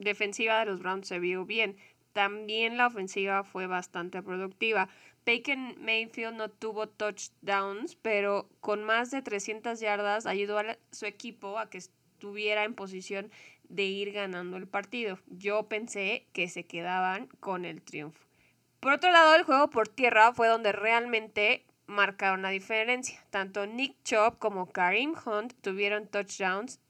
defensiva 0.00 0.58
de 0.58 0.66
los 0.66 0.80
Browns 0.80 1.06
se 1.06 1.20
vio 1.20 1.44
bien, 1.44 1.76
también 2.12 2.76
la 2.76 2.88
ofensiva 2.88 3.44
fue 3.44 3.68
bastante 3.68 4.24
productiva. 4.24 4.88
Bacon 5.24 5.76
Mayfield 5.78 6.34
no 6.34 6.50
tuvo 6.50 6.88
touchdowns, 6.88 7.94
pero 7.94 8.48
con 8.60 8.82
más 8.82 9.12
de 9.12 9.22
300 9.22 9.78
yardas 9.78 10.26
ayudó 10.26 10.58
a 10.58 10.76
su 10.90 11.06
equipo 11.06 11.56
a 11.56 11.70
que 11.70 11.78
estuviera 11.78 12.64
en 12.64 12.74
posición 12.74 13.30
de 13.70 13.84
ir 13.84 14.12
ganando 14.12 14.56
el 14.56 14.66
partido. 14.66 15.18
Yo 15.28 15.68
pensé 15.68 16.26
que 16.32 16.48
se 16.48 16.66
quedaban 16.66 17.28
con 17.40 17.64
el 17.64 17.80
triunfo. 17.80 18.20
Por 18.80 18.92
otro 18.92 19.10
lado, 19.10 19.34
el 19.34 19.44
juego 19.44 19.70
por 19.70 19.88
tierra 19.88 20.32
fue 20.32 20.48
donde 20.48 20.72
realmente 20.72 21.64
marcaron 21.86 22.42
la 22.42 22.50
diferencia. 22.50 23.24
Tanto 23.30 23.66
Nick 23.66 23.96
Chubb 24.04 24.38
como 24.38 24.66
Karim 24.66 25.14
Hunt 25.24 25.54
tuvieron 25.60 26.06
touchdowns 26.06 26.80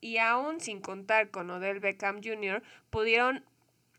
y 0.00 0.18
aún 0.18 0.60
sin 0.60 0.80
contar 0.80 1.30
con 1.30 1.50
Odell 1.50 1.80
Beckham 1.80 2.20
Jr., 2.22 2.62
pudieron 2.90 3.44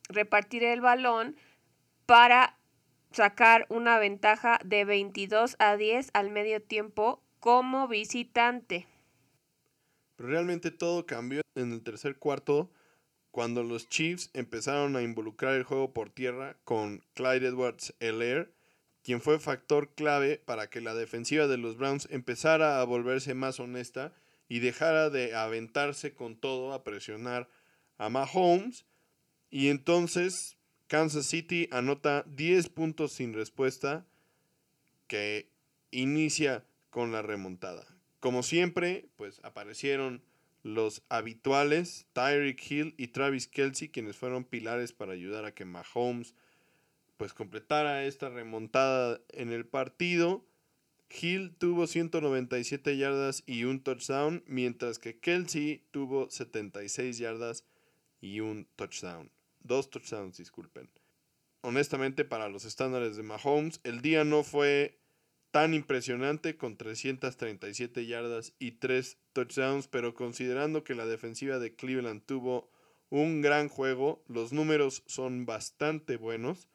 repartir 0.09 0.63
el 0.63 0.81
balón 0.81 1.35
para 2.05 2.57
sacar 3.11 3.65
una 3.69 3.99
ventaja 3.99 4.59
de 4.63 4.85
22 4.85 5.55
a 5.59 5.75
10 5.75 6.11
al 6.13 6.29
medio 6.29 6.61
tiempo 6.61 7.21
como 7.39 7.87
visitante. 7.87 8.87
Pero 10.17 10.29
realmente 10.29 10.71
todo 10.71 11.05
cambió 11.05 11.41
en 11.55 11.71
el 11.71 11.81
tercer 11.81 12.17
cuarto 12.17 12.69
cuando 13.31 13.63
los 13.63 13.87
Chiefs 13.87 14.31
empezaron 14.33 14.95
a 14.95 15.03
involucrar 15.03 15.53
el 15.53 15.63
juego 15.63 15.93
por 15.93 16.09
tierra 16.09 16.57
con 16.63 17.03
Clyde 17.13 17.47
Edwards 17.47 17.93
Elair, 17.99 18.51
quien 19.03 19.21
fue 19.21 19.39
factor 19.39 19.93
clave 19.93 20.41
para 20.43 20.69
que 20.69 20.81
la 20.81 20.95
defensiva 20.95 21.47
de 21.47 21.57
los 21.57 21.77
Browns 21.77 22.07
empezara 22.11 22.81
a 22.81 22.83
volverse 22.83 23.35
más 23.35 23.59
honesta 23.59 24.11
y 24.49 24.59
dejara 24.59 25.09
de 25.09 25.35
aventarse 25.35 26.13
con 26.13 26.35
todo 26.35 26.73
a 26.73 26.83
presionar 26.83 27.47
a 27.99 28.09
Mahomes. 28.09 28.85
Y 29.51 29.69
entonces 29.69 30.57
Kansas 30.87 31.27
City 31.27 31.69
anota 31.71 32.23
10 32.27 32.69
puntos 32.69 33.13
sin 33.13 33.33
respuesta 33.33 34.05
que 35.07 35.49
inicia 35.91 36.65
con 36.89 37.11
la 37.11 37.21
remontada. 37.21 37.96
Como 38.19 38.43
siempre, 38.43 39.09
pues 39.15 39.39
aparecieron 39.43 40.23
los 40.63 41.03
habituales, 41.09 42.07
Tyreek 42.13 42.71
Hill 42.71 42.95
y 42.97 43.07
Travis 43.07 43.47
Kelsey, 43.47 43.89
quienes 43.89 44.17
fueron 44.17 44.43
pilares 44.43 44.91
para 44.91 45.13
ayudar 45.13 45.45
a 45.45 45.53
que 45.53 45.65
Mahomes 45.65 46.33
pues 47.17 47.33
completara 47.33 48.05
esta 48.05 48.29
remontada 48.29 49.19
en 49.29 49.51
el 49.51 49.65
partido. 49.65 50.45
Hill 51.09 51.55
tuvo 51.57 51.87
197 51.87 52.97
yardas 52.97 53.43
y 53.45 53.63
un 53.63 53.81
touchdown, 53.81 54.43
mientras 54.45 54.99
que 54.99 55.19
Kelsey 55.19 55.83
tuvo 55.91 56.29
76 56.29 57.17
yardas 57.17 57.63
y 58.21 58.41
un 58.41 58.67
touchdown. 58.75 59.31
Dos 59.61 59.89
touchdowns, 59.89 60.37
disculpen. 60.37 60.89
Honestamente, 61.61 62.23
para 62.23 62.49
los 62.49 62.65
estándares 62.65 63.17
de 63.17 63.23
Mahomes, 63.23 63.79
el 63.83 64.01
día 64.01 64.23
no 64.23 64.43
fue 64.43 64.99
tan 65.57 65.73
impresionante 65.73 66.55
con 66.55 66.77
337 66.77 68.05
yardas 68.05 68.53
y 68.59 68.73
3 68.73 69.17
touchdowns, 69.33 69.87
pero 69.87 70.13
considerando 70.13 70.83
que 70.83 70.93
la 70.93 71.07
defensiva 71.07 71.57
de 71.57 71.75
Cleveland 71.75 72.21
tuvo 72.27 72.69
un 73.09 73.41
gran 73.41 73.67
juego, 73.67 74.23
los 74.27 74.53
números 74.53 75.01
son 75.07 75.47
bastante 75.47 76.15
buenos 76.15 76.69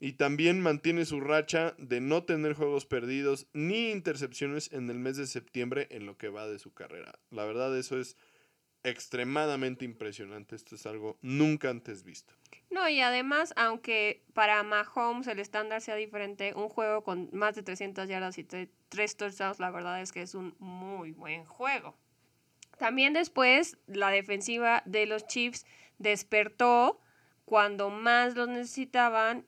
y 0.00 0.14
también 0.14 0.60
mantiene 0.60 1.04
su 1.04 1.20
racha 1.20 1.76
de 1.78 2.00
no 2.00 2.24
tener 2.24 2.54
juegos 2.54 2.86
perdidos 2.86 3.46
ni 3.52 3.92
intercepciones 3.92 4.72
en 4.72 4.90
el 4.90 4.98
mes 4.98 5.16
de 5.16 5.28
septiembre 5.28 5.86
en 5.92 6.04
lo 6.04 6.18
que 6.18 6.28
va 6.28 6.48
de 6.48 6.58
su 6.58 6.74
carrera. 6.74 7.20
La 7.30 7.44
verdad 7.44 7.78
eso 7.78 8.00
es 8.00 8.16
extremadamente 8.84 9.84
impresionante, 9.84 10.56
esto 10.56 10.74
es 10.74 10.86
algo 10.86 11.18
nunca 11.22 11.70
antes 11.70 12.02
visto. 12.04 12.34
No, 12.70 12.88
y 12.88 13.00
además, 13.00 13.52
aunque 13.56 14.24
para 14.32 14.62
Mahomes 14.62 15.26
el 15.26 15.38
estándar 15.38 15.80
sea 15.80 15.94
diferente, 15.94 16.54
un 16.54 16.68
juego 16.68 17.04
con 17.04 17.28
más 17.32 17.54
de 17.54 17.62
300 17.62 18.08
yardas 18.08 18.38
y 18.38 18.44
tres 18.44 19.16
touchdowns, 19.16 19.60
la 19.60 19.70
verdad 19.70 20.00
es 20.00 20.10
que 20.12 20.22
es 20.22 20.34
un 20.34 20.54
muy 20.58 21.12
buen 21.12 21.44
juego. 21.44 21.94
También 22.78 23.12
después, 23.12 23.76
la 23.86 24.10
defensiva 24.10 24.82
de 24.86 25.06
los 25.06 25.26
Chiefs 25.26 25.66
despertó 25.98 27.00
cuando 27.44 27.90
más 27.90 28.34
los 28.34 28.48
necesitaban, 28.48 29.46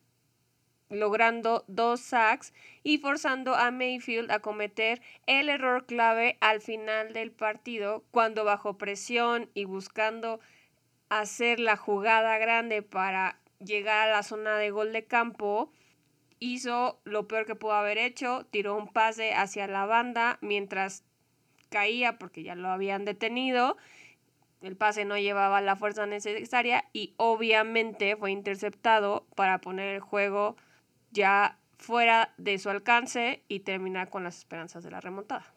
logrando 0.95 1.65
dos 1.67 2.01
sacks 2.01 2.53
y 2.83 2.99
forzando 2.99 3.55
a 3.55 3.71
Mayfield 3.71 4.31
a 4.31 4.41
cometer 4.41 5.01
el 5.27 5.49
error 5.49 5.87
clave 5.87 6.37
al 6.41 6.61
final 6.61 7.13
del 7.13 7.31
partido, 7.33 8.05
cuando 8.11 8.45
bajo 8.45 8.79
presión 8.79 9.51
y 9.55 9.65
buscando 9.65 10.41
hacer 11.09 11.61
la 11.61 11.77
jugada 11.77 12.39
grande 12.39 12.83
para 12.83 13.39
llegar 13.59 14.09
a 14.09 14.13
la 14.13 14.23
zona 14.23 14.57
de 14.57 14.71
gol 14.71 14.93
de 14.93 15.05
campo, 15.05 15.71
hizo 16.39 17.01
lo 17.05 17.29
peor 17.29 17.47
que 17.47 17.55
pudo 17.55 17.73
haber 17.73 17.99
hecho, 17.99 18.47
tiró 18.51 18.77
un 18.77 18.89
pase 18.89 19.35
hacia 19.35 19.67
la 19.67 19.87
banda 19.87 20.39
mientras 20.41 21.05
caía 21.71 22.19
porque 22.19 22.43
ya 22.43 22.55
lo 22.55 22.69
habían 22.69 23.05
detenido. 23.05 23.77
El 24.61 24.77
pase 24.77 25.05
no 25.05 25.19
llevaba 25.19 25.61
la 25.61 25.77
fuerza 25.77 26.07
necesaria 26.07 26.85
y 26.93 27.15
obviamente 27.17 28.17
fue 28.17 28.31
interceptado 28.31 29.27
para 29.35 29.61
poner 29.61 29.95
el 29.95 30.01
juego 30.01 30.57
ya 31.15 31.59
fuera 31.79 32.35
de 32.37 32.59
su 32.59 32.69
alcance 32.69 33.43
y 33.49 33.61
terminar 33.61 34.11
con 34.11 34.25
las 34.25 34.39
esperanzas 34.39 34.85
de 34.85 34.91
la 34.91 35.01
remontada. 35.01 35.55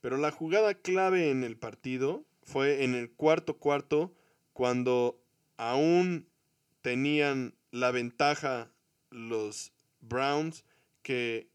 Pero 0.00 0.16
la 0.18 0.30
jugada 0.30 0.74
clave 0.74 1.30
en 1.30 1.44
el 1.44 1.56
partido 1.56 2.24
fue 2.42 2.84
en 2.84 2.94
el 2.94 3.10
cuarto 3.10 3.56
cuarto 3.58 4.12
cuando 4.52 5.20
aún 5.56 6.28
tenían 6.82 7.54
la 7.70 7.90
ventaja 7.90 8.70
los 9.10 9.72
Browns 10.00 10.64
que 11.02 11.48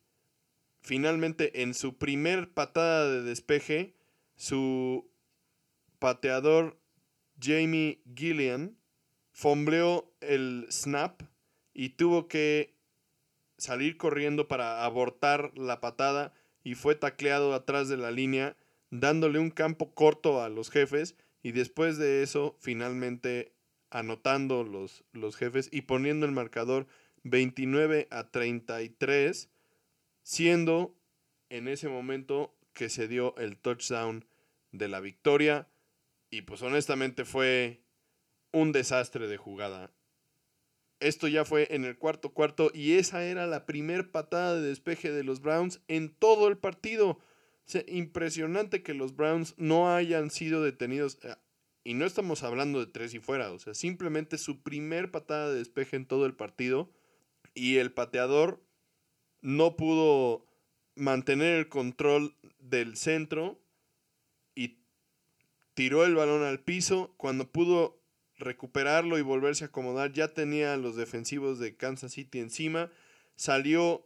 finalmente 0.81 1.61
en 1.61 1.73
su 1.73 1.97
primer 1.97 2.51
patada 2.51 3.09
de 3.09 3.21
despeje 3.23 3.95
su 4.35 5.09
pateador 5.99 6.77
Jamie 7.41 8.01
Gillian 8.15 8.77
fombleó 9.31 10.11
el 10.21 10.67
snap 10.69 11.21
y 11.73 11.89
tuvo 11.89 12.27
que 12.27 12.73
salir 13.63 13.97
corriendo 13.97 14.47
para 14.47 14.83
abortar 14.83 15.51
la 15.57 15.79
patada 15.79 16.33
y 16.63 16.75
fue 16.75 16.95
tacleado 16.95 17.53
atrás 17.53 17.89
de 17.89 17.97
la 17.97 18.11
línea 18.11 18.57
dándole 18.91 19.39
un 19.39 19.49
campo 19.49 19.93
corto 19.95 20.43
a 20.43 20.49
los 20.49 20.69
jefes 20.69 21.15
y 21.41 21.51
después 21.51 21.97
de 21.97 22.23
eso 22.23 22.55
finalmente 22.59 23.53
anotando 23.89 24.63
los, 24.63 25.03
los 25.13 25.35
jefes 25.35 25.69
y 25.71 25.81
poniendo 25.81 26.25
el 26.25 26.31
marcador 26.31 26.87
29 27.23 28.07
a 28.11 28.29
33, 28.29 29.49
siendo 30.23 30.95
en 31.49 31.67
ese 31.67 31.87
momento 31.87 32.55
que 32.73 32.89
se 32.89 33.07
dio 33.07 33.35
el 33.37 33.57
touchdown 33.57 34.25
de 34.71 34.87
la 34.89 34.99
victoria 34.99 35.69
y 36.29 36.41
pues 36.41 36.61
honestamente 36.63 37.23
fue 37.23 37.83
un 38.51 38.71
desastre 38.71 39.27
de 39.27 39.37
jugada. 39.37 39.91
Esto 41.03 41.27
ya 41.27 41.43
fue 41.43 41.67
en 41.71 41.83
el 41.83 41.97
cuarto 41.97 42.33
cuarto 42.33 42.71
y 42.73 42.93
esa 42.93 43.25
era 43.25 43.45
la 43.45 43.65
primer 43.65 44.09
patada 44.11 44.55
de 44.55 44.69
despeje 44.69 45.11
de 45.11 45.25
los 45.25 45.41
Browns 45.41 45.81
en 45.89 46.15
todo 46.15 46.47
el 46.47 46.57
partido. 46.57 47.19
impresionante 47.87 48.83
que 48.83 48.93
los 48.93 49.15
Browns 49.15 49.53
no 49.57 49.93
hayan 49.93 50.31
sido 50.31 50.63
detenidos. 50.63 51.19
Eh, 51.23 51.35
y 51.83 51.93
no 51.93 52.05
estamos 52.05 52.43
hablando 52.43 52.79
de 52.79 52.89
tres 52.89 53.13
y 53.13 53.19
fuera. 53.19 53.51
O 53.51 53.59
sea, 53.59 53.73
simplemente 53.73 54.37
su 54.37 54.63
primer 54.63 55.11
patada 55.11 55.49
de 55.49 55.57
despeje 55.57 55.97
en 55.97 56.05
todo 56.05 56.25
el 56.25 56.35
partido. 56.35 56.89
Y 57.53 57.77
el 57.77 57.91
pateador 57.91 58.63
no 59.41 59.75
pudo 59.75 60.47
mantener 60.95 61.59
el 61.59 61.67
control 61.67 62.37
del 62.59 62.95
centro 62.95 63.61
y 64.55 64.79
tiró 65.73 66.05
el 66.05 66.15
balón 66.15 66.43
al 66.43 66.61
piso. 66.61 67.13
Cuando 67.17 67.51
pudo 67.51 68.02
recuperarlo 68.37 69.17
y 69.17 69.21
volverse 69.21 69.65
a 69.65 69.67
acomodar, 69.67 70.11
ya 70.13 70.33
tenía 70.33 70.73
a 70.73 70.77
los 70.77 70.95
defensivos 70.95 71.59
de 71.59 71.75
Kansas 71.75 72.13
City 72.13 72.39
encima. 72.39 72.91
Salió 73.35 74.05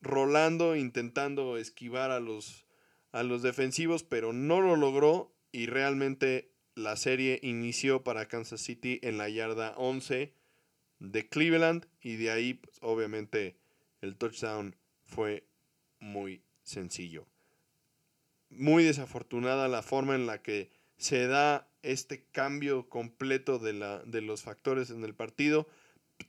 rolando, 0.00 0.76
intentando 0.76 1.56
esquivar 1.56 2.10
a 2.10 2.20
los, 2.20 2.66
a 3.12 3.22
los 3.22 3.42
defensivos, 3.42 4.02
pero 4.02 4.32
no 4.32 4.60
lo 4.60 4.76
logró 4.76 5.32
y 5.52 5.66
realmente 5.66 6.50
la 6.74 6.96
serie 6.96 7.40
inició 7.42 8.04
para 8.04 8.28
Kansas 8.28 8.60
City 8.60 9.00
en 9.02 9.18
la 9.18 9.28
yarda 9.28 9.74
11 9.76 10.32
de 11.00 11.28
Cleveland 11.28 11.86
y 12.00 12.16
de 12.16 12.30
ahí 12.30 12.54
pues, 12.54 12.76
obviamente 12.80 13.56
el 14.00 14.16
touchdown 14.16 14.76
fue 15.04 15.44
muy 15.98 16.42
sencillo. 16.62 17.26
Muy 18.50 18.84
desafortunada 18.84 19.68
la 19.68 19.82
forma 19.82 20.14
en 20.14 20.26
la 20.26 20.42
que 20.42 20.70
se 20.96 21.26
da 21.26 21.67
este 21.82 22.24
cambio 22.32 22.88
completo 22.88 23.58
de, 23.58 23.72
la, 23.72 23.98
de 24.04 24.20
los 24.20 24.42
factores 24.42 24.90
en 24.90 25.04
el 25.04 25.14
partido. 25.14 25.68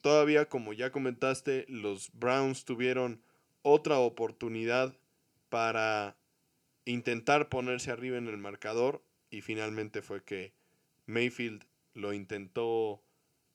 Todavía, 0.02 0.48
como 0.48 0.74
ya 0.74 0.92
comentaste, 0.92 1.66
los 1.68 2.12
Browns 2.14 2.66
tuvieron 2.66 3.22
otra 3.62 4.00
oportunidad 4.00 4.96
para 5.50 6.16
intentar 6.86 7.50
ponerse 7.50 7.92
arriba 7.92 8.18
en 8.18 8.28
el 8.28 8.38
marcador 8.38 9.04
y 9.30 9.42
finalmente 9.42 10.02
fue 10.02 10.24
que 10.24 10.54
Mayfield 11.06 11.66
lo 11.94 12.14
intentó 12.14 13.04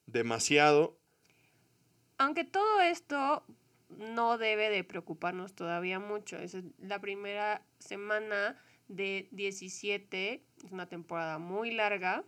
demasiado. 0.06 0.98
Aunque 2.18 2.44
todo 2.44 2.80
esto 2.80 3.44
no 3.88 4.38
debe 4.38 4.70
de 4.70 4.84
preocuparnos 4.84 5.54
todavía 5.54 5.98
mucho. 5.98 6.36
Es 6.38 6.56
la 6.78 7.00
primera 7.00 7.62
semana 7.78 8.60
de 8.88 9.28
17, 9.32 10.42
es 10.64 10.72
una 10.72 10.86
temporada 10.88 11.38
muy 11.38 11.72
larga. 11.72 12.24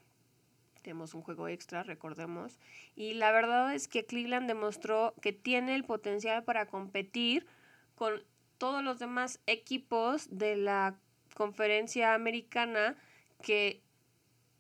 Tenemos 0.83 1.15
un 1.15 1.23
juego 1.23 1.49
extra, 1.49 1.83
recordemos. 1.83 2.59
Y 2.95 3.15
la 3.15 3.33
verdad 3.33 3.75
es 3.75 3.89
que 3.89 4.07
Cleveland 4.07 4.47
demostró 4.47 5.15
que 5.21 5.33
tiene 5.33 5.75
el 5.75 5.85
potencial 5.85 6.45
para 6.45 6.67
competir 6.67 7.47
con 7.95 8.23
todos 8.59 8.83
los 8.83 8.99
demás 8.99 9.41
equipos 9.47 10.29
de 10.31 10.57
la 10.57 10.99
conferencia 11.35 12.15
americana 12.15 12.97
que 13.43 13.83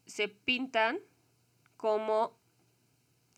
se 0.07 0.29
pintan 0.29 0.99
como 1.77 2.39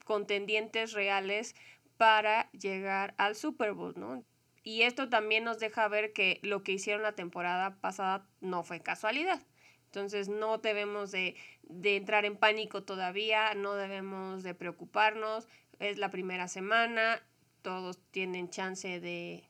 contendientes 0.05 0.93
reales 0.93 1.55
para 1.97 2.51
llegar 2.53 3.15
al 3.19 3.35
Super 3.35 3.73
Bowl, 3.73 3.95
¿no? 3.97 4.25
Y 4.63 4.83
esto 4.83 5.09
también 5.09 5.45
nos 5.45 5.59
deja 5.59 5.89
ver 5.89 6.13
que 6.13 6.41
lo 6.43 6.63
que 6.63 6.73
hicieron 6.73 7.03
la 7.03 7.13
temporada 7.13 7.81
pasada 7.81 8.27
no 8.41 8.63
fue 8.63 8.81
casualidad. 8.81 9.41
Entonces 9.87 10.29
no 10.29 10.59
debemos 10.59 11.11
de, 11.13 11.37
de, 11.63 11.97
entrar 11.97 12.25
en 12.25 12.37
pánico 12.37 12.83
todavía, 12.83 13.55
no 13.55 13.75
debemos 13.75 14.43
de 14.43 14.55
preocuparnos. 14.55 15.49
Es 15.79 15.97
la 15.97 16.11
primera 16.11 16.49
semana, 16.49 17.23
todos 17.63 17.99
tienen 18.11 18.51
chance 18.51 19.01
de 19.01 19.49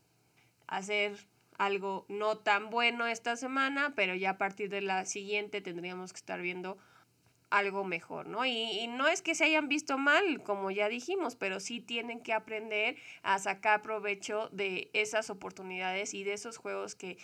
hacer 0.66 1.16
algo 1.58 2.06
no 2.08 2.38
tan 2.38 2.70
bueno 2.70 3.06
esta 3.06 3.36
semana, 3.36 3.92
pero 3.96 4.14
ya 4.14 4.30
a 4.30 4.38
partir 4.38 4.70
de 4.70 4.80
la 4.80 5.04
siguiente 5.04 5.60
tendríamos 5.60 6.12
que 6.12 6.18
estar 6.18 6.40
viendo 6.40 6.78
algo 7.50 7.84
mejor, 7.84 8.26
¿no? 8.26 8.44
Y, 8.44 8.86
no 8.88 9.08
es 9.08 9.22
que 9.22 9.34
se 9.34 9.44
hayan 9.44 9.68
visto 9.68 9.98
mal, 9.98 10.42
como 10.42 10.70
ya 10.70 10.88
dijimos, 10.88 11.36
pero 11.36 11.60
sí 11.60 11.80
tienen 11.80 12.20
que 12.20 12.32
aprender 12.32 12.96
a 13.22 13.38
sacar 13.38 13.82
provecho 13.82 14.48
de 14.52 14.90
esas 14.92 15.30
oportunidades 15.30 16.14
y 16.14 16.24
de 16.24 16.34
esos 16.34 16.56
juegos 16.56 16.94
que 16.94 17.18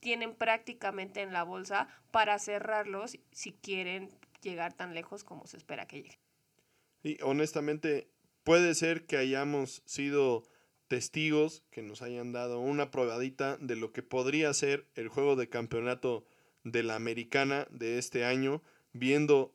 tienen 0.00 0.34
prácticamente 0.34 1.22
en 1.22 1.32
la 1.32 1.42
bolsa 1.42 1.88
para 2.10 2.38
cerrarlos 2.38 3.18
si 3.32 3.52
quieren 3.52 4.10
llegar 4.42 4.72
tan 4.72 4.94
lejos 4.94 5.24
como 5.24 5.46
se 5.46 5.56
espera 5.56 5.86
que 5.86 6.02
lleguen. 6.02 6.18
Y 7.02 7.20
honestamente, 7.22 8.08
puede 8.44 8.74
ser 8.74 9.06
que 9.06 9.16
hayamos 9.16 9.82
sido 9.84 10.44
testigos 10.88 11.62
que 11.70 11.82
nos 11.82 12.02
hayan 12.02 12.32
dado 12.32 12.60
una 12.60 12.90
probadita 12.90 13.56
de 13.58 13.76
lo 13.76 13.92
que 13.92 14.02
podría 14.02 14.52
ser 14.54 14.86
el 14.94 15.08
juego 15.08 15.36
de 15.36 15.48
campeonato 15.48 16.24
de 16.64 16.82
la 16.82 16.96
americana 16.96 17.68
de 17.70 17.98
este 17.98 18.24
año, 18.24 18.62
viendo 18.92 19.54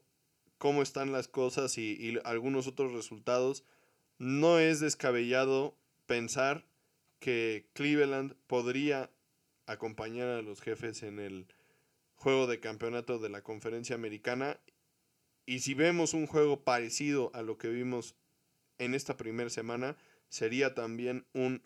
cómo 0.64 0.82
están 0.82 1.11
las 1.11 1.28
cosas 1.28 1.78
y, 1.78 2.18
algunos 2.24 2.68
otros 2.68 2.93
resultados, 2.93 3.66
no 4.18 4.59
es 4.59 4.80
descabellado 4.80 5.76
pensar 6.05 6.66
que 7.20 7.68
Cleveland 7.74 8.38
podría 8.47 9.11
acompañar 9.66 10.30
a 10.30 10.41
los 10.41 10.61
jefes 10.61 11.03
en 11.03 11.20
el 11.20 11.47
juego 12.16 12.47
de 12.47 12.61
campeonato 12.61 13.20
de 13.20 13.28
la 13.28 13.43
conferencia 13.43 13.93
americana. 13.93 14.57
Y 15.45 15.59
si 15.59 15.74
vemos 15.74 16.14
un 16.14 16.28
juego 16.28 16.64
parecido 16.64 17.30
a 17.34 17.41
lo 17.41 17.57
que 17.57 17.68
vimos 17.68 18.16
en 18.78 18.95
esta 18.95 19.18
primera 19.18 19.49
semana, 19.49 19.97
sería 20.30 20.74
también 20.74 21.26
un 21.34 21.61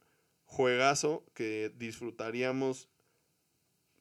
juegazo 0.45 1.23
que 1.35 1.71
disfrutaríamos 1.77 2.89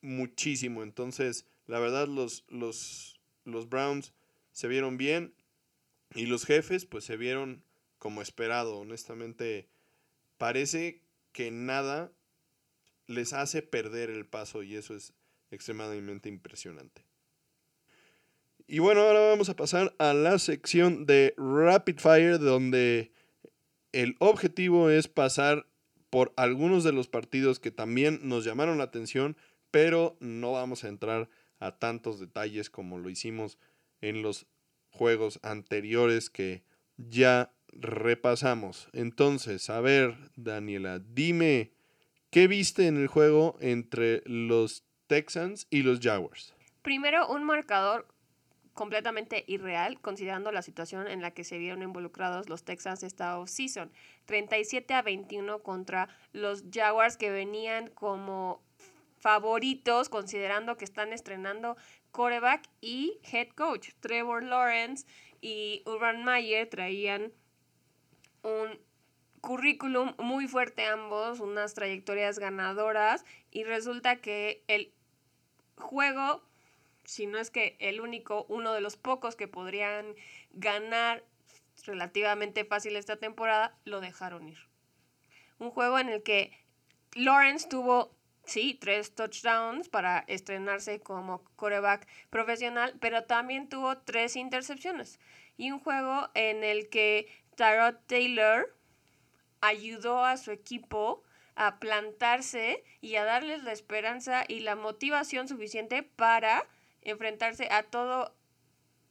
muchísimo. 0.01 0.83
Entonces, 0.83 1.45
la 1.67 1.81
verdad, 1.81 2.09
los, 2.09 2.47
los, 2.49 3.21
los 3.45 3.69
Browns 3.69 4.15
se 4.57 4.69
vieron 4.69 4.97
bien 4.97 5.35
y 6.15 6.25
los 6.25 6.47
jefes 6.47 6.87
pues 6.87 7.05
se 7.05 7.19
vieron 7.19 7.63
como 7.99 8.23
esperado. 8.23 8.79
Honestamente, 8.79 9.69
parece 10.39 11.03
que 11.33 11.51
nada 11.51 12.11
les 13.07 13.35
hace 13.35 13.61
perder 13.61 14.09
el 14.09 14.25
paso 14.25 14.63
y 14.63 14.75
eso 14.75 14.97
es 14.97 15.13
extremadamente 15.51 16.31
impresionante. 16.31 17.05
Y 18.67 18.79
bueno, 18.79 19.03
ahora 19.03 19.21
vamos 19.29 19.51
a 19.51 19.57
pasar 19.57 19.95
a 19.99 20.15
la 20.15 20.39
sección 20.39 21.05
de 21.05 21.35
Rapid 21.37 21.99
Fire 21.99 22.39
donde 22.39 23.13
el 23.93 24.17
objetivo 24.21 24.89
es 24.89 25.07
pasar 25.07 25.67
por 26.09 26.33
algunos 26.39 26.83
de 26.83 26.93
los 26.93 27.09
partidos 27.09 27.61
que 27.61 27.71
también 27.71 28.21
nos 28.23 28.47
llamaron 28.47 28.79
la 28.79 28.85
atención, 28.85 29.37
pero 29.71 30.17
no 30.21 30.53
vamos 30.53 30.83
a 30.83 30.89
entrar 30.89 31.29
a 31.59 31.79
tantos 31.79 32.19
detalles 32.19 32.71
como 32.71 32.97
lo 32.97 33.11
hicimos 33.11 33.59
en 34.09 34.23
los 34.23 34.47
juegos 34.91 35.39
anteriores 35.43 36.31
que 36.31 36.63
ya 36.97 37.53
repasamos. 37.69 38.89
Entonces, 38.93 39.69
a 39.71 39.81
ver, 39.81 40.17
Daniela, 40.37 40.99
dime, 40.99 41.73
¿qué 42.31 42.47
viste 42.47 42.87
en 42.87 42.97
el 42.97 43.09
juego 43.09 43.57
entre 43.61 44.23
los 44.25 44.85
Texans 45.07 45.67
y 45.71 45.83
los 45.83 46.01
Jaguars? 46.01 46.55
Primero, 46.83 47.29
un 47.29 47.45
marcador 47.45 48.07
completamente 48.77 49.45
irreal, 49.49 50.01
considerando 50.01 50.53
la 50.53 50.63
situación 50.63 51.09
en 51.09 51.23
la 51.23 51.33
que 51.33 51.45
se 51.45 51.59
vieron 51.59 51.83
involucrados 51.83 52.49
los 52.49 52.63
Texans 52.63 53.03
esta 53.03 53.39
off-season. 53.39 53.91
37 54.27 54.95
a 54.95 55.03
21 55.03 55.63
contra 55.63 56.09
los 56.33 56.65
Jaguars 56.71 57.17
que 57.17 57.31
venían 57.31 57.89
como 57.91 58.63
favoritos, 59.27 60.09
considerando 60.09 60.77
que 60.77 60.85
están 60.85 61.13
estrenando 61.13 61.77
coreback 62.13 62.63
y 62.81 63.19
head 63.33 63.49
coach. 63.57 63.89
Trevor 63.99 64.45
Lawrence 64.45 65.05
y 65.41 65.83
Urban 65.85 66.25
Meyer 66.25 66.71
traían 66.71 67.33
un 68.45 68.79
currículum 69.41 70.15
muy 70.19 70.47
fuerte 70.47 70.87
ambos, 70.87 71.41
unas 71.41 71.75
trayectorias 71.75 72.39
ganadoras 72.39 73.25
y 73.51 73.65
resulta 73.65 74.15
que 74.15 74.63
el 74.69 74.93
juego, 75.77 76.45
si 77.03 77.27
no 77.27 77.39
es 77.39 77.51
que 77.51 77.77
el 77.81 78.01
único, 78.01 78.47
uno 78.49 78.75
de 78.75 78.81
los 78.81 78.97
pocos 78.97 79.35
que 79.35 79.49
podrían 79.49 80.15
ganar 80.53 81.25
relativamente 81.85 82.65
fácil 82.65 82.95
esta 82.95 83.17
temporada, 83.17 83.77
lo 83.85 84.01
dejaron 84.01 84.47
ir. 84.47 84.59
Un 85.59 85.73
juego 85.73 85.99
en 85.99 86.11
el 86.11 86.23
que 86.23 86.65
Lawrence 87.17 87.69
tuvo 87.69 88.16
sí, 88.47 88.79
tres 88.81 89.15
touchdowns 89.15 89.89
para 89.89 90.25
estrenarse 90.29 91.01
como 91.01 91.45
coreback 91.57 92.07
profesional, 92.31 92.95
pero 93.01 93.25
también 93.25 93.69
tuvo 93.69 93.99
tres 93.99 94.37
intercepciones. 94.37 95.21
Y 95.57 95.71
un 95.71 95.81
juego 95.81 96.29
en 96.35 96.65
el 96.65 96.89
que 96.89 97.29
Tyrod 97.57 97.97
Taylor 98.07 98.75
ayudó 99.61 100.25
a 100.25 100.37
su 100.37 100.51
equipo 100.51 101.23
a 101.55 101.79
plantarse 101.81 102.85
y 103.01 103.17
a 103.17 103.25
darles 103.25 103.65
la 103.65 103.73
esperanza 103.73 104.45
y 104.47 104.61
la 104.61 104.77
motivación 104.77 105.49
suficiente 105.49 106.03
para 106.03 106.65
enfrentarse 107.03 107.69
a 107.71 107.83
todas 107.83 108.31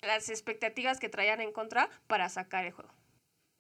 las 0.02 0.30
expectativas 0.30 1.00
que 1.00 1.10
traían 1.10 1.42
en 1.42 1.52
contra 1.52 1.90
para 2.08 2.30
sacar 2.30 2.66
el 2.66 2.72
juego. 2.72 2.94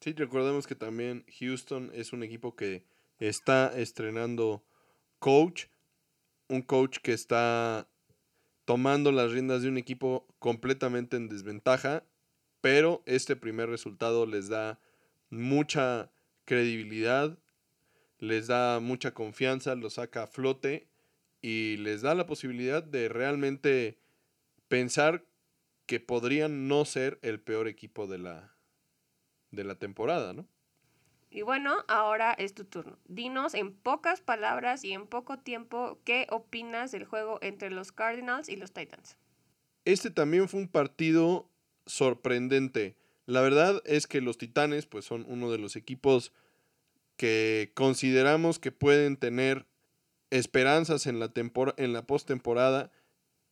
Sí, 0.01 0.13
recordemos 0.13 0.67
que 0.67 0.75
también 0.75 1.25
Houston 1.39 1.91
es 1.95 2.13
un 2.13 2.21
equipo 2.21 2.55
que 2.55 2.85
está 3.17 3.75
estrenando 3.75 4.63
coach, 5.25 5.65
un 6.49 6.61
coach 6.61 6.99
que 6.99 7.11
está 7.11 7.89
tomando 8.63 9.11
las 9.11 9.31
riendas 9.31 9.63
de 9.63 9.69
un 9.69 9.79
equipo 9.79 10.27
completamente 10.37 11.17
en 11.17 11.29
desventaja, 11.29 12.03
pero 12.61 13.01
este 13.07 13.35
primer 13.35 13.67
resultado 13.67 14.27
les 14.27 14.49
da 14.49 14.79
mucha 15.31 16.11
credibilidad, 16.45 17.39
les 18.19 18.45
da 18.45 18.79
mucha 18.79 19.15
confianza, 19.15 19.73
lo 19.73 19.89
saca 19.89 20.21
a 20.21 20.27
flote 20.27 20.87
y 21.41 21.77
les 21.77 22.03
da 22.03 22.13
la 22.13 22.27
posibilidad 22.27 22.83
de 22.83 23.09
realmente 23.09 23.97
pensar 24.67 25.25
que 25.87 25.99
podrían 25.99 26.67
no 26.67 26.85
ser 26.85 27.17
el 27.23 27.39
peor 27.39 27.67
equipo 27.67 28.05
de 28.05 28.19
la, 28.19 28.55
de 29.49 29.63
la 29.63 29.73
temporada, 29.73 30.33
¿no? 30.33 30.47
Y 31.35 31.41
bueno, 31.41 31.83
ahora 31.89 32.31
es 32.31 32.53
tu 32.53 32.63
turno. 32.63 32.97
Dinos 33.09 33.55
en 33.55 33.73
pocas 33.73 34.21
palabras 34.21 34.85
y 34.85 34.93
en 34.93 35.05
poco 35.05 35.37
tiempo 35.37 35.99
qué 36.05 36.27
opinas 36.29 36.93
del 36.93 37.03
juego 37.03 37.39
entre 37.41 37.71
los 37.71 37.91
Cardinals 37.91 38.47
y 38.47 38.55
los 38.55 38.71
Titans. 38.71 39.17
Este 39.83 40.11
también 40.11 40.47
fue 40.47 40.61
un 40.61 40.69
partido 40.69 41.49
sorprendente. 41.85 42.95
La 43.25 43.41
verdad 43.41 43.81
es 43.83 44.07
que 44.07 44.21
los 44.21 44.37
Titanes 44.37 44.85
pues 44.85 45.03
son 45.03 45.25
uno 45.27 45.51
de 45.51 45.57
los 45.57 45.75
equipos 45.75 46.31
que 47.17 47.73
consideramos 47.73 48.57
que 48.57 48.71
pueden 48.71 49.17
tener 49.17 49.65
esperanzas 50.29 51.05
en 51.05 51.19
la, 51.19 51.33
en 51.75 51.91
la 51.91 52.07
postemporada 52.07 52.93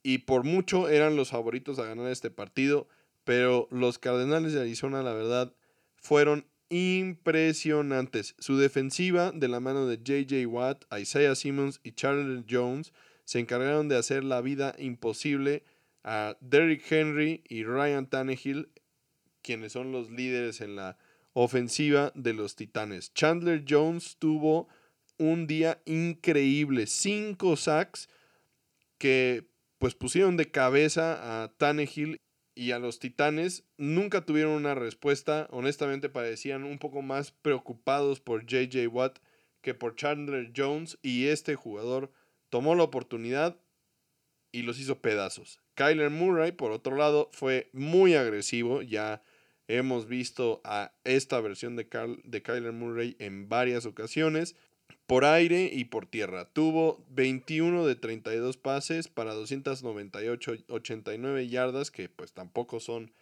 y 0.03 0.19
por 0.19 0.45
mucho 0.45 0.87
eran 0.87 1.17
los 1.17 1.31
favoritos 1.31 1.79
a 1.79 1.85
ganar 1.85 2.07
este 2.07 2.31
partido, 2.31 2.87
pero 3.25 3.67
los 3.71 3.99
Cardenales 3.99 4.53
de 4.53 4.61
Arizona 4.61 5.03
la 5.03 5.13
verdad 5.13 5.53
fueron 5.97 6.47
impresionantes. 6.73 8.33
Su 8.39 8.57
defensiva, 8.57 9.31
de 9.31 9.47
la 9.47 9.59
mano 9.59 9.85
de 9.85 9.97
JJ 9.97 10.47
Watt, 10.47 10.85
Isaiah 10.99 11.35
Simmons 11.35 11.79
y 11.83 11.91
Charles 11.91 12.45
Jones, 12.49 12.93
se 13.25 13.39
encargaron 13.39 13.89
de 13.89 13.97
hacer 13.97 14.23
la 14.23 14.41
vida 14.41 14.73
imposible 14.79 15.63
a 16.03 16.35
Derrick 16.41 16.91
Henry 16.91 17.43
y 17.47 17.63
Ryan 17.63 18.09
Tannehill, 18.09 18.69
quienes 19.43 19.73
son 19.73 19.91
los 19.91 20.09
líderes 20.09 20.61
en 20.61 20.75
la 20.75 20.97
ofensiva 21.33 22.11
de 22.15 22.33
los 22.33 22.55
Titanes. 22.55 23.13
Chandler 23.13 23.63
Jones 23.69 24.17
tuvo 24.17 24.67
un 25.19 25.45
día 25.45 25.79
increíble, 25.85 26.87
cinco 26.87 27.55
sacks 27.55 28.09
que 28.97 29.45
pues 29.77 29.93
pusieron 29.93 30.37
de 30.37 30.49
cabeza 30.49 31.43
a 31.43 31.49
Tannehill 31.49 32.19
y 32.55 32.71
a 32.71 32.79
los 32.79 32.99
Titanes 32.99 33.63
nunca 33.77 34.25
tuvieron 34.25 34.53
una 34.53 34.75
respuesta. 34.75 35.47
Honestamente 35.51 36.09
parecían 36.09 36.63
un 36.63 36.79
poco 36.79 37.01
más 37.01 37.31
preocupados 37.31 38.19
por 38.19 38.45
JJ 38.45 38.87
Watt 38.87 39.19
que 39.61 39.73
por 39.73 39.95
Chandler 39.95 40.51
Jones 40.55 40.97
y 41.01 41.27
este 41.27 41.55
jugador 41.55 42.11
tomó 42.49 42.75
la 42.75 42.83
oportunidad 42.83 43.57
y 44.51 44.61
los 44.61 44.79
hizo 44.79 44.99
pedazos. 44.99 45.59
Kyler 45.75 46.11
Murray, 46.11 46.51
por 46.51 46.71
otro 46.71 46.95
lado, 46.95 47.29
fue 47.31 47.69
muy 47.73 48.13
agresivo. 48.13 48.81
Ya 48.81 49.23
hemos 49.67 50.07
visto 50.07 50.61
a 50.63 50.93
esta 51.03 51.41
versión 51.41 51.75
de, 51.75 51.87
de 52.23 52.41
Kyler 52.43 52.73
Murray 52.73 53.15
en 53.19 53.49
varias 53.49 53.85
ocasiones 53.85 54.55
por 55.07 55.25
aire 55.25 55.69
y 55.71 55.85
por 55.85 56.05
tierra. 56.05 56.45
Tuvo 56.45 57.03
21 57.09 57.85
de 57.85 57.95
32 57.95 58.57
pases 58.57 59.07
para 59.07 59.33
298, 59.33 60.53
89 60.69 61.47
yardas, 61.47 61.91
que 61.91 62.09
pues 62.09 62.33
tampoco 62.33 62.79
son 62.79 63.13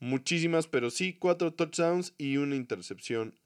muchísimas, 0.00 0.66
pero 0.66 0.90
sí 0.90 1.14
4 1.14 1.54
touchdowns 1.54 2.14
y 2.18 2.36
una 2.36 2.56
intercepción. 2.56 3.38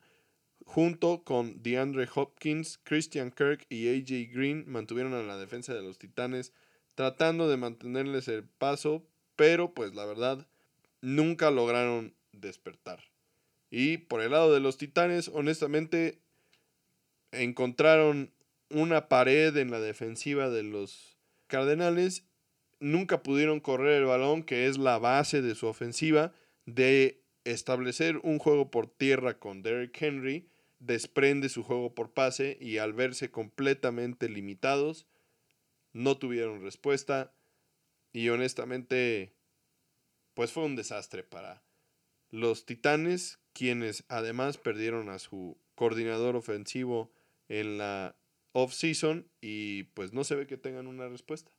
Junto 0.65 1.25
con 1.25 1.63
DeAndre 1.63 2.09
Hopkins, 2.15 2.79
Christian 2.85 3.31
Kirk 3.31 3.67
y 3.69 3.89
AJ 3.89 4.33
Green 4.33 4.65
mantuvieron 4.69 5.13
a 5.13 5.23
la 5.23 5.37
defensa 5.37 5.75
de 5.75 5.83
los 5.83 5.99
Titanes 5.99 6.53
tratando 6.95 7.49
de 7.49 7.57
mantenerles 7.57 8.29
el 8.29 8.45
paso, 8.45 9.05
pero 9.37 9.75
pues 9.75 9.95
la 9.95 10.05
verdad 10.05 10.47
nunca 11.01 11.51
lograron 11.51 12.15
despertar. 12.33 13.03
Y 13.71 13.99
por 13.99 14.21
el 14.21 14.33
lado 14.33 14.53
de 14.53 14.61
los 14.61 14.77
Titanes, 14.77 15.29
honestamente 15.29 16.21
encontraron 17.33 18.33
una 18.71 19.09
pared 19.09 19.57
en 19.57 19.71
la 19.71 19.81
defensiva 19.81 20.49
de 20.49 20.63
los 20.63 21.19
Cardenales. 21.47 22.25
Nunca 22.81 23.23
pudieron 23.23 23.61
correr 23.61 24.03
el 24.03 24.07
balón, 24.07 24.43
que 24.43 24.67
es 24.67 24.79
la 24.79 24.99
base 24.99 25.43
de 25.43 25.55
su 25.55 25.67
ofensiva, 25.67 26.33
de 26.67 27.23
establecer 27.45 28.19
un 28.23 28.39
juego 28.39 28.71
por 28.71 28.87
tierra 28.87 29.39
con 29.39 29.63
Derrick 29.63 30.01
Henry, 30.01 30.49
desprende 30.79 31.49
su 31.49 31.63
juego 31.63 31.95
por 31.95 32.13
pase 32.13 32.57
y 32.61 32.79
al 32.79 32.93
verse 32.93 33.31
completamente 33.31 34.29
limitados, 34.29 35.07
no 35.93 36.17
tuvieron 36.17 36.63
respuesta 36.63 37.33
y 38.13 38.29
honestamente, 38.29 39.35
pues 40.35 40.53
fue 40.53 40.65
un 40.65 40.77
desastre 40.77 41.23
para 41.23 41.63
los 42.31 42.65
Titanes, 42.67 43.39
quienes 43.53 44.05
además 44.09 44.59
perdieron 44.59 45.09
a 45.09 45.19
su 45.19 45.59
coordinador 45.75 46.37
ofensivo 46.37 47.13
en 47.53 47.77
la 47.77 48.17
off-season 48.53 49.29
y 49.43 49.85
pues 49.95 50.15
no 50.15 50.25
se 50.25 50.35
ve 50.35 50.47
que 50.47 50.57
tengan 50.57 50.87
una 50.87 51.09
respuesta. 51.09 51.51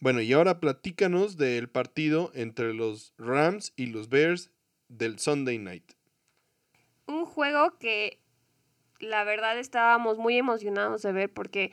Bueno, 0.00 0.20
y 0.20 0.32
ahora 0.32 0.58
platícanos 0.58 1.36
del 1.36 1.68
partido 1.68 2.32
entre 2.34 2.74
los 2.74 3.14
Rams 3.16 3.72
y 3.76 3.86
los 3.86 4.08
Bears 4.08 4.50
del 4.88 5.20
Sunday 5.20 5.58
Night. 5.58 5.92
Un 7.06 7.24
juego 7.24 7.78
que 7.78 8.18
la 8.98 9.22
verdad 9.22 9.56
estábamos 9.58 10.18
muy 10.18 10.36
emocionados 10.36 11.02
de 11.02 11.12
ver 11.12 11.32
porque 11.32 11.70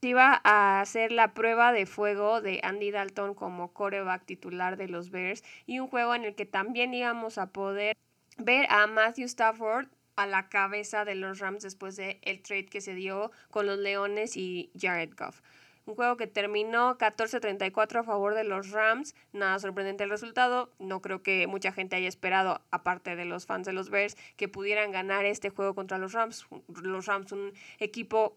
iba 0.00 0.40
a 0.44 0.80
hacer 0.80 1.12
la 1.12 1.34
prueba 1.34 1.72
de 1.72 1.84
fuego 1.84 2.40
de 2.40 2.60
Andy 2.62 2.92
Dalton 2.92 3.34
como 3.34 3.72
coreback 3.74 4.24
titular 4.24 4.78
de 4.78 4.88
los 4.88 5.10
Bears 5.10 5.42
y 5.66 5.80
un 5.80 5.88
juego 5.88 6.14
en 6.14 6.24
el 6.24 6.34
que 6.34 6.46
también 6.46 6.94
íbamos 6.94 7.36
a 7.36 7.50
poder 7.50 7.96
ver 8.38 8.66
a 8.70 8.86
Matthew 8.86 9.26
Stafford 9.26 9.88
a 10.16 10.26
la 10.26 10.48
cabeza 10.48 11.04
de 11.04 11.14
los 11.14 11.38
Rams 11.38 11.62
después 11.62 11.96
del 11.96 12.18
el 12.22 12.42
trade 12.42 12.66
que 12.66 12.80
se 12.80 12.94
dio 12.94 13.30
con 13.50 13.66
los 13.66 13.78
Leones 13.78 14.36
y 14.36 14.70
Jared 14.78 15.12
Goff. 15.16 15.40
Un 15.86 15.94
juego 15.94 16.16
que 16.16 16.26
terminó 16.26 16.98
14-34 16.98 18.00
a 18.00 18.02
favor 18.02 18.34
de 18.34 18.42
los 18.42 18.70
Rams. 18.70 19.14
Nada 19.32 19.60
sorprendente 19.60 20.02
el 20.02 20.10
resultado. 20.10 20.72
No 20.80 21.00
creo 21.00 21.22
que 21.22 21.46
mucha 21.46 21.70
gente 21.70 21.94
haya 21.94 22.08
esperado, 22.08 22.60
aparte 22.72 23.14
de 23.14 23.24
los 23.24 23.46
fans 23.46 23.66
de 23.66 23.72
los 23.72 23.88
Bears, 23.88 24.16
que 24.36 24.48
pudieran 24.48 24.90
ganar 24.90 25.24
este 25.24 25.50
juego 25.50 25.76
contra 25.76 25.98
los 25.98 26.12
Rams. 26.12 26.44
Los 26.82 27.06
Rams, 27.06 27.30
un 27.30 27.52
equipo 27.78 28.36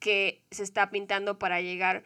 que 0.00 0.40
se 0.50 0.62
está 0.62 0.88
pintando 0.88 1.38
para 1.38 1.60
llegar, 1.60 2.02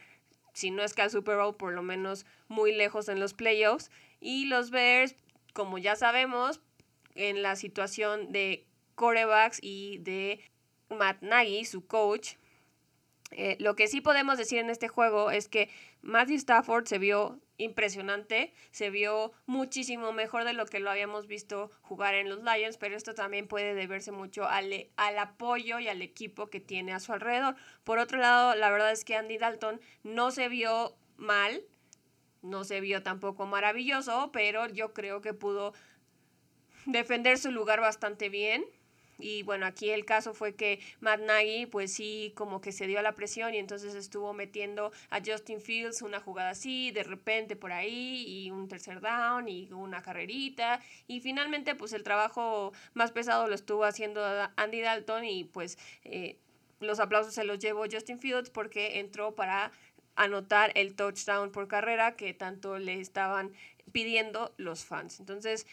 si 0.55 0.73
no 0.73 0.83
es 0.83 0.93
que 0.93 1.03
al 1.03 1.11
Super 1.11 1.37
Bowl, 1.37 1.55
por 1.55 1.73
lo 1.73 1.83
menos 1.83 2.27
muy 2.49 2.75
lejos 2.75 3.09
en 3.09 3.21
los 3.21 3.33
playoffs. 3.33 3.93
Y 4.19 4.47
los 4.47 4.73
Bears, 4.73 5.15
como 5.53 5.79
ya 5.79 5.95
sabemos, 5.95 6.61
en 7.15 7.43
la 7.43 7.55
situación 7.55 8.33
de 8.33 8.67
corebacks 9.01 9.61
y 9.63 9.97
de 10.01 10.41
Matt 10.91 11.23
Nagy, 11.23 11.65
su 11.65 11.87
coach. 11.87 12.35
Eh, 13.31 13.57
lo 13.59 13.75
que 13.75 13.89
sí 13.89 14.03
podemos 14.03 14.37
decir 14.37 14.59
en 14.59 14.69
este 14.69 14.89
juego 14.89 15.31
es 15.31 15.49
que 15.49 15.71
Matthew 16.03 16.37
Stafford 16.37 16.85
se 16.85 16.99
vio 16.99 17.41
impresionante, 17.57 18.53
se 18.73 18.91
vio 18.91 19.33
muchísimo 19.47 20.13
mejor 20.13 20.45
de 20.45 20.53
lo 20.53 20.67
que 20.67 20.81
lo 20.81 20.91
habíamos 20.91 21.27
visto 21.27 21.71
jugar 21.81 22.15
en 22.15 22.29
los 22.29 22.43
Lions, 22.43 22.77
pero 22.77 22.95
esto 22.95 23.15
también 23.15 23.49
puede 23.49 23.75
deberse 23.75 24.13
mucho 24.13 24.47
al, 24.47 24.91
al 24.97 25.19
apoyo 25.19 25.79
y 25.79 25.89
al 25.89 26.03
equipo 26.03 26.51
que 26.51 26.61
tiene 26.61 26.93
a 26.93 27.01
su 27.01 27.15
alrededor. 27.15 27.57
Por 27.85 27.99
otro 27.99 28.19
lado, 28.19 28.55
la 28.55 28.71
verdad 28.71 28.93
es 28.93 29.07
que 29.07 29.17
Andy 29.17 29.39
Dalton 29.39 29.81
no 30.03 30.31
se 30.31 30.49
vio 30.49 30.95
mal, 31.17 31.63
no 32.43 32.65
se 32.65 32.83
vio 32.83 33.03
tampoco 33.03 33.47
maravilloso, 33.47 34.31
pero 34.31 34.67
yo 34.67 34.93
creo 34.93 35.23
que 35.23 35.33
pudo 35.33 35.73
defender 36.85 37.39
su 37.39 37.51
lugar 37.51 37.81
bastante 37.81 38.29
bien. 38.29 38.65
Y 39.23 39.43
bueno, 39.43 39.67
aquí 39.67 39.91
el 39.91 40.05
caso 40.05 40.35
fue 40.35 40.55
que 40.55 40.81
Matt 41.01 41.21
Nagy, 41.21 41.67
pues 41.67 41.93
sí, 41.93 42.33
como 42.37 42.61
que 42.61 42.73
se 42.73 42.87
dio 42.87 42.99
a 42.99 43.03
la 43.03 43.15
presión 43.15 43.55
y 43.55 43.59
entonces 43.59 43.95
estuvo 43.95 44.33
metiendo 44.33 44.93
a 45.11 45.21
Justin 45.25 45.61
Fields 45.61 46.03
una 46.03 46.21
jugada 46.21 46.51
así, 46.51 46.91
de 46.91 47.03
repente 47.03 47.57
por 47.57 47.73
ahí, 47.73 48.25
y 48.27 48.51
un 48.51 48.69
tercer 48.69 49.01
down 49.01 49.49
y 49.49 49.71
una 49.73 50.03
carrerita. 50.03 50.81
Y 51.07 51.21
finalmente, 51.21 51.75
pues 51.75 51.93
el 51.93 52.03
trabajo 52.03 52.73
más 52.95 53.13
pesado 53.13 53.47
lo 53.47 53.55
estuvo 53.55 53.85
haciendo 53.85 54.23
Andy 54.57 54.81
Dalton 54.81 55.25
y 55.25 55.45
pues... 55.45 55.79
Eh, 56.05 56.39
los 56.81 56.99
aplausos 56.99 57.35
se 57.35 57.45
los 57.45 57.59
llevó 57.59 57.85
Justin 57.91 58.19
Fields 58.19 58.49
porque 58.49 59.01
entró 59.01 59.35
para 59.35 59.71
anotar 60.17 60.73
el 60.75 60.95
touchdown 60.97 61.53
por 61.53 61.69
carrera 61.69 62.17
que 62.17 62.35
tanto 62.35 62.79
le 62.79 63.01
estaban 63.01 63.53
pidiendo 63.93 64.55
los 64.57 64.85
fans. 64.85 65.21
Entonces, 65.21 65.67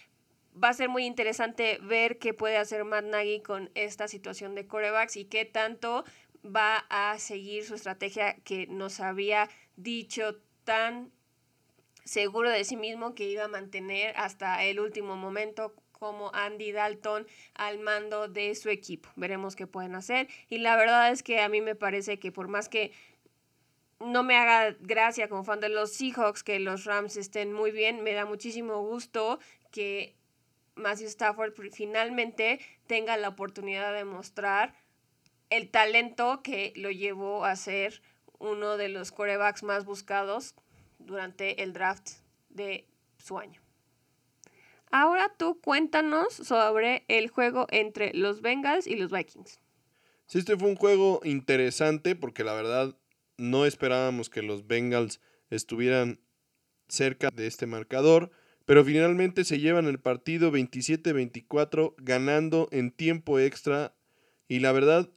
va 0.64 0.70
a 0.70 0.74
ser 0.74 0.90
muy 0.90 1.06
interesante 1.06 1.80
ver 1.82 2.18
qué 2.18 2.34
puede 2.34 2.58
hacer 2.58 2.84
Matt 2.84 3.06
Nagy 3.06 3.42
con 3.42 3.70
esta 3.76 4.08
situación 4.08 4.56
de 4.56 4.68
corebacks 4.68 5.18
y 5.18 5.26
qué 5.26 5.46
tanto 5.46 6.04
va 6.44 6.86
a 6.90 7.18
seguir 7.20 7.66
su 7.66 7.76
estrategia 7.76 8.36
que 8.44 8.68
nos 8.68 9.00
había 9.00 9.50
dicho 9.76 10.38
tan 10.64 11.12
seguro 12.04 12.50
de 12.50 12.64
sí 12.64 12.78
mismo 12.78 13.16
que 13.16 13.30
iba 13.30 13.44
a 13.44 13.50
mantener 13.50 14.16
hasta 14.18 14.64
el 14.64 14.80
último 14.80 15.16
momento 15.16 15.76
como 15.92 16.34
Andy 16.34 16.72
Dalton 16.72 17.28
al 17.56 17.80
mando 17.80 18.28
de 18.28 18.56
su 18.56 18.70
equipo. 18.70 19.10
Veremos 19.16 19.56
qué 19.56 19.68
pueden 19.68 19.96
hacer. 19.96 20.28
Y 20.48 20.60
la 20.60 20.76
verdad 20.76 21.12
es 21.12 21.24
que 21.24 21.42
a 21.42 21.50
mí 21.50 21.62
me 21.62 21.76
parece 21.76 22.20
que 22.20 22.32
por 22.32 22.48
más 22.48 22.70
que 22.70 22.92
no 24.00 24.24
me 24.24 24.38
haga 24.38 24.76
gracia 24.80 25.28
como 25.28 25.44
fan 25.44 25.60
de 25.60 25.70
los 25.70 25.94
Seahawks 25.94 26.44
que 26.44 26.60
los 26.60 26.86
Rams 26.86 27.18
estén 27.18 27.52
muy 27.52 27.72
bien, 27.72 28.04
me 28.04 28.14
da 28.14 28.26
muchísimo 28.26 28.82
gusto 28.84 29.40
que 29.72 30.16
Matthew 30.78 31.08
Stafford 31.08 31.54
finalmente 31.72 32.60
tenga 32.88 33.18
la 33.18 33.30
oportunidad 33.30 33.94
de 33.94 34.06
mostrar 34.06 34.76
el 35.50 35.70
talento 35.70 36.42
que 36.44 36.74
lo 36.76 36.92
llevó 36.92 37.46
a 37.46 37.56
ser 37.56 38.02
uno 38.40 38.78
de 38.78 38.90
los 38.90 39.12
corebacks 39.12 39.64
más 39.64 39.86
buscados 39.86 40.56
durante 41.00 41.64
el 41.64 41.74
draft 41.74 42.10
de 42.50 42.88
su 43.18 43.40
año. 43.40 43.62
Ahora 44.92 45.34
tú 45.38 45.60
cuéntanos 45.62 46.34
sobre 46.34 47.04
el 47.08 47.30
juego 47.30 47.68
entre 47.70 48.14
los 48.14 48.42
Bengals 48.42 48.88
y 48.88 48.96
los 48.96 49.12
Vikings. 49.12 49.60
Sí, 50.28 50.40
este 50.40 50.58
fue 50.58 50.70
un 50.70 50.76
juego 50.76 51.20
interesante 51.24 52.16
porque 52.16 52.44
la 52.44 52.54
verdad 52.54 52.96
no 53.38 53.66
esperábamos 53.66 54.30
que 54.30 54.42
los 54.42 54.68
Bengals 54.68 55.22
estuvieran 55.50 56.20
cerca 56.88 57.30
de 57.32 57.48
este 57.48 57.66
marcador, 57.66 58.32
pero 58.68 58.84
finalmente 58.84 59.46
se 59.46 59.60
llevan 59.60 59.88
el 59.88 59.98
partido 59.98 60.52
27-24 60.52 61.96
ganando 62.00 62.68
en 62.72 62.92
tiempo 62.92 63.40
extra 63.40 63.96
y 64.50 64.60
la 64.60 64.74
verdad 64.74 65.10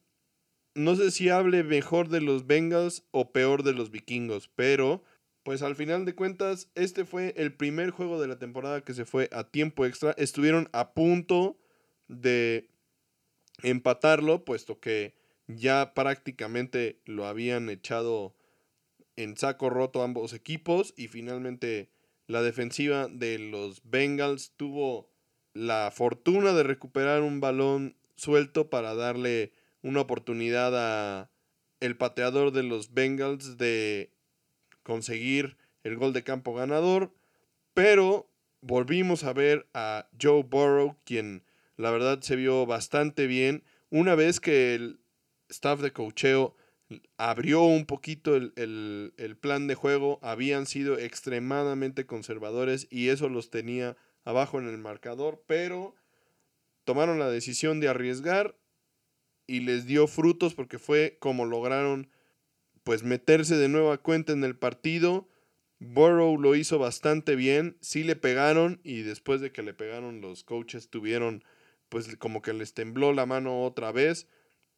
no 0.76 0.94
sé 0.94 1.11
si 1.11 1.30
hable 1.30 1.64
mejor 1.64 2.11
de 2.11 2.20
los 2.20 2.46
Bengals 2.46 3.09
o 3.11 3.32
peor 3.32 3.64
de 3.64 3.72
los 3.72 3.90
vikingos, 3.90 4.48
pero 4.55 5.03
pues 5.42 5.62
al 5.62 5.74
final 5.74 6.05
de 6.05 6.14
cuentas, 6.14 6.70
este 6.76 7.05
fue 7.05 7.34
el 7.36 7.53
primer 7.53 7.90
juego 7.90 8.20
de 8.20 8.28
la 8.28 8.38
temporada 8.38 8.84
que 8.84 8.94
se 8.94 9.05
fue 9.05 9.28
a 9.32 9.42
tiempo 9.42 9.84
extra. 9.84 10.12
Estuvieron 10.16 10.68
a 10.72 10.94
punto 10.94 11.59
de 12.07 12.68
empatarlo, 13.64 14.44
puesto 14.44 14.78
que 14.78 15.16
ya 15.48 15.92
prácticamente 15.92 17.01
lo 17.05 17.26
habían 17.26 17.68
echado 17.68 18.36
en 19.16 19.36
saco 19.36 19.70
roto 19.70 20.05
ambos 20.05 20.34
equipos 20.34 20.94
y 20.96 21.09
finalmente 21.09 21.90
la 22.31 22.43
defensiva 22.43 23.09
de 23.09 23.41
los 23.41 23.83
Bengals 23.83 24.53
tuvo 24.57 25.11
la 25.53 25.91
fortuna 25.93 26.53
de 26.53 26.62
recuperar 26.62 27.22
un 27.22 27.41
balón 27.41 27.97
suelto 28.14 28.70
para 28.70 28.95
darle 28.95 29.53
una 29.83 30.03
oportunidad 30.03 30.72
a 30.76 31.31
el 31.81 31.97
pateador 31.97 32.53
de 32.53 32.62
los 32.62 32.95
Bengals 32.95 33.57
de 33.59 34.12
conseguir 34.85 35.57
el 35.83 35.97
gol 35.97 36.12
de 36.12 36.22
campo 36.22 36.55
ganador, 36.55 37.12
pero 37.74 38.31
volvimos 38.61 39.24
a 39.24 39.33
ver 39.33 39.68
a 39.74 40.09
Joe 40.20 40.45
Burrow, 40.45 40.97
quien 41.05 41.43
la 41.76 41.91
verdad 41.91 42.20
se 42.20 42.37
vio 42.37 42.64
bastante 42.64 43.26
bien. 43.26 43.64
Una 43.91 44.14
vez 44.14 44.39
que 44.39 44.76
el 44.76 45.01
staff 45.49 45.81
de 45.81 45.93
cocheo 45.93 46.55
abrió 47.16 47.62
un 47.62 47.86
poquito 47.86 48.36
el, 48.36 48.53
el, 49.16 49.36
plan 49.36 49.66
de 49.66 49.74
juego, 49.74 50.18
habían 50.22 50.66
sido 50.66 50.99
extremadamente 50.99 52.07
conservadores 52.07 52.88
y 52.91 53.09
eso 53.09 53.28
los 53.28 53.51
tenía 53.51 53.97
abajo 54.24 54.59
en 54.59 54.68
el 54.68 54.78
marcador, 54.78 55.43
pero 55.47 55.95
tomaron 56.84 57.18
la 57.18 57.30
decisión 57.30 57.80
de 57.80 57.88
arriesgar 57.88 58.57
y 59.47 59.61
les 59.61 59.86
dio 59.86 60.07
frutos 60.07 60.55
porque 60.55 60.78
fue 60.78 61.16
como 61.20 61.45
lograron 61.45 62.11
pues 62.82 63.03
meterse 63.03 63.57
de 63.57 63.68
nueva 63.68 63.99
cuenta 63.99 64.32
en 64.32 64.45
el 64.45 64.57
partido. 64.57 65.28
Burrow 65.78 66.38
lo 66.38 66.57
hizo 66.57 66.78
bastante 66.78 67.36
bien, 67.36 67.76
sí 67.80 68.05
le 68.05 68.16
pegaron 68.16 68.80
y 68.82 69.03
después 69.03 69.41
de 69.41 69.53
que 69.53 69.62
le 69.62 69.74
pegaron 69.74 70.20
los 70.20 70.45
coaches 70.45 70.91
tuvieron 70.91 71.45
pues 71.88 72.16
como 72.16 72.43
que 72.43 72.53
les 72.53 72.74
tembló 72.74 73.12
la 73.12 73.26
mano 73.26 73.64
otra 73.64 73.93
vez. 73.93 74.28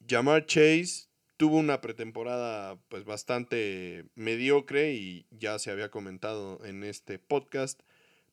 Jamar 0.08 0.46
Chase 0.46 1.11
tuvo 1.43 1.57
una 1.57 1.80
pretemporada 1.80 2.78
pues 2.88 3.05
bastante 3.05 4.05
mediocre 4.14 4.93
y 4.93 5.26
ya 5.32 5.59
se 5.59 5.72
había 5.72 5.90
comentado 5.90 6.64
en 6.64 6.84
este 6.84 7.18
podcast, 7.18 7.80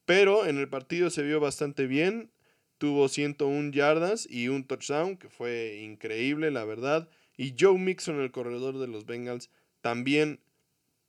pero 0.05 0.45
en 0.45 0.59
el 0.59 0.69
partido 0.69 1.09
se 1.09 1.23
vio 1.23 1.39
bastante 1.39 1.87
bien, 1.87 2.29
tuvo 2.77 3.09
101 3.09 3.71
yardas 3.71 4.27
y 4.29 4.49
un 4.49 4.63
touchdown 4.63 5.17
que 5.17 5.27
fue 5.27 5.79
increíble 5.81 6.51
la 6.51 6.65
verdad 6.65 7.09
y 7.35 7.55
Joe 7.59 7.79
Mixon 7.79 8.21
el 8.21 8.29
corredor 8.29 8.77
de 8.77 8.85
los 8.85 9.07
Bengals 9.07 9.49
también 9.81 10.39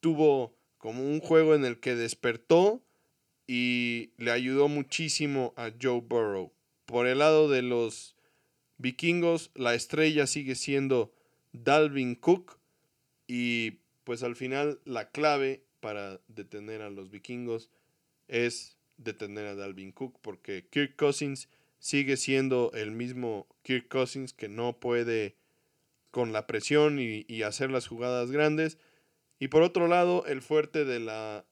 tuvo 0.01 0.57
como 0.79 1.05
un 1.05 1.21
juego 1.21 1.55
en 1.55 1.67
el 1.67 1.81
que 1.81 1.97
despertó 1.97 2.83
y 3.47 4.15
le 4.17 4.31
ayudó 4.31 4.69
muchísimo 4.69 5.53
a 5.55 5.71
Joe 5.79 6.01
Burrow. 6.01 6.51
Por 6.87 7.07
el 7.07 7.19
lado 7.19 7.51
de 7.51 7.61
los 7.61 8.17
vikingos, 8.79 9.51
la 9.55 9.75
estrella 9.75 10.27
sigue 10.27 10.55
siendo 10.55 11.13
Dalvin 11.53 12.15
Cook 12.15 12.59
y 13.27 13.79
pues 14.05 14.23
al 14.23 14.37
final 14.37 14.81
la 14.85 15.11
clave 15.11 15.65
para 15.81 16.21
detener 16.29 16.83
a 16.83 16.91
los 16.91 17.11
vikingos 17.11 17.71
es 18.29 18.77
detener 18.97 19.47
a 19.47 19.55
Dalvin 19.55 19.93
Cook 19.93 20.19
porque 20.21 20.67
Kirk 20.69 20.97
Cousins 20.97 21.49
sigue 21.79 22.17
siendo 22.17 22.71
el 22.75 22.93
mismo 22.93 23.49
Kirk 23.63 23.89
Cousins 23.89 24.33
que 24.33 24.49
no 24.49 24.79
puede 24.79 25.37
con 26.11 26.33
la 26.33 26.47
presión 26.47 26.99
y, 27.01 27.43
hacer 27.43 27.71
las 27.71 27.87
jugadas 27.87 28.31
grandes. 28.31 28.79
Y 29.39 29.49
por 29.49 29.63
otro 29.63 29.89
lado, 29.89 30.25
el 30.27 30.43
fuerte 30.43 30.85
de 30.85 31.01
la, 31.01 31.47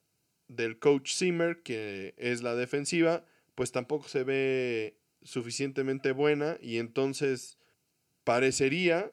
del 0.49 0.79
coach 0.79 1.15
Zimmer, 1.15 1.63
que 1.63 2.15
es 2.19 2.43
la 2.43 2.55
defensiva, 2.55 3.25
pues 3.55 3.73
tampoco 3.73 4.09
se 4.09 4.25
ve 4.25 4.99
suficientemente 5.23 6.13
buena 6.13 6.59
y 6.61 6.79
entonces 6.79 7.59
parecería 8.25 9.13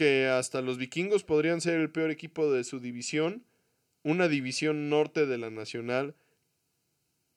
que 0.00 0.28
hasta 0.28 0.62
los 0.62 0.78
vikingos 0.78 1.24
podrían 1.24 1.60
ser 1.60 1.78
el 1.78 1.90
peor 1.90 2.10
equipo 2.10 2.50
de 2.50 2.64
su 2.64 2.80
división, 2.80 3.44
una 4.02 4.28
división 4.28 4.88
norte 4.88 5.26
de 5.26 5.36
la 5.36 5.50
nacional 5.50 6.16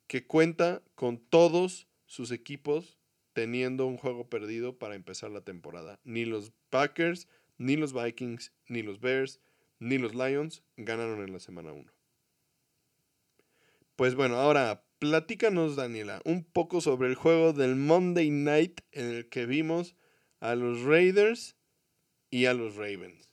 que 0.07 0.25
cuenta 0.25 0.81
con 0.95 1.17
todos 1.17 1.89
sus 2.05 2.31
equipos 2.31 2.97
teniendo 3.33 3.85
un 3.85 3.97
juego 3.97 4.29
perdido 4.29 4.79
para 4.79 4.95
empezar 4.95 5.29
la 5.29 5.41
temporada. 5.41 5.99
Ni 6.05 6.23
los 6.23 6.53
Packers, 6.69 7.27
ni 7.57 7.75
los 7.75 7.91
Vikings, 7.91 8.53
ni 8.69 8.81
los 8.81 9.01
Bears, 9.01 9.41
ni 9.79 9.97
los 9.97 10.15
Lions 10.15 10.63
ganaron 10.77 11.21
en 11.21 11.33
la 11.33 11.41
semana 11.41 11.73
1. 11.73 11.91
Pues 13.97 14.15
bueno, 14.15 14.37
ahora 14.37 14.85
platícanos 14.99 15.75
Daniela 15.75 16.21
un 16.23 16.45
poco 16.45 16.79
sobre 16.79 17.09
el 17.09 17.15
juego 17.15 17.51
del 17.51 17.75
Monday 17.75 18.29
Night 18.29 18.79
en 18.93 19.09
el 19.09 19.27
que 19.27 19.45
vimos 19.45 19.97
a 20.39 20.55
los 20.55 20.83
Raiders 20.83 21.57
y 22.33 22.47
a 22.47 22.55
los 22.55 22.77
Ravens. 22.77 23.29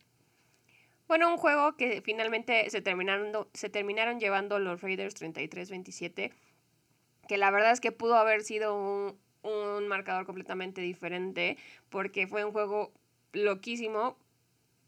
Bueno, 1.09 1.31
un 1.31 1.39
juego 1.39 1.75
que 1.75 2.03
finalmente 2.03 2.69
se 2.69 2.83
terminaron, 2.83 3.49
se 3.55 3.71
terminaron 3.71 4.21
llevando 4.21 4.59
los 4.59 4.83
Raiders 4.83 5.19
33-27, 5.19 6.31
que 7.27 7.37
la 7.39 7.51
verdad 7.51 7.73
es 7.73 7.81
que 7.81 7.93
pudo 7.93 8.17
haber 8.17 8.43
sido 8.43 8.77
un, 8.77 9.19
un 9.43 9.89
marcador 9.89 10.27
completamente 10.27 10.83
diferente 10.83 11.57
porque 11.89 12.27
fue 12.27 12.45
un 12.45 12.53
juego 12.53 12.93
loquísimo, 13.33 14.19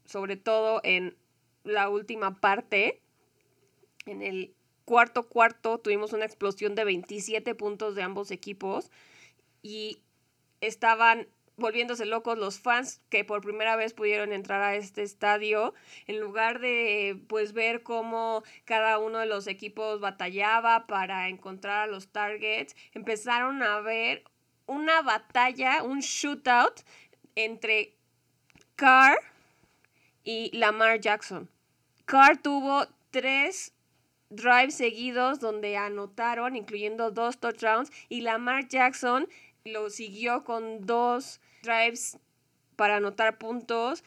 sobre 0.05 0.37
todo 0.37 0.79
en 0.83 1.17
la 1.63 1.89
última 1.89 2.39
parte. 2.39 3.01
En 4.05 4.21
el 4.21 4.53
cuarto 4.85 5.27
cuarto 5.27 5.79
tuvimos 5.79 6.13
una 6.13 6.25
explosión 6.25 6.75
de 6.75 6.83
27 6.83 7.55
puntos 7.55 7.95
de 7.95 8.03
ambos 8.03 8.29
equipos 8.29 8.91
y 9.63 9.97
estaban 10.61 11.27
volviéndose 11.57 12.05
locos 12.05 12.37
los 12.37 12.59
fans 12.59 13.01
que 13.09 13.23
por 13.23 13.41
primera 13.41 13.75
vez 13.75 13.93
pudieron 13.93 14.33
entrar 14.33 14.61
a 14.61 14.75
este 14.75 15.03
estadio 15.03 15.73
en 16.07 16.19
lugar 16.19 16.59
de 16.59 17.21
pues 17.27 17.53
ver 17.53 17.83
cómo 17.83 18.43
cada 18.65 18.97
uno 18.97 19.19
de 19.19 19.25
los 19.27 19.47
equipos 19.47 19.99
batallaba 19.99 20.87
para 20.87 21.29
encontrar 21.29 21.83
a 21.83 21.91
los 21.91 22.07
targets 22.07 22.75
empezaron 22.93 23.61
a 23.61 23.79
ver 23.81 24.23
una 24.65 25.01
batalla, 25.01 25.83
un 25.83 25.99
shootout 25.99 26.81
entre 27.35 27.95
Carr 28.75 29.17
y 30.23 30.55
Lamar 30.57 30.99
Jackson. 30.99 31.49
Carr 32.05 32.37
tuvo 32.37 32.87
tres 33.11 33.73
drives 34.29 34.75
seguidos 34.75 35.39
donde 35.39 35.77
anotaron, 35.77 36.55
incluyendo 36.55 37.11
dos 37.11 37.37
touchdowns, 37.39 37.91
y 38.09 38.21
Lamar 38.21 38.67
Jackson 38.67 39.27
lo 39.65 39.89
siguió 39.89 40.43
con 40.43 40.85
dos 40.85 41.39
drives 41.61 42.17
para 42.75 42.97
anotar 42.97 43.37
puntos. 43.37 44.03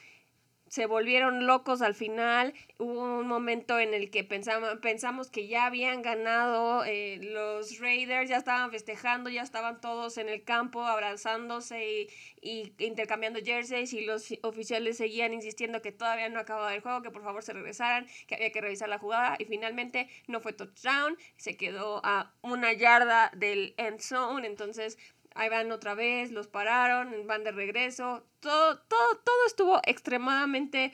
se 0.68 0.86
volvieron 0.86 1.46
locos 1.46 1.80
al 1.80 1.94
final. 1.94 2.52
Hubo 2.78 3.20
un 3.20 3.28
momento 3.28 3.78
en 3.78 3.94
el 3.94 4.10
que 4.10 4.24
pensamos, 4.24 4.76
pensamos 4.82 5.30
que 5.30 5.46
ya 5.46 5.64
habían 5.64 6.02
ganado. 6.02 6.84
Eh, 6.84 7.18
los 7.22 7.78
Raiders 7.78 8.28
ya 8.28 8.36
estaban 8.38 8.70
festejando, 8.72 9.30
ya 9.30 9.42
estaban 9.42 9.80
todos 9.80 10.18
en 10.18 10.28
el 10.28 10.42
campo 10.42 10.82
abrazándose 10.84 12.08
y, 12.42 12.74
intercambiando 12.78 13.38
jerseys. 13.42 13.92
Y 13.92 14.04
los 14.04 14.34
oficiales 14.42 14.96
seguían 14.98 15.32
insistiendo 15.32 15.80
que 15.82 15.92
todavía 15.92 16.28
no 16.28 16.40
acababa 16.40 16.74
el 16.74 16.82
juego, 16.82 17.00
que 17.00 17.12
por 17.12 17.22
favor 17.22 17.44
se 17.44 17.52
regresaran, 17.52 18.06
que 18.26 18.34
había 18.34 18.50
que 18.50 18.60
revisar 18.60 18.88
la 18.88 18.98
jugada. 18.98 19.36
Y 19.38 19.44
finalmente 19.44 20.08
no 20.26 20.40
fue 20.40 20.52
touchdown, 20.52 21.16
se 21.36 21.56
quedó 21.56 22.00
a 22.04 22.34
una 22.42 22.72
yarda 22.72 23.30
del 23.34 23.74
end 23.78 24.00
zone. 24.00 24.46
Entonces 24.46 24.98
ahí 25.36 25.48
van 25.48 25.70
otra 25.70 25.94
vez, 25.94 26.32
los 26.32 26.48
pararon, 26.48 27.26
van 27.26 27.44
de 27.44 27.52
regreso. 27.52 28.26
Todo, 28.40 28.78
todo, 28.78 29.18
todo 29.24 29.46
estuvo 29.46 29.80
extremadamente 29.84 30.92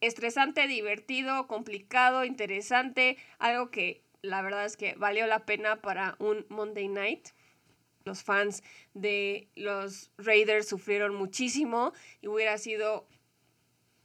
estresante, 0.00 0.66
divertido, 0.66 1.46
complicado, 1.46 2.24
interesante, 2.24 3.16
algo 3.38 3.70
que 3.70 4.02
la 4.22 4.42
verdad 4.42 4.64
es 4.64 4.76
que 4.76 4.94
valió 4.96 5.26
la 5.26 5.46
pena 5.46 5.80
para 5.80 6.16
un 6.18 6.44
Monday 6.48 6.88
Night. 6.88 7.28
Los 8.04 8.22
fans 8.22 8.62
de 8.94 9.48
los 9.56 10.10
Raiders 10.18 10.68
sufrieron 10.68 11.14
muchísimo 11.14 11.92
y 12.20 12.28
hubiera 12.28 12.58
sido 12.58 13.08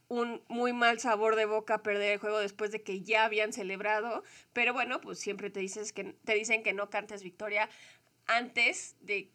un 0.08 0.44
muy 0.48 0.74
mal 0.74 1.00
sabor 1.00 1.36
de 1.36 1.46
boca 1.46 1.84
perder 1.84 2.14
el 2.14 2.20
juego 2.20 2.40
después 2.40 2.72
de 2.72 2.84
que 2.84 3.02
ya 3.02 3.24
habían 3.24 3.54
celebrado, 3.54 4.24
pero 4.54 4.74
bueno, 4.74 5.00
pues 5.00 5.20
siempre 5.20 5.50
te 5.50 5.62
dices 5.62 5.94
que 5.94 6.16
te 6.26 6.34
dicen 6.34 6.64
que 6.64 6.74
no 6.74 6.90
cantes 6.90 7.24
victoria 7.24 7.70
antes 8.28 8.98
de 9.00 9.32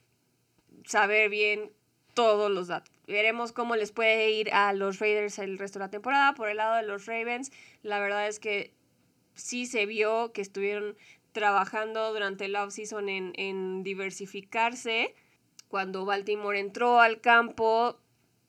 saber 0.87 1.28
bien 1.28 1.70
todos 2.14 2.51
los 2.51 2.68
datos. 2.68 2.95
Veremos 3.07 3.53
cómo 3.53 3.76
les 3.76 3.93
puede 3.93 4.30
ir 4.30 4.53
a 4.53 4.72
los 4.72 4.99
Raiders 4.99 5.39
el 5.39 5.59
resto 5.59 5.78
de 5.78 5.84
la 5.84 5.91
temporada. 5.91 6.34
Por 6.34 6.49
el 6.49 6.57
lado 6.57 6.76
de 6.76 6.82
los 6.82 7.07
Ravens, 7.07 7.53
la 7.82 8.01
verdad 8.01 8.26
es 8.26 8.41
que 8.41 8.72
sí 9.34 9.66
se 9.66 9.84
vio 9.87 10.32
que 10.32 10.41
estuvieron 10.41 10.97
trabajando 11.32 12.12
durante 12.12 12.49
la 12.49 12.64
offseason 12.64 13.09
en, 13.09 13.32
en 13.37 13.82
diversificarse. 13.82 15.14
Cuando 15.68 16.05
Baltimore 16.05 16.59
entró 16.59 17.01
al 17.01 17.20
campo, 17.20 17.99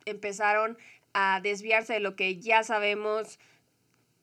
empezaron 0.05 0.77
a 1.13 1.41
desviarse 1.41 1.93
de 1.93 1.99
lo 1.99 2.15
que 2.15 2.37
ya 2.39 2.63
sabemos 2.63 3.39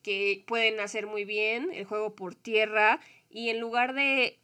que 0.02 0.44
pueden 0.46 0.80
hacer 0.80 1.06
muy 1.06 1.24
bien, 1.24 1.70
el 1.72 1.84
juego 1.84 2.14
por 2.14 2.34
tierra, 2.34 3.00
y 3.30 3.50
en 3.50 3.60
lugar 3.60 3.94
de 3.94 4.38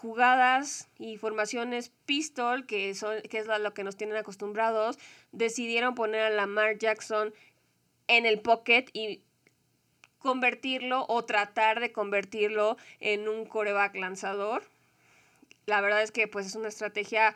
jugadas 0.00 0.88
y 0.96 1.16
formaciones 1.16 1.90
pistol, 2.06 2.66
que, 2.66 2.94
son, 2.94 3.20
que 3.22 3.38
es 3.38 3.46
lo 3.46 3.74
que 3.74 3.82
nos 3.82 3.96
tienen 3.96 4.16
acostumbrados, 4.16 4.96
decidieron 5.32 5.96
poner 5.96 6.22
a 6.22 6.30
Lamar 6.30 6.78
Jackson 6.78 7.34
en 8.06 8.24
el 8.24 8.40
pocket 8.40 8.86
y 8.92 9.22
convertirlo 10.20 11.04
o 11.08 11.24
tratar 11.24 11.80
de 11.80 11.90
convertirlo 11.90 12.76
en 13.00 13.28
un 13.28 13.44
coreback 13.44 13.96
lanzador. 13.96 14.62
La 15.66 15.80
verdad 15.80 16.02
es 16.02 16.12
que 16.12 16.28
pues 16.28 16.46
es 16.46 16.54
una 16.54 16.68
estrategia 16.68 17.34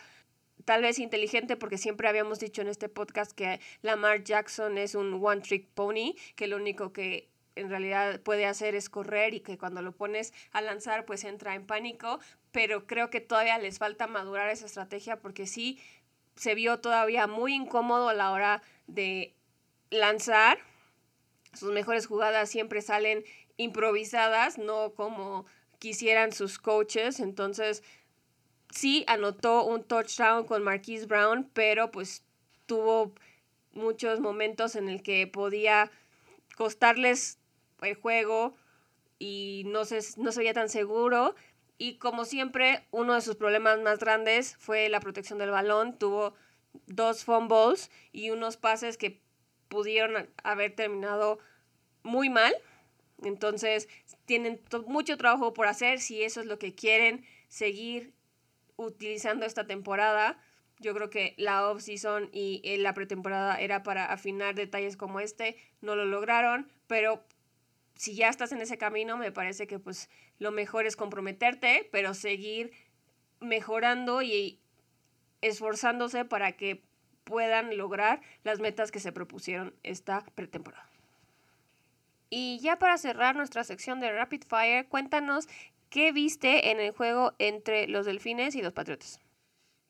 tal 0.65 0.83
vez 0.83 1.01
inteligente 1.01 1.57
porque 1.57 1.79
siempre 1.79 2.09
habíamos 2.09 2.39
dicho 2.39 2.63
en 2.63 2.69
este 2.69 2.89
podcast 2.89 3.33
que 3.33 3.59
Lamar 3.83 4.23
Jackson 4.23 4.79
es 4.79 4.95
un 4.95 5.21
one 5.21 5.41
trick 5.41 5.67
pony, 5.75 6.15
que 6.37 6.47
lo 6.47 6.57
único 6.57 6.93
que 6.93 7.29
en 7.57 7.69
realidad 7.69 8.21
puede 8.21 8.47
hacer 8.47 8.75
es 8.75 8.89
correr 8.89 9.35
y 9.35 9.41
que 9.41 9.59
cuando 9.59 9.83
lo 9.83 9.93
pones 9.93 10.33
a 10.53 10.61
lanzar 10.61 11.05
pues 11.05 11.25
entra 11.25 11.55
en 11.55 11.67
pánico, 11.67 12.21
pero 12.51 12.87
creo 12.87 13.11
que 13.11 13.21
todavía 13.21 13.59
les 13.59 13.79
falta 13.79 14.07
madurar 14.07 14.49
esa 14.49 14.67
estrategia 14.67 15.21
porque 15.21 15.47
sí 15.47 15.79
se 16.37 16.55
vio 16.55 16.81
todavía 16.81 17.27
muy 17.27 17.55
incómodo 17.55 18.09
a 18.09 18.15
la 18.15 18.33
hora 18.33 18.63
de 18.87 19.35
lanzar. 19.91 20.59
Sus 21.53 21.73
mejores 21.73 22.07
jugadas 22.07 22.49
siempre 22.49 22.81
salen 22.81 23.25
improvisadas, 23.57 24.59
no 24.59 24.95
como 24.95 25.45
quisieran 25.79 26.33
sus 26.33 26.59
coaches. 26.59 27.21
Entonces, 27.21 27.83
sí 28.71 29.05
anotó 29.07 29.65
un 29.65 29.85
touchdown 29.85 30.47
con 30.47 30.63
Marquise 30.63 31.07
Brown, 31.07 31.51
pero 31.53 31.91
pues 31.91 32.25
tuvo 32.67 33.13
muchos 33.73 34.21
momentos 34.21 34.77
en 34.77 34.89
el 34.89 35.03
que 35.03 35.27
podía 35.27 35.91
costarles 36.57 37.39
el 37.83 37.95
juego 37.95 38.55
y 39.19 39.65
no 39.67 39.85
se, 39.85 40.01
no 40.17 40.33
se 40.33 40.41
veía 40.41 40.55
tan 40.55 40.69
seguro. 40.69 41.35
Y 41.79 41.97
como 41.97 42.25
siempre, 42.25 42.87
uno 42.91 43.15
de 43.15 43.21
sus 43.21 43.37
problemas 43.37 43.81
más 43.81 43.99
grandes 43.99 44.57
fue 44.57 44.89
la 44.89 45.01
protección 45.01 45.39
del 45.39 45.51
balón. 45.51 45.99
Tuvo 45.99 46.35
dos 46.87 47.25
fumbles 47.25 47.91
y 48.13 48.31
unos 48.31 48.57
pases 48.57 48.97
que 48.97 49.21
pudieron 49.69 50.29
haber 50.45 50.75
terminado 50.75 51.39
muy 52.03 52.29
mal. 52.29 52.55
Entonces, 53.25 53.89
tienen 54.27 54.61
mucho 54.87 55.17
trabajo 55.17 55.53
por 55.55 55.67
hacer 55.67 56.01
si 56.01 56.23
eso 56.23 56.41
es 56.41 56.47
lo 56.47 56.59
que 56.59 56.75
quieren 56.75 57.25
seguir 57.49 58.13
utilizando 58.77 59.47
esta 59.47 59.67
temporada. 59.67 60.39
Yo 60.79 60.95
creo 60.95 61.11
que 61.11 61.35
la 61.39 61.69
off-season 61.69 62.29
y 62.33 62.61
eh, 62.65 62.79
la 62.79 62.95
pretemporada 62.95 63.61
era 63.61 63.83
para 63.83 64.07
afinar 64.07 64.55
detalles 64.55 64.97
como 64.97 65.21
este. 65.21 65.57
No 65.81 65.95
lo 65.97 66.05
lograron, 66.05 66.71
pero 66.87 67.25
si 68.03 68.17
ya 68.17 68.29
estás 68.29 68.51
en 68.51 68.61
ese 68.61 68.79
camino, 68.79 69.17
me 69.17 69.31
parece 69.31 69.69
que 69.69 69.79
pues 69.79 70.11
lo 70.41 70.51
mejor 70.51 70.87
es 70.87 70.97
comprometerte, 70.97 71.89
pero 71.93 72.15
seguir 72.15 72.73
mejorando 73.39 74.23
y 74.23 74.59
esforzándose 75.41 76.25
para 76.25 76.57
que 76.57 76.83
puedan 77.23 77.77
lograr 77.77 78.21
las 78.43 78.59
metas 78.59 78.91
que 78.91 78.99
se 78.99 79.13
propusieron 79.13 79.73
esta 79.85 80.27
pretemporada. 80.35 80.91
Y 82.29 82.59
ya 82.59 82.77
para 82.77 82.99
cerrar 82.99 83.37
nuestra 83.37 83.63
sección 83.63 84.01
de 84.01 84.11
Rapid 84.11 84.43
Fire, 84.49 84.89
cuéntanos 84.89 85.47
qué 85.89 86.11
viste 86.11 86.73
en 86.73 86.81
el 86.81 86.91
juego 86.91 87.35
entre 87.39 87.87
los 87.87 88.05
Delfines 88.05 88.57
y 88.57 88.63
los 88.63 88.73
Patriotas. 88.73 89.21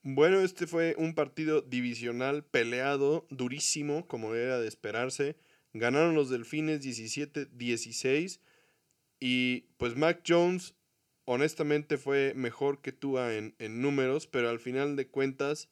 Bueno, 0.02 0.40
este 0.40 0.66
fue 0.66 0.94
un 0.98 1.14
partido 1.14 1.62
divisional 1.62 2.44
peleado, 2.44 3.26
durísimo, 3.30 4.06
como 4.06 4.34
era 4.34 4.60
de 4.60 4.68
esperarse. 4.68 5.34
Ganaron 5.74 6.14
los 6.14 6.28
Delfines 6.28 6.84
17-16 6.84 8.40
y 9.20 9.60
pues 9.78 9.96
Mac 9.96 10.22
Jones 10.26 10.74
honestamente 11.24 11.96
fue 11.96 12.32
mejor 12.34 12.80
que 12.80 12.92
Tua 12.92 13.34
en, 13.34 13.54
en, 13.58 13.80
números, 13.80 14.26
pero 14.26 14.50
al 14.50 14.58
final 14.58 14.96
de 14.96 15.08
cuentas 15.08 15.68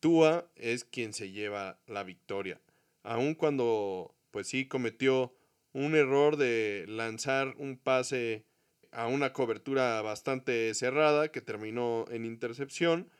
Tua 0.00 0.50
es 0.56 0.84
quien 0.84 1.12
se 1.12 1.30
lleva 1.30 1.80
la 1.86 2.02
victoria. 2.04 2.60
Aun 3.02 3.34
cuando 3.34 4.14
pues 4.30 4.48
sí 4.48 4.66
cometió 4.66 5.34
un 5.72 5.94
error 5.94 6.36
de 6.36 6.84
lanzar 6.88 7.54
un 7.58 7.76
pase 7.76 8.44
a 8.92 9.06
una 9.06 9.32
cobertura 9.32 10.00
bastante 10.02 10.74
cerrada 10.74 11.30
que 11.30 11.40
terminó 11.40 12.06
en 12.10 12.24
intercepción, 12.24 13.10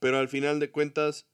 pero 0.00 0.18
al 0.18 0.28
final 0.28 0.58
de 0.58 0.70
cuentas 0.70 1.26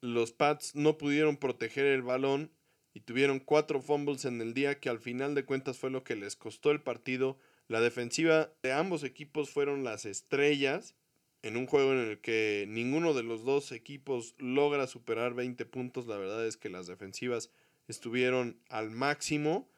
los 0.00 0.32
Pats 0.32 0.74
no 0.74 0.98
pudieron 0.98 1.36
proteger 1.36 1.86
el 1.86 2.02
balón 2.02 2.50
y 2.94 3.00
tuvieron 3.00 3.40
cuatro 3.40 3.80
fumbles 3.80 4.24
en 4.24 4.40
el 4.40 4.54
día 4.54 4.78
que 4.78 4.88
al 4.88 4.98
final 4.98 5.34
de 5.34 5.44
cuentas 5.44 5.78
fue 5.78 5.90
lo 5.90 6.04
que 6.04 6.16
les 6.16 6.36
costó 6.36 6.70
el 6.70 6.82
partido. 6.82 7.38
La 7.68 7.80
defensiva 7.80 8.52
de 8.62 8.72
ambos 8.72 9.02
equipos 9.02 9.50
fueron 9.50 9.84
las 9.84 10.04
estrellas 10.04 10.94
en 11.42 11.56
un 11.56 11.66
juego 11.66 11.92
en 11.92 11.98
el 11.98 12.20
que 12.20 12.66
ninguno 12.68 13.14
de 13.14 13.22
los 13.22 13.44
dos 13.44 13.72
equipos 13.72 14.34
logra 14.38 14.86
superar 14.86 15.34
20 15.34 15.64
puntos. 15.66 16.06
La 16.06 16.16
verdad 16.16 16.46
es 16.46 16.56
que 16.56 16.68
las 16.68 16.86
defensivas 16.86 17.50
estuvieron 17.88 18.60
al 18.68 18.90
máximo. 18.90 19.68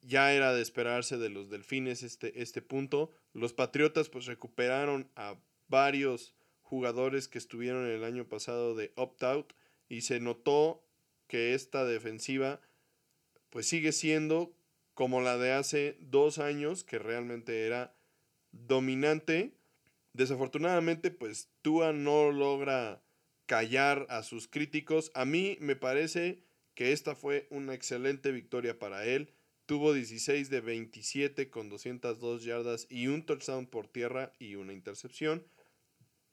Ya 0.00 0.32
era 0.32 0.52
de 0.54 0.62
esperarse 0.62 1.18
de 1.18 1.28
los 1.28 1.50
delfines 1.50 2.02
este, 2.02 2.40
este 2.40 2.62
punto. 2.62 3.10
Los 3.32 3.52
Patriotas 3.52 4.08
pues 4.08 4.26
recuperaron 4.26 5.10
a 5.16 5.36
varios 5.68 6.34
jugadores 6.62 7.28
que 7.28 7.38
estuvieron 7.38 7.86
el 7.86 8.04
año 8.04 8.28
pasado 8.28 8.74
de 8.74 8.92
opt-out 8.96 9.52
y 9.88 10.02
se 10.02 10.20
notó 10.20 10.82
que 11.28 11.54
esta 11.54 11.84
defensiva 11.84 12.60
pues 13.50 13.66
sigue 13.66 13.92
siendo 13.92 14.52
como 14.94 15.20
la 15.20 15.38
de 15.38 15.52
hace 15.52 15.96
dos 16.00 16.38
años, 16.38 16.82
que 16.82 16.98
realmente 16.98 17.66
era 17.66 17.94
dominante. 18.50 19.54
Desafortunadamente, 20.12 21.12
pues 21.12 21.50
Tua 21.62 21.92
no 21.92 22.32
logra 22.32 23.00
callar 23.46 24.06
a 24.10 24.22
sus 24.22 24.48
críticos. 24.48 25.12
A 25.14 25.24
mí 25.24 25.56
me 25.60 25.76
parece 25.76 26.42
que 26.74 26.92
esta 26.92 27.14
fue 27.14 27.46
una 27.50 27.74
excelente 27.74 28.32
victoria 28.32 28.78
para 28.78 29.04
él. 29.04 29.32
Tuvo 29.66 29.92
16 29.92 30.50
de 30.50 30.60
27 30.60 31.50
con 31.50 31.68
202 31.68 32.42
yardas 32.42 32.86
y 32.90 33.06
un 33.06 33.24
touchdown 33.24 33.66
por 33.66 33.86
tierra 33.86 34.32
y 34.38 34.56
una 34.56 34.72
intercepción. 34.72 35.46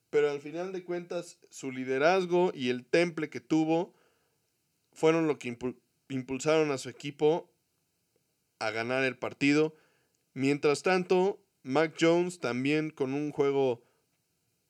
Pero 0.10 0.32
al 0.32 0.40
final 0.40 0.72
de 0.72 0.84
cuentas, 0.84 1.40
su 1.50 1.72
liderazgo 1.72 2.52
y 2.56 2.70
el 2.70 2.86
temple 2.86 3.30
que 3.30 3.42
tuvo 3.42 3.94
fueron 4.96 5.28
lo 5.28 5.38
que 5.38 5.56
impulsaron 6.10 6.72
a 6.72 6.78
su 6.78 6.90
equipo 6.90 7.52
a 8.60 8.72
ganar 8.72 9.04
el 9.04 9.18
partido. 9.18 9.76
Mientras 10.34 10.82
tanto, 10.82 11.46
Mac 11.64 11.96
Jones 12.00 12.40
también 12.40 12.90
con 12.90 13.14
un 13.14 13.32
juego 13.32 13.84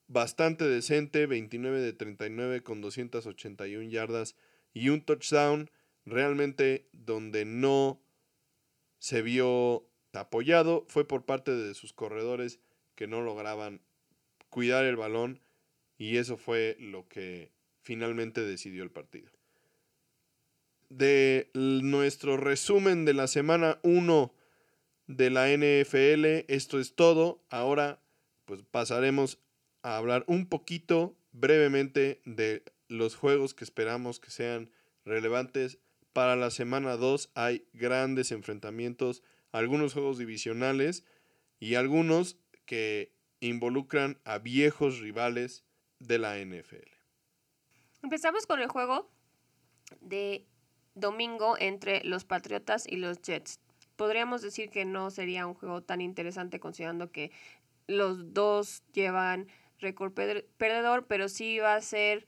bastante 0.08 0.64
decente, 0.64 1.26
29 1.26 1.80
de 1.80 1.92
39 1.92 2.62
con 2.62 2.80
281 2.80 3.88
yardas 3.88 4.36
y 4.72 4.90
un 4.90 5.02
touchdown, 5.02 5.70
realmente 6.04 6.88
donde 6.92 7.44
no 7.44 8.02
se 8.98 9.22
vio 9.22 9.88
apoyado 10.12 10.84
fue 10.88 11.06
por 11.06 11.24
parte 11.24 11.52
de 11.52 11.74
sus 11.74 11.92
corredores 11.92 12.60
que 12.94 13.06
no 13.06 13.20
lograban 13.22 13.82
cuidar 14.48 14.84
el 14.84 14.96
balón 14.96 15.40
y 15.98 16.16
eso 16.16 16.36
fue 16.36 16.76
lo 16.80 17.08
que 17.08 17.52
finalmente 17.80 18.42
decidió 18.42 18.82
el 18.82 18.90
partido. 18.90 19.35
De 20.88 21.50
nuestro 21.54 22.36
resumen 22.36 23.04
de 23.04 23.14
la 23.14 23.26
semana 23.26 23.78
1 23.82 24.32
de 25.08 25.30
la 25.30 25.48
NFL, 25.48 26.44
esto 26.52 26.78
es 26.78 26.94
todo. 26.94 27.42
Ahora 27.50 28.00
pues 28.44 28.62
pasaremos 28.62 29.40
a 29.82 29.96
hablar 29.96 30.24
un 30.26 30.48
poquito 30.48 31.16
brevemente 31.32 32.20
de 32.24 32.64
los 32.88 33.16
juegos 33.16 33.54
que 33.54 33.64
esperamos 33.64 34.20
que 34.20 34.30
sean 34.30 34.70
relevantes. 35.04 35.78
Para 36.12 36.36
la 36.36 36.50
semana 36.50 36.96
2 36.96 37.30
hay 37.34 37.66
grandes 37.72 38.32
enfrentamientos, 38.32 39.22
algunos 39.52 39.92
juegos 39.92 40.18
divisionales 40.18 41.04
y 41.58 41.74
algunos 41.74 42.38
que 42.64 43.12
involucran 43.40 44.18
a 44.24 44.38
viejos 44.38 45.00
rivales 45.00 45.64
de 45.98 46.18
la 46.18 46.38
NFL. 46.38 46.88
Empezamos 48.02 48.46
con 48.46 48.60
el 48.60 48.68
juego 48.68 49.10
de 50.00 50.46
domingo 50.96 51.56
entre 51.58 52.02
los 52.02 52.24
Patriotas 52.24 52.86
y 52.88 52.96
los 52.96 53.22
Jets. 53.22 53.60
Podríamos 53.94 54.42
decir 54.42 54.70
que 54.70 54.84
no 54.84 55.10
sería 55.10 55.46
un 55.46 55.54
juego 55.54 55.82
tan 55.82 56.00
interesante 56.00 56.58
considerando 56.58 57.12
que 57.12 57.30
los 57.86 58.34
dos 58.34 58.82
llevan 58.92 59.46
récord 59.78 60.12
perdedor, 60.12 61.06
pero 61.06 61.28
sí 61.28 61.58
va 61.58 61.76
a 61.76 61.80
ser 61.80 62.26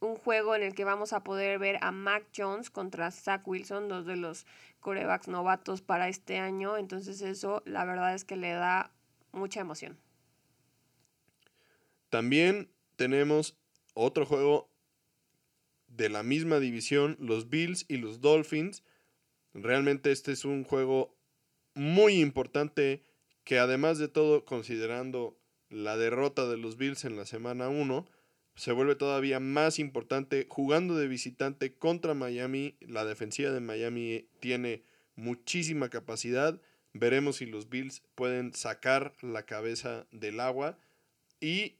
un 0.00 0.16
juego 0.16 0.56
en 0.56 0.62
el 0.62 0.74
que 0.74 0.84
vamos 0.84 1.12
a 1.12 1.22
poder 1.22 1.58
ver 1.58 1.78
a 1.80 1.92
Mac 1.92 2.24
Jones 2.36 2.70
contra 2.70 3.10
Zach 3.10 3.46
Wilson, 3.46 3.88
dos 3.88 4.06
de 4.06 4.16
los 4.16 4.46
corebacks 4.80 5.28
novatos 5.28 5.82
para 5.82 6.08
este 6.08 6.38
año. 6.38 6.76
Entonces 6.76 7.20
eso 7.22 7.62
la 7.66 7.84
verdad 7.84 8.14
es 8.14 8.24
que 8.24 8.36
le 8.36 8.52
da 8.52 8.90
mucha 9.32 9.60
emoción. 9.60 9.98
También 12.10 12.68
tenemos 12.96 13.56
otro 13.94 14.26
juego 14.26 14.71
de 15.96 16.08
la 16.08 16.22
misma 16.22 16.58
división, 16.58 17.16
los 17.20 17.48
Bills 17.48 17.84
y 17.88 17.98
los 17.98 18.20
Dolphins. 18.20 18.82
Realmente 19.54 20.10
este 20.10 20.32
es 20.32 20.44
un 20.44 20.64
juego 20.64 21.14
muy 21.74 22.20
importante 22.20 23.04
que 23.44 23.58
además 23.58 23.98
de 23.98 24.08
todo, 24.08 24.44
considerando 24.44 25.38
la 25.68 25.96
derrota 25.96 26.46
de 26.46 26.56
los 26.56 26.76
Bills 26.76 27.04
en 27.04 27.16
la 27.16 27.26
semana 27.26 27.68
1, 27.68 28.06
se 28.54 28.72
vuelve 28.72 28.94
todavía 28.94 29.40
más 29.40 29.78
importante 29.78 30.46
jugando 30.48 30.96
de 30.96 31.08
visitante 31.08 31.74
contra 31.74 32.14
Miami. 32.14 32.76
La 32.80 33.04
defensiva 33.04 33.50
de 33.50 33.60
Miami 33.60 34.28
tiene 34.40 34.84
muchísima 35.16 35.88
capacidad. 35.88 36.60
Veremos 36.92 37.36
si 37.36 37.46
los 37.46 37.70
Bills 37.70 38.02
pueden 38.14 38.52
sacar 38.54 39.14
la 39.22 39.44
cabeza 39.44 40.06
del 40.10 40.40
agua 40.40 40.78
y 41.40 41.76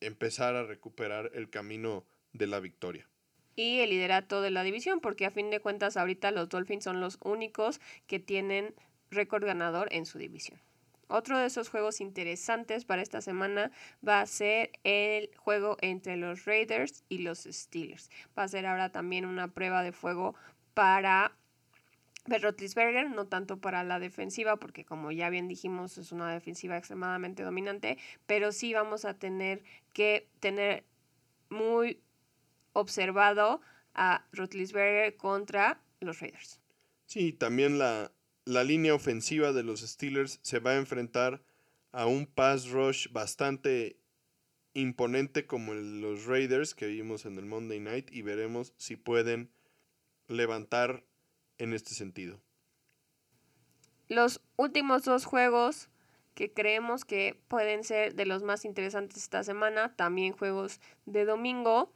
empezar 0.00 0.56
a 0.56 0.64
recuperar 0.64 1.30
el 1.34 1.48
camino 1.50 2.04
de 2.32 2.48
la 2.48 2.60
victoria. 2.60 3.08
Y 3.56 3.80
el 3.80 3.90
liderato 3.90 4.42
de 4.42 4.50
la 4.50 4.62
división, 4.62 5.00
porque 5.00 5.26
a 5.26 5.30
fin 5.30 5.50
de 5.50 5.60
cuentas 5.60 5.96
ahorita 5.96 6.30
los 6.30 6.48
Dolphins 6.48 6.84
son 6.84 7.00
los 7.00 7.18
únicos 7.24 7.80
que 8.06 8.20
tienen 8.20 8.74
récord 9.10 9.44
ganador 9.44 9.88
en 9.90 10.06
su 10.06 10.18
división. 10.18 10.60
Otro 11.08 11.38
de 11.38 11.46
esos 11.46 11.68
juegos 11.68 12.00
interesantes 12.00 12.84
para 12.84 13.00
esta 13.00 13.20
semana 13.20 13.70
va 14.06 14.20
a 14.20 14.26
ser 14.26 14.72
el 14.82 15.30
juego 15.36 15.76
entre 15.80 16.16
los 16.16 16.44
Raiders 16.44 17.04
y 17.08 17.18
los 17.18 17.44
Steelers. 17.44 18.10
Va 18.36 18.42
a 18.42 18.48
ser 18.48 18.66
ahora 18.66 18.90
también 18.90 19.24
una 19.24 19.48
prueba 19.48 19.82
de 19.84 19.92
fuego 19.92 20.34
para 20.74 21.32
Rotlisberger, 22.26 23.08
no 23.10 23.26
tanto 23.26 23.58
para 23.58 23.84
la 23.84 24.00
defensiva, 24.00 24.56
porque 24.56 24.84
como 24.84 25.12
ya 25.12 25.30
bien 25.30 25.46
dijimos, 25.46 25.96
es 25.96 26.10
una 26.10 26.32
defensiva 26.32 26.76
extremadamente 26.76 27.44
dominante, 27.44 27.98
pero 28.26 28.50
sí 28.50 28.74
vamos 28.74 29.04
a 29.04 29.14
tener 29.14 29.62
que 29.92 30.28
tener 30.40 30.84
muy 31.48 32.00
observado 32.76 33.60
a 33.94 34.26
Rotlisberger 34.32 35.16
contra 35.16 35.80
los 36.00 36.20
Raiders. 36.20 36.60
Sí, 37.06 37.32
también 37.32 37.78
la, 37.78 38.12
la 38.44 38.64
línea 38.64 38.94
ofensiva 38.94 39.52
de 39.52 39.62
los 39.62 39.80
Steelers 39.80 40.38
se 40.42 40.58
va 40.58 40.72
a 40.72 40.76
enfrentar 40.76 41.42
a 41.92 42.06
un 42.06 42.26
pass 42.26 42.68
rush 42.68 43.10
bastante 43.10 43.98
imponente 44.74 45.46
como 45.46 45.72
los 45.72 46.26
Raiders 46.26 46.74
que 46.74 46.86
vimos 46.86 47.24
en 47.24 47.38
el 47.38 47.46
Monday 47.46 47.80
Night 47.80 48.10
y 48.12 48.22
veremos 48.22 48.74
si 48.76 48.96
pueden 48.96 49.50
levantar 50.28 51.04
en 51.58 51.72
este 51.72 51.94
sentido. 51.94 52.40
Los 54.08 54.42
últimos 54.56 55.04
dos 55.04 55.24
juegos 55.24 55.88
que 56.34 56.52
creemos 56.52 57.06
que 57.06 57.40
pueden 57.48 57.82
ser 57.82 58.14
de 58.14 58.26
los 58.26 58.42
más 58.42 58.66
interesantes 58.66 59.16
esta 59.16 59.42
semana, 59.42 59.96
también 59.96 60.34
juegos 60.34 60.80
de 61.06 61.24
domingo, 61.24 61.90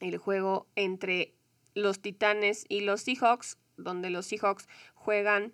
el 0.00 0.18
juego 0.18 0.66
entre 0.76 1.34
los 1.74 2.00
Titanes 2.00 2.64
y 2.68 2.80
los 2.80 3.02
Seahawks, 3.02 3.58
donde 3.76 4.10
los 4.10 4.26
Seahawks 4.26 4.68
juegan 4.94 5.52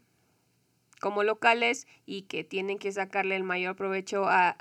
como 1.01 1.25
locales 1.25 1.87
y 2.07 2.23
que 2.23 2.45
tienen 2.45 2.79
que 2.79 2.93
sacarle 2.93 3.37
el 3.37 3.43
mayor 3.43 3.75
provecho 3.75 4.25
a 4.27 4.57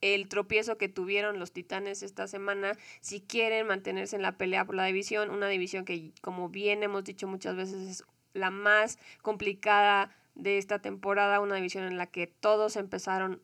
el 0.00 0.28
tropiezo 0.28 0.78
que 0.78 0.88
tuvieron 0.88 1.38
los 1.38 1.52
Titanes 1.52 2.02
esta 2.02 2.26
semana 2.26 2.72
si 3.00 3.20
quieren 3.20 3.66
mantenerse 3.66 4.16
en 4.16 4.22
la 4.22 4.36
pelea 4.38 4.64
por 4.64 4.74
la 4.74 4.84
división, 4.84 5.30
una 5.30 5.48
división 5.48 5.84
que 5.84 6.12
como 6.20 6.48
bien 6.48 6.82
hemos 6.82 7.04
dicho 7.04 7.26
muchas 7.26 7.56
veces 7.56 7.88
es 7.88 8.04
la 8.32 8.50
más 8.50 8.98
complicada 9.22 10.14
de 10.34 10.58
esta 10.58 10.80
temporada, 10.80 11.40
una 11.40 11.56
división 11.56 11.84
en 11.84 11.96
la 11.96 12.06
que 12.06 12.26
todos 12.26 12.76
empezaron 12.76 13.42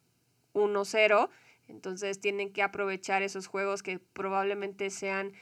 1-0, 0.55 1.31
entonces 1.69 2.21
tienen 2.21 2.53
que 2.53 2.63
aprovechar 2.63 3.23
esos 3.23 3.47
juegos 3.47 3.83
que 3.83 3.99
probablemente 3.99 4.91
sean 4.91 5.33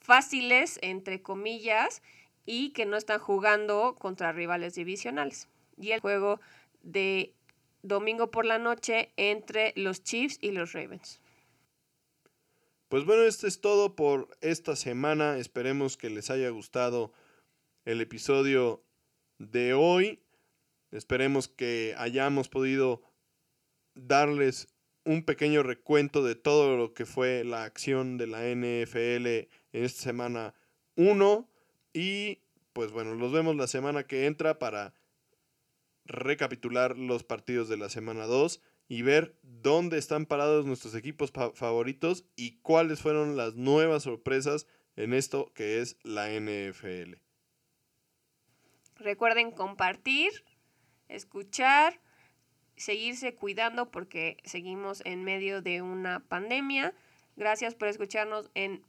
fáciles, 0.00 0.78
entre 0.82 1.22
comillas, 1.22 2.02
y 2.44 2.70
que 2.70 2.86
no 2.86 2.96
están 2.96 3.18
jugando 3.18 3.96
contra 3.98 4.32
rivales 4.32 4.74
divisionales. 4.74 5.48
Y 5.76 5.90
el 5.90 6.00
juego 6.00 6.40
de 6.82 7.34
domingo 7.82 8.30
por 8.30 8.44
la 8.44 8.58
noche 8.58 9.12
entre 9.16 9.72
los 9.76 10.02
Chiefs 10.02 10.38
y 10.40 10.52
los 10.52 10.72
Ravens. 10.72 11.20
Pues 12.88 13.04
bueno, 13.04 13.22
esto 13.24 13.48
es 13.48 13.60
todo 13.60 13.96
por 13.96 14.28
esta 14.40 14.76
semana. 14.76 15.38
Esperemos 15.38 15.96
que 15.96 16.08
les 16.08 16.30
haya 16.30 16.48
gustado 16.50 17.12
el 17.84 18.00
episodio 18.00 18.82
de 19.38 19.74
hoy. 19.74 20.20
Esperemos 20.92 21.48
que 21.48 21.94
hayamos 21.98 22.48
podido 22.48 23.02
darles 23.94 24.68
un 25.06 25.22
pequeño 25.22 25.62
recuento 25.62 26.22
de 26.22 26.34
todo 26.34 26.76
lo 26.76 26.92
que 26.92 27.06
fue 27.06 27.44
la 27.44 27.64
acción 27.64 28.18
de 28.18 28.26
la 28.26 28.42
NFL 28.42 29.26
en 29.26 29.48
esta 29.84 30.02
semana 30.02 30.54
1. 30.96 31.48
Y 31.94 32.40
pues 32.72 32.90
bueno, 32.90 33.14
los 33.14 33.32
vemos 33.32 33.56
la 33.56 33.68
semana 33.68 34.02
que 34.02 34.26
entra 34.26 34.58
para 34.58 34.92
recapitular 36.04 36.98
los 36.98 37.24
partidos 37.24 37.68
de 37.68 37.76
la 37.76 37.88
semana 37.88 38.26
2 38.26 38.60
y 38.88 39.02
ver 39.02 39.38
dónde 39.42 39.96
están 39.98 40.26
parados 40.26 40.66
nuestros 40.66 40.94
equipos 40.94 41.32
favoritos 41.54 42.24
y 42.36 42.58
cuáles 42.58 43.00
fueron 43.00 43.36
las 43.36 43.54
nuevas 43.54 44.02
sorpresas 44.02 44.66
en 44.96 45.14
esto 45.14 45.52
que 45.54 45.80
es 45.80 45.96
la 46.02 46.28
NFL. 46.30 47.14
Recuerden 48.96 49.52
compartir, 49.52 50.32
escuchar, 51.08 52.00
seguirse 52.76 53.34
cuidando 53.34 53.90
porque 53.90 54.38
seguimos 54.44 55.02
en 55.04 55.24
medio 55.24 55.62
de 55.62 55.82
una 55.82 56.20
pandemia. 56.20 56.94
Gracias 57.36 57.74
por 57.74 57.88
escucharnos 57.88 58.50
en 58.54 58.82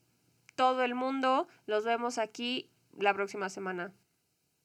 todo 0.56 0.84
el 0.84 0.96
mundo. 0.96 1.48
Los 1.66 1.86
vemos 1.86 2.18
aquí 2.18 2.70
la 2.98 3.14
próxima 3.14 3.50
semana. 3.50 3.94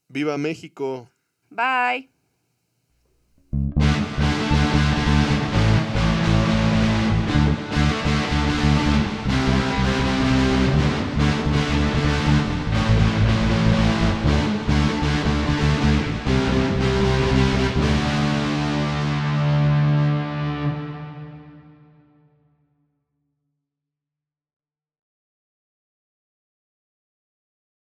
¡Viva 0.09 0.39
México! 0.39 1.09
Bye. 1.51 2.11